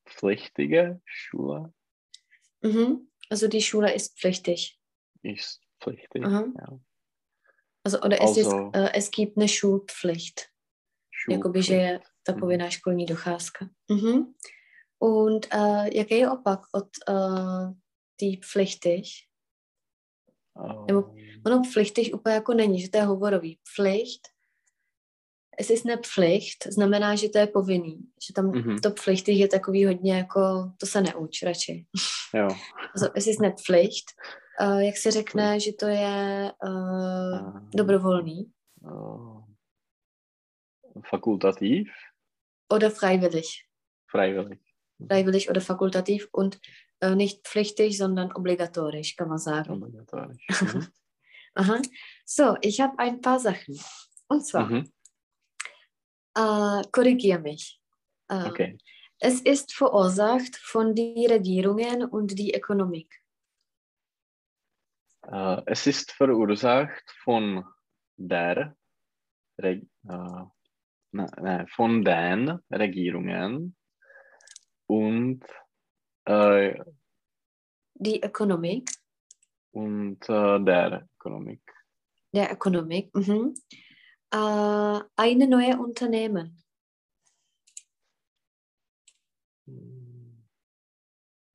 pflichtige 0.04 1.00
Schule 1.04 1.72
Mhm. 2.62 3.08
Also 3.30 3.48
die 3.48 3.62
Schule 3.62 3.92
ist 3.94 4.18
pflichtig. 4.18 4.78
ist 5.22 5.60
pflichtig. 5.80 6.24
Aha. 6.24 6.44
Ja. 6.58 6.80
Also, 7.84 7.98
oder 8.00 8.18
es, 8.22 8.36
ist, 8.36 8.46
Also- 8.46 8.70
äh, 8.74 8.90
es 8.94 9.10
gibt 9.10 9.36
eine 9.36 9.48
Schulpflicht. 9.48 10.48
Jakoby, 11.28 11.62
že 11.62 11.74
je 11.74 12.00
ta 12.22 12.32
Mhm. 12.32 12.40
povinná 12.40 12.70
školní 12.70 13.06
docházka. 13.06 13.68
Mhm. 13.90 14.34
Und 14.98 15.46
äh, 15.54 15.96
jaký 15.96 16.14
je 16.14 16.30
opak 16.30 16.60
od 16.72 16.88
äh, 17.08 17.74
die 18.20 18.36
pflichtig? 18.38 19.04
nebo- 20.86 21.14
Ähm, 21.16 21.40
Ono 21.46 21.62
pflichtig 21.62 22.14
úplně 22.14 22.34
jako 22.34 22.54
není, 22.54 22.80
že 22.80 22.88
to 22.90 22.98
je 22.98 23.04
hovorový. 23.04 23.58
Pflicht, 23.74 24.28
es 25.58 25.70
ist 25.70 25.86
eine 25.86 25.96
Pflicht, 25.96 26.66
znamená, 26.72 27.14
že 27.16 27.28
to 27.28 27.38
je 27.38 27.46
povinný. 27.46 27.98
Že 28.26 28.32
tam 28.34 28.46
Mhm. 28.46 28.78
to 28.78 28.90
pflichtig 28.90 29.38
je 29.38 29.48
takový 29.48 29.86
hodně 29.86 30.16
jako, 30.16 30.72
to 30.76 30.86
se 30.86 31.00
neuč 31.00 31.42
radši. 31.42 31.86
jo. 32.34 32.48
Also, 32.94 33.12
es 33.14 33.26
ist 33.26 33.40
eine 33.40 33.52
Pflicht. 33.52 34.04
Uh, 34.62 34.78
jak 34.80 34.96
se 34.96 35.10
řekne, 35.10 35.60
že 35.60 35.72
to 35.72 35.86
je 35.86 36.52
uh, 36.64 37.60
dobrovolný 37.70 38.52
Äh, 38.84 39.40
fakultativ, 41.10 41.88
oder 42.72 42.90
freiwillig. 42.90 43.46
freiwillig. 44.10 44.60
Freiwillig 45.08 45.50
oder 45.50 45.60
fakultativ 45.60 46.28
und 46.32 46.58
uh, 47.04 47.14
nicht 47.14 47.46
pflichtig, 47.48 47.96
sondern 47.98 48.32
obligatorisch, 48.32 49.16
kann 49.16 49.28
man 49.28 49.38
sagen. 49.38 49.70
Obligatorisch. 49.72 50.46
Mhm. 51.54 51.62
Aha. 51.72 51.82
So, 52.26 52.56
ich 52.60 52.80
habe 52.80 52.98
ein 52.98 53.20
paar 53.20 53.40
Sachen. 53.40 53.78
Und 54.28 54.46
zwar, 54.46 54.66
Mhm. 54.68 54.92
äh, 56.36 56.82
korrigier 56.92 57.38
mich. 57.40 57.80
Äh, 58.28 58.48
Okay. 58.48 58.78
Es 59.22 59.40
ist 59.42 59.74
verursacht 59.74 60.56
von 60.56 60.94
den 60.94 61.30
Regierungen 61.30 62.04
und 62.04 62.38
die 62.38 62.54
Ökonomik. 62.54 63.20
Äh, 65.30 65.62
es 65.66 65.86
ist 65.86 66.10
verursacht 66.12 67.04
von 67.22 67.64
der 68.16 68.76
Reg 69.58 69.84
äh, 70.08 70.42
ne, 71.12 71.26
ne, 71.40 71.66
von 71.68 72.04
den 72.04 72.58
Regierungen 72.70 73.76
und, 74.86 75.44
äh, 76.24 76.82
Die 77.94 78.20
Ökonomik, 78.22 78.90
und 79.72 80.28
äh, 80.28 80.58
der 80.64 81.08
Ökonomik. 81.16 81.62
der 82.32 82.52
Ökonomik. 82.52 83.14
Mhm. 83.14 83.54
Äh, 84.32 85.00
eine 85.16 85.48
neue 85.48 85.78
Unternehmen. 85.78 86.62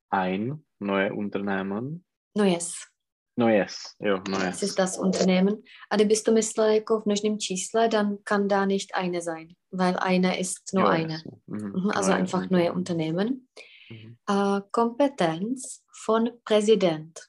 Ein 0.10 0.66
neues 0.80 1.12
Unternehmen. 1.12 2.06
Neues. 2.34 2.95
Neues, 3.38 3.76
jo, 4.00 4.18
Das 4.18 4.40
neues. 4.40 4.64
ist 4.64 4.80
das 4.80 4.98
Unternehmen. 4.98 5.62
A 5.90 5.96
kdybys 5.96 6.24
to 6.24 6.32
myslel 6.32 6.68
jako 6.70 7.00
v 7.02 7.06
množném 7.06 7.40
čísle, 7.40 7.88
dann 7.88 8.18
kann 8.24 8.48
da 8.48 8.66
nicht 8.66 8.92
eine 8.96 9.22
sein, 9.22 9.48
weil 9.72 9.96
eine 10.00 10.40
ist 10.40 10.74
nur 10.74 10.84
Jo, 10.84 10.90
eine. 10.90 11.14
jasně. 11.14 11.32
Mhm, 11.48 11.72
Mhm, 11.72 11.90
Also 11.96 12.10
neues 12.12 12.20
einfach 12.22 12.50
neue 12.50 12.74
Unternehmen. 12.74 13.48
Mhm. 13.92 14.16
Äh, 14.30 14.62
Kompetenz 14.72 15.84
von 16.06 16.30
Präsident. 16.44 17.20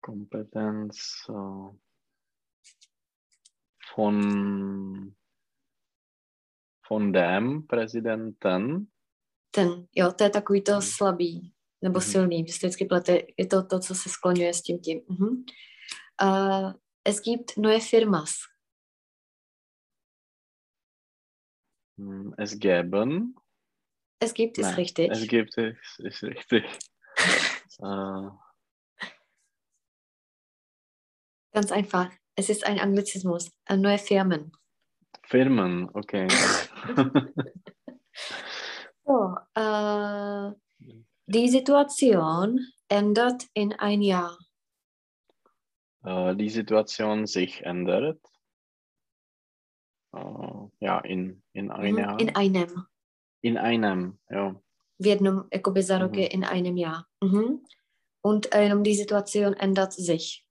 Kompetenz 0.00 1.24
äh, 1.28 1.76
von, 3.94 5.14
von 6.86 7.12
dem 7.12 7.66
Präsidenten. 7.66 8.90
Ten, 9.54 9.86
jo, 9.94 10.12
to 10.12 10.24
je 10.24 10.30
takový 10.30 10.62
to 10.62 10.80
slabý 10.82 11.52
nebo 11.82 11.98
Mhm. 11.98 12.04
silný. 12.04 12.42
Vždycky 12.42 12.84
plete, 12.84 13.18
je 13.38 13.46
to 13.46 13.62
to, 13.66 13.78
co 13.80 13.94
se 13.94 14.08
skloňuje 14.08 14.54
s 14.54 14.62
tím 14.62 14.78
tím. 14.80 15.00
Mhm. 15.08 15.44
Uh, 16.22 16.72
es 17.04 17.20
gibt 17.20 17.56
neue 17.56 17.80
Firmas. 17.80 18.34
Hm, 21.98 22.32
Es 22.38 22.54
geben. 22.58 23.34
Es 24.20 24.32
gibt 24.34 24.58
ist 24.58 24.66
Nein, 24.66 24.74
richtig. 24.74 25.10
Es 25.12 25.28
gibt 25.28 25.58
es, 25.58 25.76
ist 25.98 26.22
richtig. 26.22 26.64
äh, 27.84 28.28
Ganz 31.54 31.70
einfach. 31.72 32.10
Es 32.36 32.48
ist 32.48 32.64
ein 32.64 32.78
Anglizismus. 32.80 33.50
Neue 33.76 33.98
Firmen. 33.98 34.52
Firmen, 35.26 35.88
okay. 35.94 36.28
So, 39.04 39.34
äh, 39.56 40.52
die 41.26 41.48
Situation 41.48 42.60
ändert 42.88 43.46
in 43.54 43.72
ein 43.74 44.02
Jahr. 44.02 44.36
äh, 46.04 46.34
die 46.36 46.50
Situation 46.50 47.26
sich 47.26 47.62
ändert. 47.62 48.18
Äh, 50.14 50.68
ja, 50.80 50.98
in, 51.00 51.42
in 51.52 51.70
einem 51.70 51.92
Mhm. 51.94 51.98
Jahr. 51.98 52.20
In 52.20 52.36
einem. 52.36 52.86
in 53.44 53.58
einem, 53.58 54.18
ja. 54.30 54.54
V 55.02 55.08
jednom, 55.08 55.48
jakoby 55.52 55.82
za 55.82 55.98
rok 55.98 56.12
Mhm. 56.12 56.18
je 56.18 56.26
in 56.26 56.44
einem 56.44 56.76
Jahr. 56.76 57.06
Mhm. 57.22 57.64
Und 58.24 58.52
äh, 58.54 58.62
jenom 58.62 58.82
die 58.84 58.94
Situation 58.94 59.54
ändert 59.54 59.92
sich. 59.92 60.44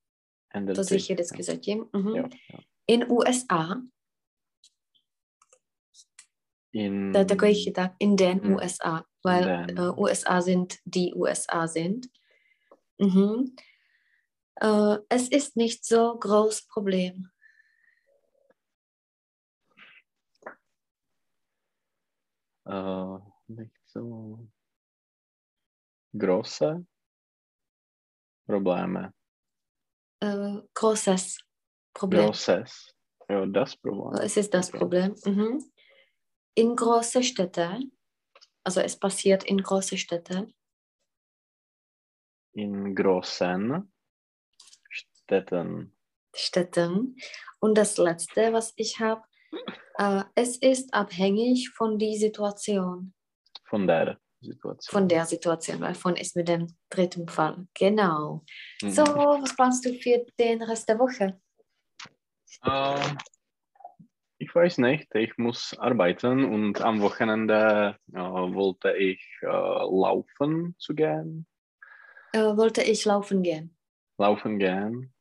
Ändert 0.54 0.76
To 0.76 0.84
sich 0.84 0.90
sich. 1.04 1.10
je 1.10 1.16
vždycky 1.16 1.44
zatím. 1.44 1.90
Mhm. 1.94 2.16
Ja, 2.16 2.24
ja. 2.50 2.60
In 2.88 3.10
USA, 3.12 3.82
In, 6.74 7.12
to 7.14 7.20
je 7.20 7.26
takový 7.26 7.64
chyták, 7.64 7.92
in 8.00 8.16
den. 8.16 8.54
USA, 8.54 9.04
weil 9.26 9.46
den. 9.46 9.78
äh, 9.78 9.92
USA 9.98 10.42
sind, 10.42 10.74
die 10.86 11.14
USA 11.14 11.68
sind. 11.68 12.08
Mhm. 12.98 13.56
Äh, 14.62 14.98
es 15.10 15.28
ist 15.28 15.56
nicht 15.58 15.86
so 15.86 16.18
groß 16.18 16.62
Problem. 16.68 17.32
äh, 22.66 23.18
nicht 23.48 23.76
so 23.86 24.48
große 26.14 26.86
Probleme. 28.46 29.14
Äh, 30.20 30.62
großes 30.74 31.40
Problem. 31.94 32.28
Großes. 32.28 32.94
Ja, 33.30 33.46
das 33.46 33.76
Problem. 33.78 34.22
Es 34.22 34.38
ist 34.38 34.54
das 34.54 34.70
Okay. 34.70 34.78
Problem. 34.80 35.16
Mhm. 35.26 35.72
In 36.56 36.76
große 36.76 37.24
Städte, 37.24 37.80
also 38.64 38.82
es 38.82 38.98
passiert 38.98 39.44
in 39.44 39.58
große 39.62 39.98
Städte, 39.98 40.48
In 42.54 42.94
großen 42.94 43.90
Städten. 44.90 45.96
Städten. 46.36 47.16
Und 47.60 47.78
das 47.78 47.98
letzte, 47.98 48.52
was 48.52 48.74
ich 48.76 49.00
habe, 49.00 49.24
äh, 49.98 50.24
es 50.36 50.58
ist 50.58 50.94
abhängig 50.94 51.70
von 51.70 51.98
der 51.98 52.14
Situation, 52.16 53.14
Von 53.70 53.88
der 53.88 54.20
Situation. 54.42 54.92
von 55.00 55.08
der 55.08 55.26
Situation, 55.26 55.80
weil 55.82 55.96
von 55.96 56.16
ist 56.16 56.36
mit 56.36 56.48
dem 56.48 56.68
dritten 56.90 57.28
Fall. 57.28 57.68
Genau. 57.74 58.44
Mhm. 58.82 58.92
So, 58.92 59.04
was 59.04 59.56
planst 59.56 59.86
du 59.86 59.94
für 59.94 60.26
den 60.38 60.62
Rest 60.64 60.90
der 60.90 61.00
Woche? 61.00 61.40
Ähm, 62.66 63.18
ich 64.42 64.56
weiß 64.56 64.80
nicht, 64.80 65.14
ich 65.14 65.38
muss 65.38 65.78
arbeiten 65.78 66.44
und 66.44 66.82
am 66.82 67.00
Wochenende 67.02 67.96
äh, 68.12 68.18
wollte 68.18 68.92
ich 68.98 69.22
äh, 69.44 69.46
laufen 69.46 70.76
zu 70.80 70.96
gehen. 70.96 71.46
Äh, 72.34 72.58
wollte 72.58 72.82
ich 72.82 73.06
laufen 73.06 73.44
gehen. 73.44 73.78
Laufen 74.18 74.58
gehen. 74.58 75.14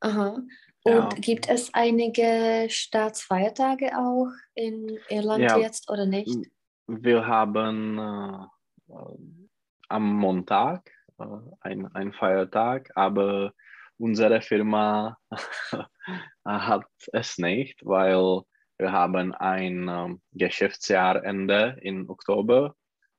Aha. 0.00 0.38
Ja. 0.86 0.98
Und 0.98 1.20
gibt 1.20 1.48
es 1.48 1.74
einige 1.74 2.68
Staatsfeiertage 2.68 3.90
auch 3.98 4.30
in 4.54 4.98
Irland 5.08 5.42
Ja. 5.42 5.58
jetzt 5.58 5.90
oder 5.90 6.06
nicht? 6.06 6.36
Wir 6.86 7.26
haben 7.26 7.98
äh, 7.98 8.94
am 9.88 10.12
Montag 10.12 10.92
äh, 11.18 11.24
ein, 11.60 11.92
ein 11.92 12.12
Feiertag, 12.12 12.90
aber 12.94 13.52
unsere 13.98 14.40
Firma 14.42 15.18
hat 16.44 16.86
es 17.12 17.38
nicht, 17.38 17.84
weil 17.84 18.42
wir 18.78 18.92
haben 18.92 19.32
ein 19.34 19.88
ähm, 19.88 20.22
Geschäftsjahrende 20.32 21.78
im 21.82 22.08
Oktober. 22.10 22.74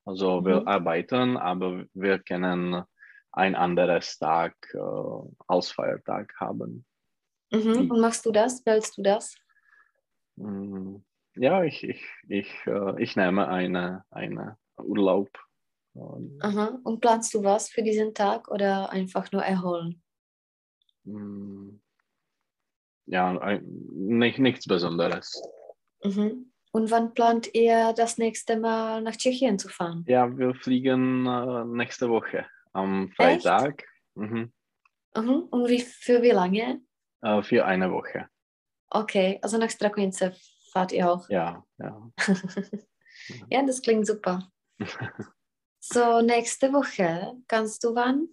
Also 0.06 0.46
wir 0.46 0.62
Mhm. 0.62 0.68
arbeiten, 0.68 1.38
aber 1.38 1.86
wir 1.94 2.20
können 2.20 2.84
ein 3.32 3.56
anderes 3.56 4.18
Tag 4.18 4.56
äh, 4.74 4.80
als 5.48 5.72
Feiertag 5.72 6.34
haben. 6.40 6.86
Mhm. 7.52 7.90
Und 7.92 8.02
machst 8.02 8.26
du 8.26 8.32
das? 8.32 8.66
Wählst 8.66 8.98
du 8.98 9.02
das? 9.04 9.36
Mm, 10.38 10.98
Ja, 11.36 11.64
ich, 11.64 11.84
ich, 11.84 12.06
ich, 12.28 12.50
äh, 12.68 13.02
ich 13.02 13.16
nehme 13.16 13.48
eine, 13.48 14.06
eine 14.12 14.58
Urlaub. 14.78 15.30
Und, 15.94 16.42
Aha. 16.44 16.80
Und 16.84 17.00
planst 17.02 17.34
du 17.34 17.44
was 17.44 17.70
für 17.70 17.82
diesen 17.84 18.14
Tag 18.14 18.48
oder 18.50 18.90
einfach 18.92 19.32
nur 19.32 19.44
erholen? 19.44 20.02
mm, 21.06 21.80
ja, 23.06 23.60
nicht, 23.92 24.40
nichts 24.40 24.66
Besonderes. 24.66 25.42
Mhm. 26.04 26.52
Und 26.72 26.92
wann 26.92 27.14
plant 27.14 27.54
ihr 27.54 27.94
das 27.94 28.18
nächste 28.18 28.60
Mal 28.60 29.02
nach 29.02 29.16
Tschechien 29.16 29.58
zu 29.58 29.70
fahren? 29.70 30.04
Ja, 30.08 30.38
wir 30.38 30.54
fliegen 30.56 31.26
äh, 31.26 31.64
nächste 31.66 32.10
Woche 32.10 32.46
am 32.74 33.10
Freitag 33.16 33.86
mhm. 34.16 34.52
Mhm. 35.16 35.48
Und 35.50 35.70
wie, 35.70 35.80
für 35.80 36.22
wie 36.22 36.32
lange? 36.32 36.82
äh, 37.26 37.42
für 37.42 37.66
eine 37.66 37.92
Woche. 37.92 38.28
Okay, 38.90 39.40
also 39.42 39.58
nach 39.58 39.70
Strakonice 39.70 40.32
fahrt 40.72 40.92
ihr 40.92 41.10
auch. 41.12 41.30
Ja, 41.30 41.66
ja. 41.78 42.12
Ja, 43.50 43.66
das 43.66 43.82
klingt 43.82 44.06
super. 44.06 44.48
So, 45.88 46.20
nächste 46.22 46.74
Woche, 46.74 47.34
kannst 47.48 47.84
du 47.84 47.94
wann? 47.94 48.28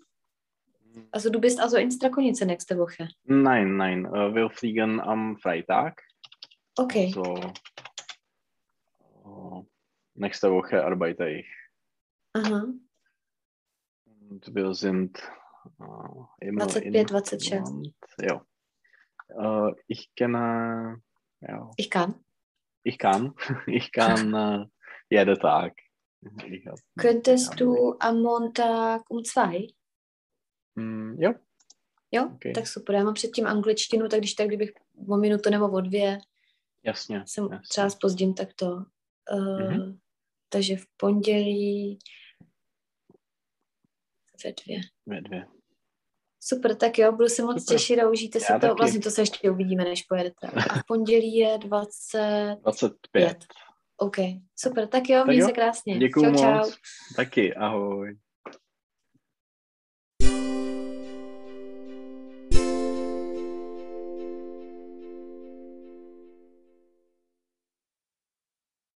Also 1.11 1.31
du 1.31 1.41
bist 1.41 1.61
also 1.61 1.77
in 1.77 1.91
Strakonice 1.91 2.47
nächste 2.47 2.79
Woche. 2.79 3.09
Nein, 3.25 3.77
nein, 3.77 4.05
äh, 4.07 4.35
wir 4.35 4.51
fliegen 4.51 5.01
am 5.01 5.37
Freitag. 5.39 6.03
Okay. 6.77 7.11
So, 7.13 7.35
äh, 9.25 9.63
nächste 10.15 10.51
Woche 10.53 10.85
arbeite 10.85 11.29
ich. 11.29 11.47
Aha. 12.35 12.67
Und 14.31 14.55
wir 14.55 14.75
sind 14.75 15.19
äh, 15.79 16.47
immer 16.47 16.69
25, 16.69 16.85
in 16.85 16.93
26. 16.93 17.51
Land. 17.51 17.95
Ja. 18.21 18.47
Äh, 19.29 19.75
ich 19.87 20.15
kenne, 20.15 21.03
ja, 21.41 21.71
Ich 21.77 21.91
kann. 21.91 22.25
ich 22.83 22.99
kann, 22.99 23.35
ich 23.67 23.93
kann 23.93 24.35
äh, 24.35 24.67
jeden 25.11 25.39
Tag. 25.39 25.75
Hab, 26.67 26.79
Könntest 26.97 27.59
du 27.59 27.97
am 27.99 28.23
Montag 28.23 29.11
um 29.11 29.25
zwei? 29.25 29.69
Mm, 30.77 31.17
jo, 31.19 31.33
Jo, 32.15 32.27
Ok. 32.35 32.41
tak 32.55 32.67
super. 32.67 32.95
Já 32.95 33.05
mám 33.05 33.15
předtím 33.15 33.47
angličtinu, 33.47 34.09
tak 34.09 34.21
když 34.21 34.35
tak, 34.35 34.47
kdybych 34.47 34.73
o 35.09 35.17
minutu 35.17 35.51
nebo 35.51 35.71
o 35.71 35.81
dvě 35.81 36.19
jasně. 36.85 37.23
jsem 37.27 37.45
jasně. 37.45 37.69
třeba 37.69 37.91
spozdím, 37.91 38.35
tak 38.35 38.49
to. 38.57 38.67
Uh, 39.33 39.63
Mhm. 39.73 39.99
Takže 40.49 40.77
v 40.77 40.85
pondělí 40.97 41.99
ve 44.45 44.53
dvě. 44.53 44.81
Ve 45.07 45.21
dvě. 45.21 45.47
Super, 46.41 46.77
tak 46.77 46.99
jo, 46.99 47.13
budu 47.13 47.29
se 47.29 47.43
moc 47.43 47.61
Super. 47.63 47.77
těšit 47.77 47.99
a 48.01 48.09
užijte 48.11 48.41
si 48.41 48.53
Já 48.53 48.59
to. 48.59 48.67
taky. 48.67 48.79
Vlastně 48.79 49.01
to 49.01 49.11
se 49.11 49.23
ještě 49.23 49.51
uvidíme, 49.51 49.85
než 49.85 50.03
pojedete. 50.03 50.47
A 50.47 50.79
v 50.79 50.83
pondělí 50.87 51.37
je 51.37 51.59
25. 51.59 52.59
25. 52.63 53.39
OK, 53.97 54.17
super, 54.57 54.87
tak 54.89 55.03
jo, 55.09 55.19
Tak 55.19 55.27
měj 55.27 55.39
jo, 55.39 55.47
se 55.47 55.53
krásně. 55.53 55.99
Děkuju 55.99 56.25
čau, 56.25 56.31
moc. 56.33 56.41
čau. 56.69 56.71
Taky, 57.17 57.55
ahoj. 57.55 58.19